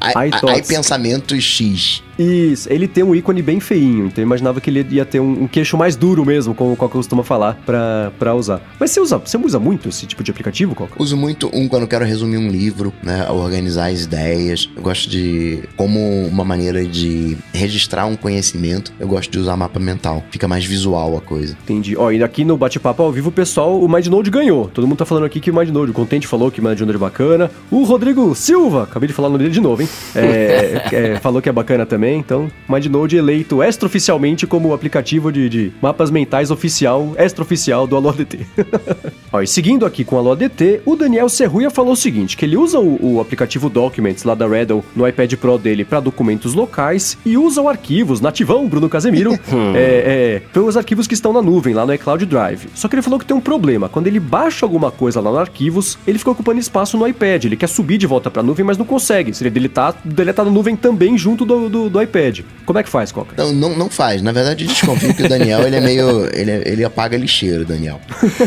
[0.58, 2.02] i, Pensamento X.
[2.18, 5.44] Isso, ele tem um ícone bem feinho, então eu imaginava que ele ia ter um,
[5.44, 8.60] um queixo mais duro mesmo, como o Coca costuma falar, pra, pra usar.
[8.78, 10.94] Mas você usa, você usa muito esse tipo de aplicativo, Coca?
[10.98, 13.28] Uso muito um quando eu quero resumir um livro, né?
[13.30, 14.68] Organizar as ideias.
[14.76, 15.62] Eu gosto de.
[15.76, 20.24] Como uma maneira de registrar um conhecimento, eu gosto de usar mapa mental.
[20.30, 21.56] Fica mais visual a coisa.
[21.64, 21.96] Entendi.
[21.96, 24.68] Ó, e aqui no bate-papo ao vivo, o pessoal, o MindNode ganhou.
[24.68, 26.98] Todo mundo tá falando aqui que o MindNode, o Contente falou que o MindNode é
[26.98, 27.50] bacana.
[27.70, 29.88] O Rodrigo Silva, acabei de falar o nome dele de novo, hein?
[30.14, 32.05] É, é, falou que é bacana também.
[32.14, 38.10] Então, MindNode eleito extraoficialmente como o aplicativo de, de mapas mentais oficial, extraoficial do Alô
[38.10, 38.46] ADT.
[39.32, 42.44] Ó, e seguindo aqui com o Alô ADT, o Daniel Serruia falou o seguinte, que
[42.44, 46.54] ele usa o, o aplicativo Documents lá da Redel no iPad Pro dele para documentos
[46.54, 49.32] locais e usa o arquivos nativão, Bruno Casemiro,
[49.74, 52.66] é, é, pelos arquivos que estão na nuvem, lá no iCloud Drive.
[52.74, 53.88] Só que ele falou que tem um problema.
[53.88, 57.44] Quando ele baixa alguma coisa lá no arquivos, ele fica ocupando espaço no iPad.
[57.44, 59.32] Ele quer subir de volta pra nuvem, mas não consegue.
[59.32, 62.40] Se ele deletar, deletar na nuvem também junto do, do, do iPad.
[62.64, 63.34] Como é que faz, Coca?
[63.36, 64.20] Não, não, não faz.
[64.22, 66.28] Na verdade, eu desconfio que o Daniel, ele é meio.
[66.34, 68.00] Ele, é- ele apaga lixeiro, Daniel.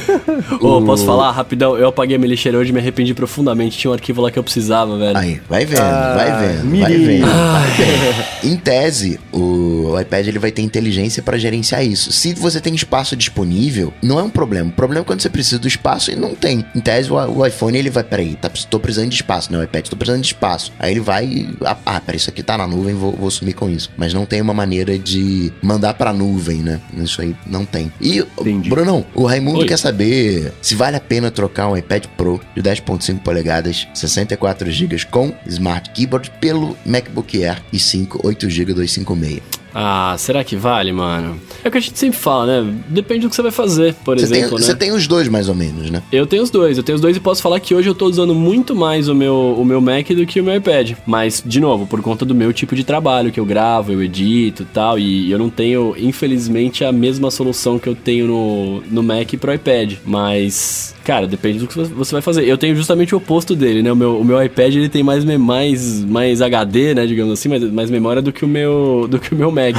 [0.59, 1.77] Ô, posso falar rapidão?
[1.77, 3.77] Eu apaguei a minha lixeira hoje e me arrependi profundamente.
[3.77, 5.17] Tinha um arquivo lá que eu precisava, velho.
[5.17, 7.05] Aí, vai vendo, Ah, vai vendo, vai mirim.
[7.05, 7.25] vendo.
[7.27, 8.25] vai vendo.
[8.53, 12.11] Em tese, o iPad ele vai ter inteligência para gerenciar isso.
[12.11, 14.69] Se você tem espaço disponível, não é um problema.
[14.69, 16.65] O problema é quando você precisa do espaço e não tem.
[16.75, 19.57] Em tese, o, o iPhone ele vai, peraí, tá, tô precisando de espaço, né?
[19.59, 20.71] O iPad, tô precisando de espaço.
[20.77, 23.53] Aí ele vai, e, ah, ah, peraí, isso aqui tá na nuvem, vou, vou sumir
[23.53, 23.91] com isso.
[23.97, 26.79] Mas não tem uma maneira de mandar pra nuvem, né?
[26.97, 27.91] Isso aí não tem.
[27.99, 28.69] E, Entendi.
[28.69, 29.65] Brunão, o Raimundo Oi.
[29.65, 34.89] quer saber se vale a pena trocar um iPad Pro de 10.5 polegadas, 64 GB
[35.11, 39.58] com Smart Keyboard pelo MacBook Air i5 8 GB 256.
[39.73, 41.39] Ah, será que vale, mano?
[41.63, 42.73] É o que a gente sempre fala, né?
[42.87, 44.65] Depende do que você vai fazer, por Você tem, exemplo, né?
[44.65, 46.01] você tem os dois mais ou menos, né?
[46.11, 48.05] Eu tenho os dois, eu tenho os dois e posso falar que hoje eu tô
[48.05, 50.93] usando muito mais o meu, o meu Mac do que o meu iPad.
[51.05, 54.63] Mas, de novo, por conta do meu tipo de trabalho, que eu gravo, eu edito
[54.63, 59.03] e tal, e eu não tenho, infelizmente, a mesma solução que eu tenho no, no
[59.03, 59.93] Mac pro iPad.
[60.05, 62.47] Mas, cara, depende do que você vai fazer.
[62.47, 63.91] Eu tenho justamente o oposto dele, né?
[63.91, 67.63] O meu, o meu iPad, ele tem mais, mais, mais HD, né, digamos assim, mais,
[67.63, 69.73] mais memória do que o meu, do que o meu Mac.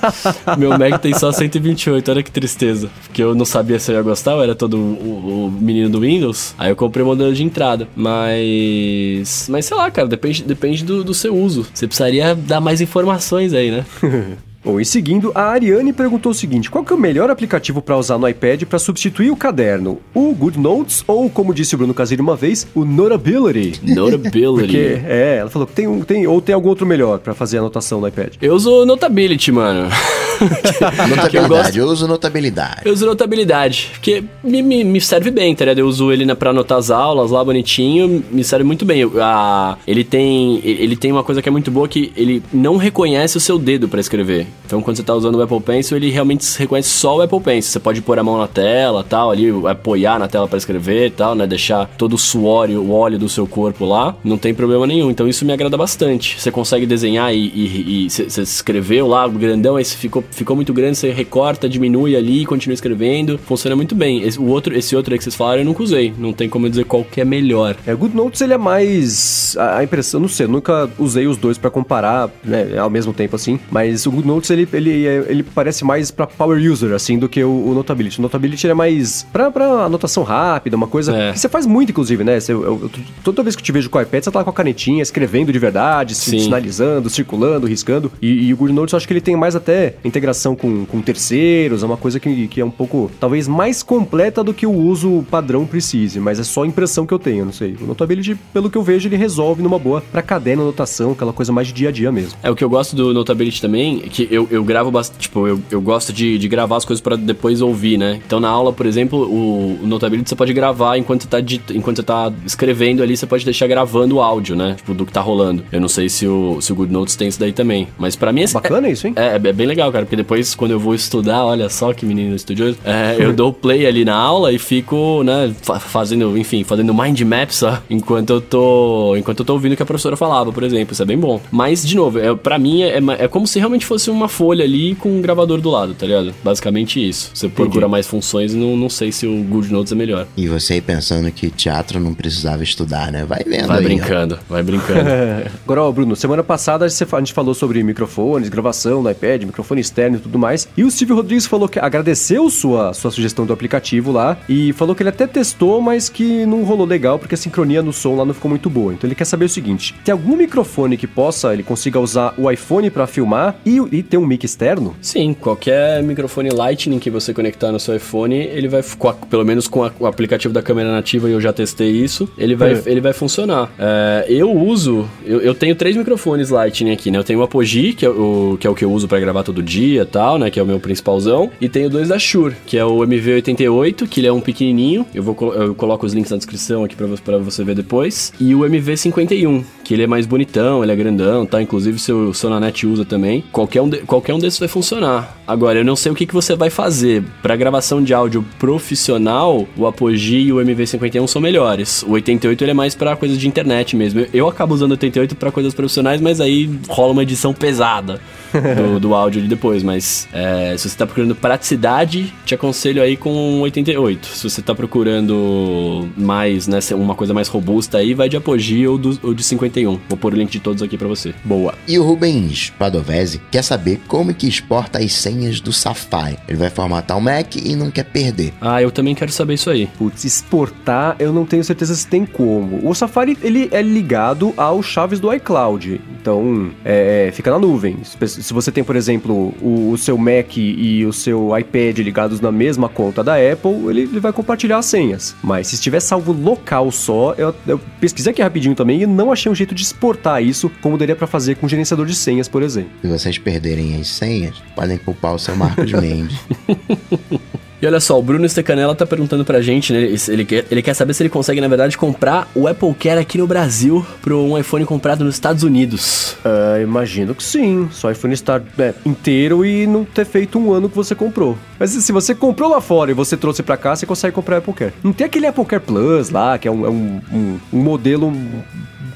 [0.56, 2.88] meu Mac tem só 128, olha que tristeza.
[3.02, 6.00] Porque eu não sabia se eu ia gostar, eu era todo o, o menino do
[6.00, 6.54] Windows.
[6.56, 7.86] Aí eu comprei o modelo de entrada.
[7.94, 9.48] Mas.
[9.50, 11.66] Mas sei lá, cara, depende, depende do, do seu uso.
[11.74, 13.84] Você precisaria dar mais informações aí, né?
[14.62, 17.96] Bom, e seguindo, a Ariane perguntou o seguinte: qual que é o melhor aplicativo para
[17.96, 19.98] usar no iPad para substituir o caderno?
[20.14, 23.80] O Good Notes ou, como disse o Bruno Caseiro uma vez, o Notability?
[23.94, 24.20] Notability.
[24.60, 27.56] Porque, é, ela falou que tem um, tem, ou tem algum outro melhor para fazer
[27.56, 28.34] a anotação no iPad.
[28.40, 29.88] Eu uso Notability, mano.
[31.08, 32.80] Notabilidade, eu, uso notabilidade.
[32.86, 35.78] Eu uso notabilidade, porque me, me, me serve bem, tá ligado?
[35.80, 39.00] Eu uso ele pra anotar as aulas lá bonitinho, me serve muito bem.
[39.00, 42.76] Eu- a- ele, tem, ele tem uma coisa que é muito boa que ele não
[42.78, 44.46] reconhece o seu dedo pra escrever.
[44.66, 47.72] Então quando você tá usando o Apple Pencil, ele realmente reconhece só o Apple Pencil.
[47.72, 51.10] Você pode pôr a mão na tela, tal, ali, apoiar na tela pra escrever e
[51.10, 51.46] tal, né?
[51.46, 55.10] Deixar todo o suor e o óleo do seu corpo lá, não tem problema nenhum.
[55.10, 56.40] Então isso me agrada bastante.
[56.40, 61.68] Você consegue desenhar e, você escreveu lá, grandão, aí ficou, ficou muito grande, você recorta,
[61.68, 63.38] diminui ali, continua escrevendo.
[63.38, 64.22] Funciona muito bem.
[64.22, 66.12] Esse, o outro, esse outro aí que vocês falaram eu nunca usei.
[66.16, 67.76] Não tem como eu dizer qual que é melhor.
[67.86, 69.56] É, o Good Notes ele é mais.
[69.58, 73.12] A a impressão, não sei, eu nunca usei os dois pra comparar, né, ao mesmo
[73.12, 73.58] tempo assim.
[73.70, 77.28] Mas o Good Notes ele, ele, é- ele parece mais pra power user, assim, do
[77.28, 78.18] que o, o Notability.
[78.18, 81.32] O Notability é mais pra, pra anotação rápida, uma coisa É.
[81.32, 82.38] que você faz muito, inclusive, né?
[82.40, 82.90] Você- eu- eu-
[83.24, 85.02] toda vez que eu te vejo com o iPad, você tá lá com a canetinha,
[85.02, 86.38] escrevendo de verdade, Sim.
[86.38, 88.10] sinalizando, circulando, riscando.
[88.22, 91.00] E, e o Good Notes eu acho que ele tem mais até integração com, com
[91.02, 94.72] terceiros, é uma coisa que, que é um pouco, talvez, mais completa do que o
[94.72, 97.76] uso padrão precise, mas é só a impressão que eu tenho, não sei.
[97.80, 101.52] O Notability, pelo que eu vejo, ele resolve numa boa pra caderno, anotação, aquela coisa
[101.52, 102.38] mais de dia a dia mesmo.
[102.42, 105.20] É, o que eu gosto do Notability também, é que eu, eu gravo bastante.
[105.20, 108.20] Tipo, eu, eu gosto de, de gravar as coisas para depois ouvir, né?
[108.24, 111.38] Então na aula, por exemplo, o, o Notability você pode gravar enquanto você, tá
[111.74, 114.74] enquanto você tá escrevendo ali, você pode deixar gravando o áudio, né?
[114.76, 115.64] Tipo, do que tá rolando.
[115.70, 117.88] Eu não sei se o, se o Good Notes tem isso daí também.
[117.98, 118.48] Mas para mim é.
[118.48, 119.14] Bacana isso, hein?
[119.16, 122.34] É, é, bem legal, cara, porque depois, quando eu vou estudar, olha só que menino
[122.34, 127.20] estudioso, é, eu dou play ali na aula e fico, né, fazendo, enfim, fazendo mind
[127.22, 129.16] maps ó, enquanto eu tô.
[129.16, 130.92] Enquanto eu tô ouvindo o que a professora falava, por exemplo.
[130.92, 131.40] Isso é bem bom.
[131.50, 134.94] Mas, de novo, é, para mim é, é, como se realmente fosse uma folha ali
[134.94, 136.34] com um gravador do lado, tá ligado?
[136.44, 137.30] Basicamente isso.
[137.34, 137.62] Você Entendi.
[137.62, 140.26] procura mais funções e não, não sei se o Good Notes é melhor.
[140.36, 143.24] E você aí pensando que teatro não precisava estudar, né?
[143.24, 143.66] Vai vendo.
[143.66, 144.52] Vai aí, brincando, ó.
[144.52, 145.00] vai brincando.
[145.64, 150.16] Agora, ó, Bruno, semana passada a gente falou sobre microfones, gravação no iPad, microfone externo
[150.16, 150.68] e tudo mais.
[150.76, 154.94] E o Silvio Rodrigues falou que agradeceu sua, sua sugestão do aplicativo lá e falou
[154.94, 158.24] que ele até testou, mas que não rolou legal porque a sincronia no som lá
[158.24, 158.92] não ficou muito boa.
[158.92, 162.50] Então ele quer saber o seguinte: tem algum microfone que possa, ele consiga usar o
[162.50, 164.94] iPhone para filmar e, e ter um mic externo?
[165.00, 168.82] Sim, qualquer microfone Lightning que você conectar no seu iPhone, ele vai,
[169.30, 172.56] pelo menos com a, o aplicativo da câmera nativa, e eu já testei isso, ele
[172.56, 172.82] vai, é.
[172.86, 173.70] ele vai funcionar.
[173.78, 177.18] É, eu uso, eu, eu, tenho três microfones Lightning aqui, né?
[177.18, 179.44] Eu tenho o Apogee, que é o, que é o que eu uso para gravar
[179.44, 180.50] todo dia e tal, né?
[180.50, 181.50] Que é o meu principalzão.
[181.60, 185.06] E tenho dois da Shure, que é o MV88, que ele é um pequenininho.
[185.14, 188.32] Eu, vou, eu coloco os links na descrição aqui para você ver depois.
[188.40, 191.60] E o MV51, que ele é mais bonitão, ele é grandão, tá?
[191.60, 193.42] Inclusive seu, Nanete usa também.
[193.50, 195.36] Qualquer um, de, qualquer um desses vai funcionar.
[195.44, 197.24] Agora, eu não sei o que, que você vai fazer.
[197.42, 202.04] Para gravação de áudio profissional, o Apogee e o MV51 são melhores.
[202.04, 204.20] O 88 ele é mais para coisas de internet mesmo.
[204.20, 208.20] Eu, eu acabo usando o 88 para coisas profissionais, mas aí rola uma edição pesada
[208.52, 209.82] do, do áudio ali depois.
[209.82, 214.26] Mas é, se você tá procurando praticidade, te aconselho aí com 88.
[214.26, 218.98] Se você tá procurando mais, né, uma coisa mais robusta aí, vai de Apogee ou,
[218.98, 219.98] do, ou de 51.
[220.08, 221.34] Vou pôr o link de todos aqui para você.
[221.44, 221.74] Boa.
[221.86, 226.38] E o Rubens Padovese quer saber como que exporta as senhas do Safari.
[226.48, 228.52] Ele vai formatar o Mac e não quer perder.
[228.60, 229.86] Ah, eu também quero saber isso aí.
[229.86, 232.80] Putz, exportar, eu não tenho certeza se tem como.
[232.88, 236.00] O Safari, ele é ligado ao chaves do iCloud.
[236.20, 237.98] Então, é, fica na nuvem.
[238.40, 242.50] Se você tem, por exemplo, o, o, seu Mac e o seu iPad ligados na
[242.50, 245.34] mesma conta da Apple, ele, ele vai compartilhar as senhas.
[245.42, 249.50] Mas se estiver salvo local só, eu, eu, pesquisei aqui rapidinho também e não achei
[249.50, 252.62] um jeito de exportar isso como daria para fazer com o gerenciador de senhas, por
[252.62, 252.90] exemplo.
[253.02, 256.38] Se vocês perderem as senhas, podem culpar o seu Marcos Mendes.
[257.82, 260.00] E olha só, o Bruno Stecanella tá perguntando pra gente, né?
[260.28, 263.38] Ele quer, ele quer saber se ele consegue, na verdade, comprar o Apple Care aqui
[263.38, 266.36] no Brasil para um iPhone comprado nos Estados Unidos.
[266.44, 267.88] Uh, imagino que sim.
[267.90, 271.56] Só iPhone estar é, inteiro e não ter feito um ano que você comprou.
[271.78, 274.58] Mas se você comprou lá fora e você trouxe para cá, você consegue comprar o
[274.58, 274.92] Apple Care.
[275.02, 278.30] Não tem aquele Apple Care Plus lá, que é um, é um, um, um modelo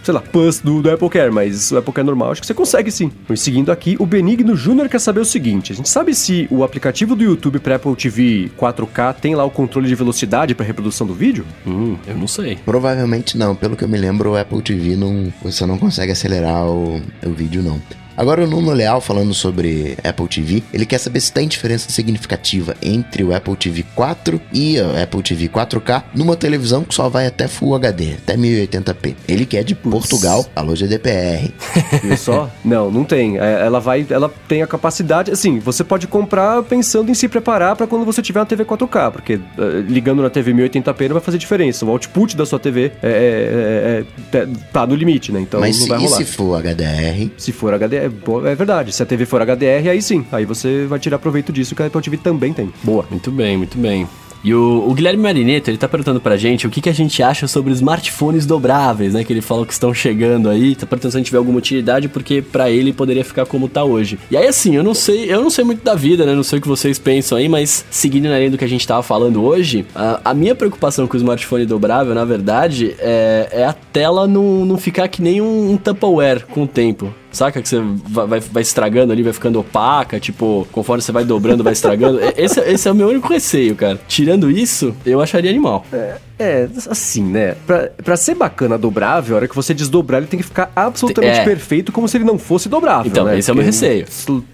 [0.04, 2.54] sei lá, Plus do, do Apple Care, mas o Apple Care normal acho que você
[2.54, 3.10] consegue sim.
[3.28, 6.62] E seguindo aqui, o Benigno Júnior quer saber o seguinte: a gente sabe se o
[6.62, 11.06] aplicativo do YouTube para Apple TV 4K tem lá o controle de velocidade para reprodução
[11.06, 11.44] do vídeo?
[11.66, 12.58] Hum, eu não sei.
[12.64, 13.54] Provavelmente não.
[13.54, 17.30] Pelo que eu me lembro, o Apple TV não, você não consegue acelerar o, o
[17.30, 17.80] vídeo não.
[18.16, 22.76] Agora o Nuno Leal falando sobre Apple TV, ele quer saber se tem diferença significativa
[22.80, 27.26] entre o Apple TV 4 e o Apple TV 4K numa televisão que só vai
[27.26, 29.14] até Full HD, até 1080p.
[29.26, 31.52] Ele quer de Portugal, alô GDPR.
[32.02, 32.50] Viu só?
[32.64, 33.38] Não, não tem.
[33.38, 37.74] É, ela vai, ela tem a capacidade, assim, você pode comprar pensando em se preparar
[37.74, 39.40] para quando você tiver uma TV 4K, porque uh,
[39.88, 41.84] ligando na TV 1080p não vai fazer diferença.
[41.84, 45.40] O output da sua TV é, é, é, é tá no limite, né?
[45.40, 46.18] Então Mas não vai rolar.
[46.18, 47.30] Mas se for HDR?
[47.36, 48.92] Se for HDR, é, é verdade.
[48.92, 50.24] Se a TV for HDR, aí sim.
[50.32, 52.72] Aí você vai tirar proveito disso que a Apple TV também tem.
[52.82, 53.04] Boa.
[53.10, 54.06] Muito bem, muito bem.
[54.44, 57.22] E o, o, Guilherme Marineto, ele tá perguntando pra gente o que, que a gente
[57.22, 59.24] acha sobre smartphones dobráveis, né?
[59.24, 60.76] Que ele falou que estão chegando aí.
[60.76, 63.82] Tá perguntando se a gente vê alguma utilidade, porque para ele poderia ficar como tá
[63.82, 64.18] hoje.
[64.30, 66.34] E aí, assim, eu não sei, eu não sei muito da vida, né?
[66.34, 68.86] Não sei o que vocês pensam aí, mas seguindo na linha do que a gente
[68.86, 73.64] tava falando hoje, a, a minha preocupação com o smartphone dobrável, na verdade, é, é
[73.64, 77.60] a tela não, não ficar que nem um, um Tupperware com o tempo saca?
[77.60, 81.64] Que você vai, vai, vai, estragando ali, vai ficando opaca, tipo, conforme você vai dobrando,
[81.64, 82.20] vai estragando.
[82.36, 84.00] esse, esse é o meu único receio, cara.
[84.08, 85.84] Tirando isso, eu acharia animal.
[85.92, 86.16] É.
[86.38, 87.56] É, assim, né?
[87.66, 91.40] Pra, pra ser bacana dobrável, a hora que você desdobrar, ele tem que ficar absolutamente
[91.40, 91.44] é.
[91.44, 93.10] perfeito, como se ele não fosse dobrável.
[93.10, 93.38] Então, né?
[93.38, 94.06] esse é o meu receio.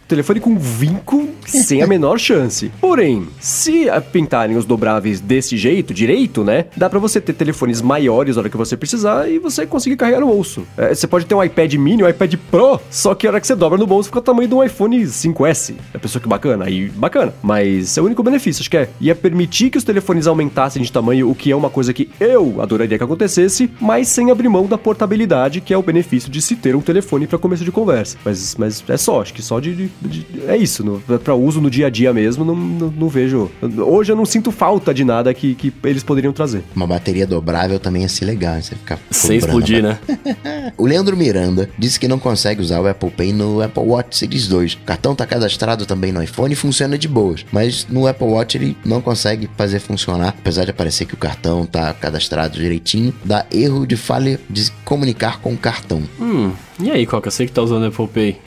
[0.06, 2.70] Telefone com vinco sem a menor chance.
[2.80, 6.66] Porém, se pintarem os dobráveis desse jeito, direito, né?
[6.76, 10.20] Dá pra você ter telefones maiores na hora que você precisar e você conseguir carregar
[10.20, 10.64] no bolso.
[10.76, 13.46] É, você pode ter um iPad mini, um iPad Pro, só que a hora que
[13.46, 15.74] você dobra no bolso fica o tamanho de um iPhone 5S.
[15.94, 17.32] É pessoa que bacana, aí bacana.
[17.42, 18.88] Mas é o único benefício, acho que é.
[19.00, 22.10] Ia permitir que os telefones aumentassem de tamanho, o que é uma uma coisa que
[22.18, 26.42] eu adoraria que acontecesse, mas sem abrir mão da portabilidade, que é o benefício de
[26.42, 28.18] se ter um telefone para começo de conversa.
[28.24, 29.74] Mas, mas é só, acho que só de.
[29.74, 33.50] de, de é isso, para uso no dia a dia mesmo, não, não, não, vejo.
[33.78, 36.64] Hoje eu não sinto falta de nada que, que eles poderiam trazer.
[36.74, 38.98] Uma bateria dobrável também ia ser legal, você ficar.
[39.10, 39.98] Sem explodir, né?
[40.76, 44.48] o Leandro Miranda disse que não consegue usar o Apple Pay no Apple Watch Series
[44.48, 44.74] 2.
[44.74, 48.56] O cartão tá cadastrado também no iPhone e funciona de boas, mas no Apple Watch
[48.56, 53.46] ele não consegue fazer funcionar, apesar de aparecer que o cartão tá cadastrado direitinho, dá
[53.50, 56.02] erro de falha de comunicar com o cartão.
[56.20, 58.38] Hum, e aí, Coca, você que tá usando Apple Pay?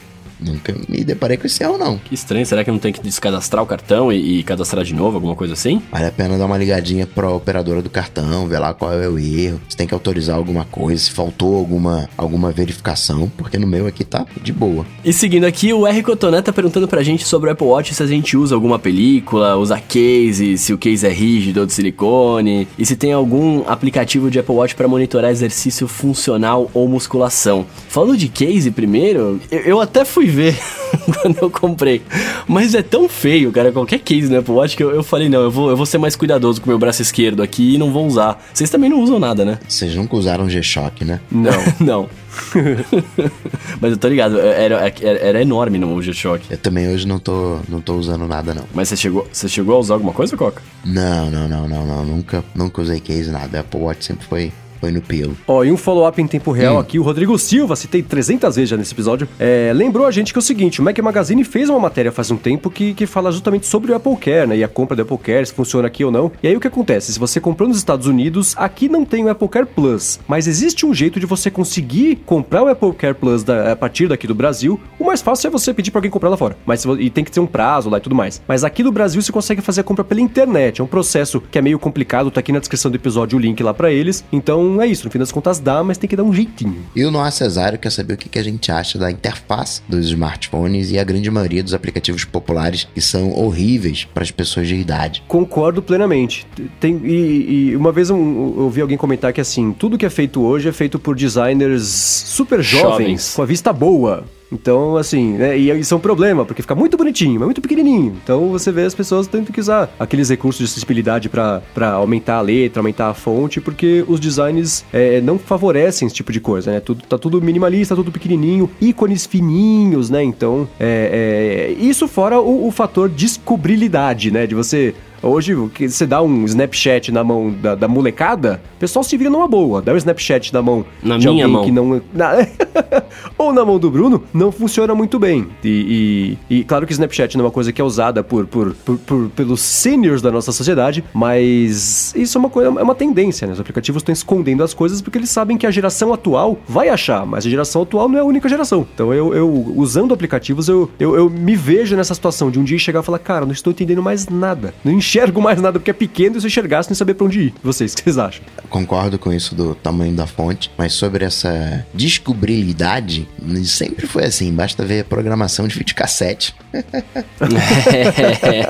[0.45, 1.97] Nunca me deparei com esse erro, não.
[1.97, 5.15] Que estranho, será que não tem que descadastrar o cartão e, e, cadastrar de novo,
[5.15, 5.81] alguma coisa assim?
[5.91, 9.17] Vale a pena dar uma ligadinha pra operadora do cartão, ver lá qual é o
[9.17, 13.87] erro, se tem que autorizar alguma coisa, se faltou alguma, alguma verificação, porque no meu
[13.87, 14.85] aqui tá de boa.
[15.03, 18.03] E seguindo aqui, o R Cotoné tá perguntando pra gente sobre o Apple Watch se
[18.03, 22.67] a gente usa alguma película, usa case, se o case é rígido ou de silicone,
[22.77, 27.65] e se tem algum aplicativo de Apple Watch para monitorar exercício funcional ou musculação.
[27.87, 30.57] Falando de case primeiro, eu, eu até fui ver
[31.21, 32.01] quando eu comprei.
[32.47, 34.39] Mas é tão feio, cara, qualquer case né?
[34.39, 36.67] Apple Watch que eu, eu falei, não, eu vou, eu vou ser mais cuidadoso com
[36.67, 38.43] o meu braço esquerdo aqui e não vou usar.
[38.53, 39.59] Vocês também não usam nada, né?
[39.67, 41.19] Vocês nunca usaram G-Shock, né?
[41.31, 42.09] Não, não.
[43.79, 46.45] Mas eu tô ligado, era, era, era enorme no G-Shock.
[46.49, 48.65] Eu também hoje não tô, não tô usando nada, não.
[48.73, 50.61] Mas você chegou, você chegou a usar alguma coisa, Coca?
[50.85, 52.05] Não, não, não, não, não.
[52.05, 53.59] Nunca, nunca usei case, nada.
[53.59, 54.51] Apple Watch sempre foi
[54.91, 55.35] no pelo.
[55.47, 56.79] Ó, e um follow-up em tempo real hum.
[56.79, 60.37] aqui, o Rodrigo Silva, citei 300 vezes já nesse episódio, é, lembrou a gente que
[60.37, 63.31] é o seguinte, o Mac Magazine fez uma matéria faz um tempo que, que fala
[63.31, 66.03] justamente sobre o Apple Care, né, e a compra do Apple Care, se funciona aqui
[66.03, 66.31] ou não.
[66.41, 67.13] E aí o que acontece?
[67.13, 70.85] Se você comprou nos Estados Unidos, aqui não tem o Apple Care Plus, mas existe
[70.85, 74.35] um jeito de você conseguir comprar o Apple Care Plus da, a partir daqui do
[74.35, 74.79] Brasil.
[74.99, 77.31] O mais fácil é você pedir para alguém comprar lá fora, mas e tem que
[77.31, 78.41] ter um prazo lá e tudo mais.
[78.47, 81.57] Mas aqui no Brasil você consegue fazer a compra pela internet, é um processo que
[81.57, 84.23] é meio complicado, tá aqui na descrição do episódio o link lá para eles.
[84.31, 86.83] Então é isso, no fim das contas dá, mas tem que dar um jeitinho.
[86.95, 90.91] E o Noah Cesário quer saber o que a gente acha da interface dos smartphones
[90.91, 95.23] e a grande maioria dos aplicativos populares que são horríveis para as pessoas de idade.
[95.27, 96.45] Concordo plenamente.
[96.79, 100.09] Tem, e, e uma vez eu, eu ouvi alguém comentar que assim, tudo que é
[100.09, 103.33] feito hoje é feito por designers super jovens, jovens.
[103.35, 104.23] com a vista boa.
[104.53, 108.15] Então, assim, né, e isso é um problema, porque fica muito bonitinho, mas muito pequenininho.
[108.23, 112.41] Então, você vê as pessoas tendo que usar aqueles recursos de acessibilidade para aumentar a
[112.41, 116.79] letra, aumentar a fonte, porque os designs é, não favorecem esse tipo de coisa, né?
[116.79, 120.23] Tudo, tá tudo minimalista, tudo pequenininho, ícones fininhos, né?
[120.23, 124.45] Então, é, é, isso fora o, o fator descobrilidade, né?
[124.45, 124.93] De você
[125.23, 129.29] Hoje, que você dá um Snapchat na mão da, da, molecada, o pessoal se vira
[129.29, 129.81] numa boa.
[129.81, 131.63] Dá um Snapchat na mão na de minha mão.
[131.63, 132.01] que não.
[132.13, 132.45] Na,
[133.37, 135.47] ou na mão do Bruno, não funciona muito bem.
[135.63, 138.73] E, e, e, claro que Snapchat não é uma coisa que é usada por, por,
[138.73, 143.47] por, por, pelos seniors da nossa sociedade, mas isso é uma coisa, é uma tendência,
[143.47, 143.53] né?
[143.53, 147.25] Os aplicativos estão escondendo as coisas porque eles sabem que a geração atual vai achar,
[147.25, 148.85] mas a geração atual não é a única geração.
[148.93, 152.77] Então eu, eu usando aplicativos, eu, eu, eu me vejo nessa situação de um dia
[152.77, 154.73] chegar e falar, cara, não estou entendendo mais nada.
[154.83, 157.27] Não enxergo enxergo mais nada porque é pequeno e se eu enxergasse nem saber pra
[157.27, 157.53] onde ir.
[157.63, 158.43] Vocês, o que vocês acham?
[158.69, 163.27] Concordo com isso do tamanho da fonte, mas sobre essa descobribilidade,
[163.63, 166.55] sempre foi assim, basta ver programação de videocassete.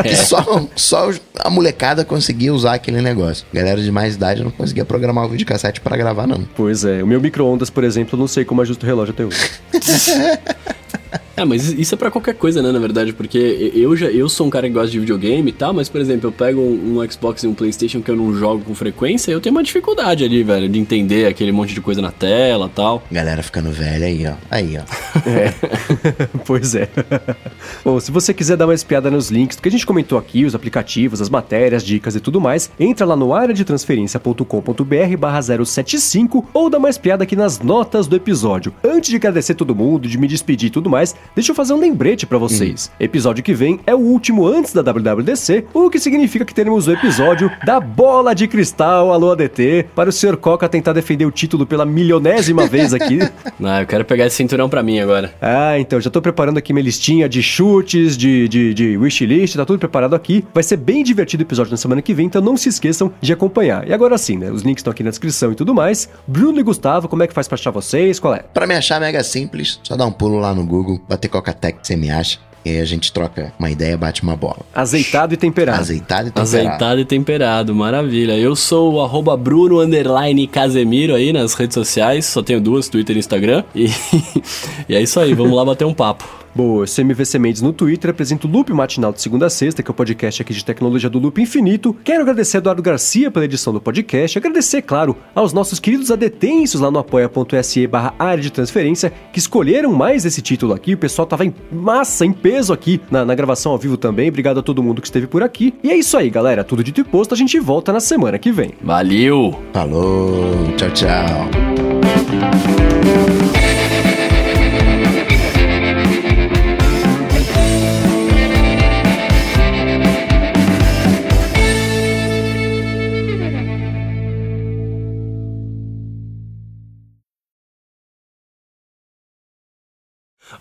[0.03, 3.45] que só, só a molecada conseguia usar aquele negócio.
[3.53, 6.44] Galera de mais idade não conseguia programar o videocassete para gravar, não.
[6.56, 9.24] Pois é, o meu micro-ondas, por exemplo, eu não sei como ajusta o relógio até
[9.24, 9.49] hoje.
[11.35, 14.45] É, mas isso é para qualquer coisa, né, na verdade, porque eu já eu sou
[14.45, 17.11] um cara que gosta de videogame e tal, mas por exemplo, eu pego um, um,
[17.11, 20.43] Xbox e um PlayStation que eu não jogo com frequência, eu tenho uma dificuldade ali,
[20.43, 23.03] velho, de entender aquele monte de coisa na tela, tal.
[23.11, 24.34] Galera ficando velha aí, ó.
[24.51, 24.84] Aí, ó.
[25.27, 25.51] É.
[26.45, 26.88] pois é.
[27.84, 30.45] Bom, se você quiser dar uma espiada nos links do que a gente comentou aqui,
[30.45, 36.69] os aplicativos, as matérias, dicas e tudo mais, entra lá no área de transferência.com.br/075 ou
[36.69, 38.72] dá uma espiada aqui nas notas do episódio.
[38.84, 41.79] Antes de agradecer todo mundo, de me despedir e tudo mais, Deixa eu fazer um
[41.79, 42.91] lembrete para vocês.
[42.91, 42.95] Hum.
[42.99, 46.91] Episódio que vem é o último antes da WWDC, o que significa que teremos o
[46.91, 50.37] episódio da Bola de Cristal, alô ADT, para o Sr.
[50.37, 53.19] Coca tentar defender o título pela milionésima vez aqui.
[53.59, 55.33] Não, eu quero pegar esse cinturão para mim agora.
[55.41, 59.65] Ah, então, já tô preparando aqui minha listinha de chutes, de, de, de wishlist, tá
[59.65, 60.43] tudo preparado aqui.
[60.53, 63.31] Vai ser bem divertido o episódio na semana que vem, então não se esqueçam de
[63.33, 63.87] acompanhar.
[63.87, 64.51] E agora sim, né?
[64.51, 66.09] Os links estão aqui na descrição e tudo mais.
[66.27, 68.19] Bruno e Gustavo, como é que faz pra achar vocês?
[68.19, 68.39] Qual é?
[68.39, 71.88] Para me achar mega simples, só dá um pulo lá no Google, bater Coca-Tech que
[71.88, 72.40] você me acha.
[72.65, 74.60] E aí a gente troca uma ideia, bate uma bola.
[74.73, 75.81] Azeitado e temperado.
[75.81, 76.41] Azeitado e temperado.
[76.41, 78.38] Azeitado e temperado, maravilha.
[78.38, 79.81] Eu sou o arroba Bruno
[80.49, 83.65] Casemiro aí nas redes sociais, só tenho duas, Twitter e Instagram.
[83.76, 83.88] E,
[84.88, 86.43] e é isso aí, vamos lá bater um papo.
[86.55, 89.81] Boa, eu sou MVC Mendes no Twitter, apresento o Loop Matinal de segunda a sexta,
[89.81, 91.95] que é o podcast aqui de tecnologia do Loop Infinito.
[92.03, 96.80] Quero agradecer a Eduardo Garcia pela edição do podcast, agradecer, claro, aos nossos queridos adetensos
[96.80, 101.25] lá no apoia.se barra área de transferência, que escolheram mais esse título aqui, o pessoal
[101.25, 104.84] tava em massa, em peso aqui na, na gravação ao vivo também, obrigado a todo
[104.84, 105.73] mundo que esteve por aqui.
[105.84, 108.51] E é isso aí, galera, tudo dito e posto, a gente volta na semana que
[108.51, 108.73] vem.
[108.80, 109.59] Valeu!
[109.73, 112.93] Falou, tchau, tchau.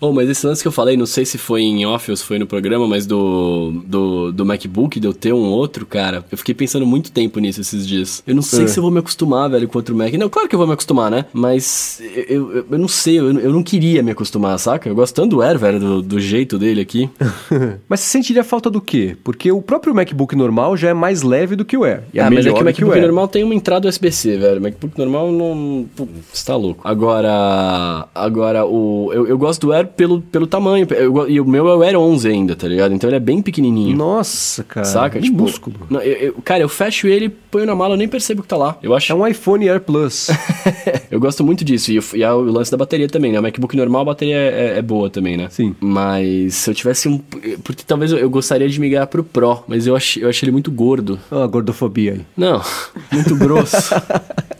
[0.05, 2.23] Oh, mas esse lance que eu falei, não sei se foi em off ou se
[2.25, 6.37] foi no programa, mas do, do, do MacBook, de eu ter um outro, cara, eu
[6.37, 8.21] fiquei pensando muito tempo nisso esses dias.
[8.27, 8.67] Eu não sei É.
[8.67, 10.11] se eu vou me acostumar, velho, com outro Mac.
[10.15, 11.25] Não, claro que eu vou me acostumar, né?
[11.31, 14.89] Mas eu, eu, eu não sei, eu, eu não queria me acostumar, saca?
[14.89, 17.09] Eu gosto tanto do Air, velho, do, do jeito dele aqui.
[17.87, 19.15] Mas você sentiria falta do quê?
[19.23, 22.03] Porque o próprio MacBook normal já é mais leve do que o Air.
[22.13, 24.59] E ah, é mas é que o MacBook normal tem uma entrada USB-C, velho.
[24.59, 25.85] O MacBook normal não.
[25.95, 26.81] Pô, você tá louco.
[26.83, 28.07] Agora.
[28.13, 29.11] Agora, o.
[29.13, 30.87] Eu, eu gosto do Air pelo, pelo tamanho.
[30.91, 32.93] Eu e o meu é o Air 11 ainda, tá ligado?
[32.93, 33.95] Então ele é bem pequenininho.
[33.97, 34.85] Nossa, cara.
[34.85, 35.19] Saca?
[35.19, 35.75] Que músculo.
[35.89, 38.57] não, eu- eu- cara, eu fecho ele, ponho na mala, eu nem percebo que tá
[38.57, 38.77] lá.
[38.81, 39.11] Eu acho.
[39.11, 40.29] É um iPhone Air Plus.
[41.11, 41.91] eu gosto muito disso.
[41.91, 43.39] E, o- e a- o lance da bateria também, né?
[43.39, 45.47] O MacBook normal, a bateria é, é boa também, né?
[45.49, 45.75] Sim.
[45.79, 47.17] Mas se eu tivesse um.
[47.63, 50.51] Porque talvez eu, eu gostaria de migrar pro Pro, mas eu achei, eu achei ele
[50.51, 51.19] muito gordo.
[51.31, 52.21] Ó, a gordofobia aí.
[52.35, 52.61] Não,
[53.11, 53.93] muito grosso.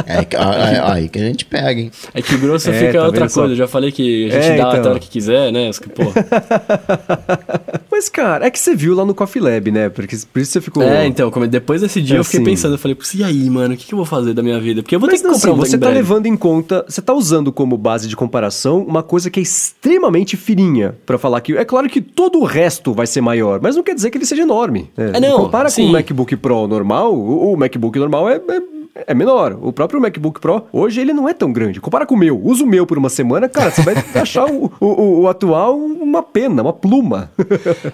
[0.05, 1.91] É, ó, aí que a gente pega, hein?
[2.13, 3.39] É que grosso É, fica tá outra vendo só?
[3.41, 3.53] coisa.
[3.53, 4.85] Eu já falei que a gente É, dá então.
[4.85, 5.69] a hora que quiser, né?
[5.69, 6.03] As que, Pô.
[7.91, 9.89] Mas, cara, é que você viu lá no Coffee Lab, né?
[9.89, 10.83] Porque, por isso você ficou.
[10.83, 12.45] É, então, depois desse dia É, eu fiquei assim.
[12.49, 14.59] pensando, eu falei, "Putz, e aí, mano, o que, que eu vou fazer da minha
[14.59, 14.81] vida?
[14.81, 16.83] Porque eu vou Mas ter que não, comprar assim, um você tá levando em conta,
[16.87, 21.41] você tá usando como base de comparação uma coisa que é extremamente fininha pra falar
[21.41, 24.17] que é claro que todo o resto vai ser maior, mas não quer dizer que
[24.17, 24.89] ele seja enorme.
[24.97, 25.11] né?
[25.13, 25.89] É, não, Compara com sim.
[25.89, 28.61] o MacBook Pro normal, o, o MacBook normal é, é
[28.95, 29.57] é menor.
[29.61, 31.79] O próprio MacBook Pro, hoje ele não é tão grande.
[31.81, 32.39] Compara com o meu.
[32.43, 36.21] Usa o meu por uma semana, cara, você vai achar o, o, o- atual uma
[36.21, 37.31] pena, uma pluma.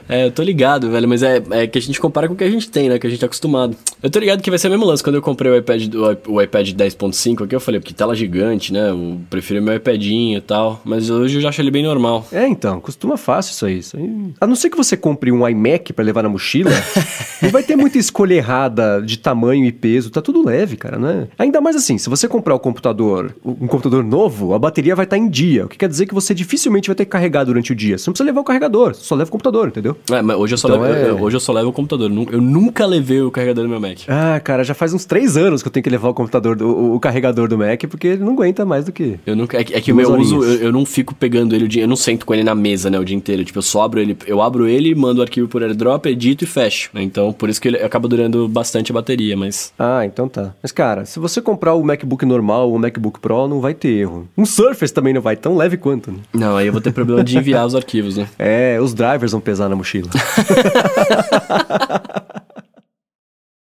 [0.08, 2.44] É, eu tô ligado, velho, mas é, é que a gente compara com o que
[2.44, 3.00] a gente tem, né?
[3.00, 3.76] Que a gente tá acostumado.
[4.04, 5.04] Eu tô ligado que vai ser o mesmo lance.
[5.04, 8.74] Quando eu comprei o iPad, do- o iPad 10.5 aqui, eu falei, porque tela gigante,
[8.74, 8.90] né?
[8.90, 10.82] Eu prefiro meu iPadinho e tal.
[10.84, 12.26] Mas hoje eu já acho ele bem normal.
[12.32, 13.78] É, então, costuma fácil isso aí.
[13.80, 16.72] Isso aí- A não ser que você compre um iMac pra levar na mochila,
[17.42, 21.28] não vai ter muita escolha errada de tamanho e peso, tá tudo leve, cara, né?
[21.38, 25.18] Ainda mais assim, se você comprar o computador, um computador novo, a bateria vai estar
[25.18, 27.76] em dia, o que quer dizer que você dificilmente vai ter que carregar durante o
[27.76, 27.98] dia.
[27.98, 29.98] Você não precisa levar o carregador, só leva o computador, entendeu?
[30.12, 32.10] É, mas hoje eu só, Então levo, é- eu- hoje eu só levo o computador.
[32.32, 34.00] Eu nunca levei o carregador do meu Mac.
[34.08, 36.68] Ah, cara, já faz uns três anos que eu tenho que levar o computador, do-
[36.68, 39.20] o, o carregador do Mac, porque ele não aguenta mais do que.
[39.26, 41.66] Eu nunca, é, que- é que o meu uso, eu, eu não fico pegando ele
[41.66, 43.44] o dia, eu não sento com ele na mesa, né, o dia inteiro.
[43.44, 46.48] Tipo, eu só abro ele, eu abro ele, mando o arquivo por airdrop, edito e
[46.48, 46.90] fecho.
[46.94, 47.02] né?
[47.04, 50.54] Então, por isso que ele acaba durando bastante a bateria, mas Ah, então tá.
[50.62, 53.90] Mas, cara, se você comprar o MacBook normal ou o MacBook Pro, não vai ter
[53.90, 54.30] erro.
[54.38, 56.20] Um Surface também não vai, tão leve quanto, né?
[56.32, 58.30] não, aí eu vou ter problema de enviar os arquivos, né?
[58.40, 60.10] É, os drivers vão pesar na mochila.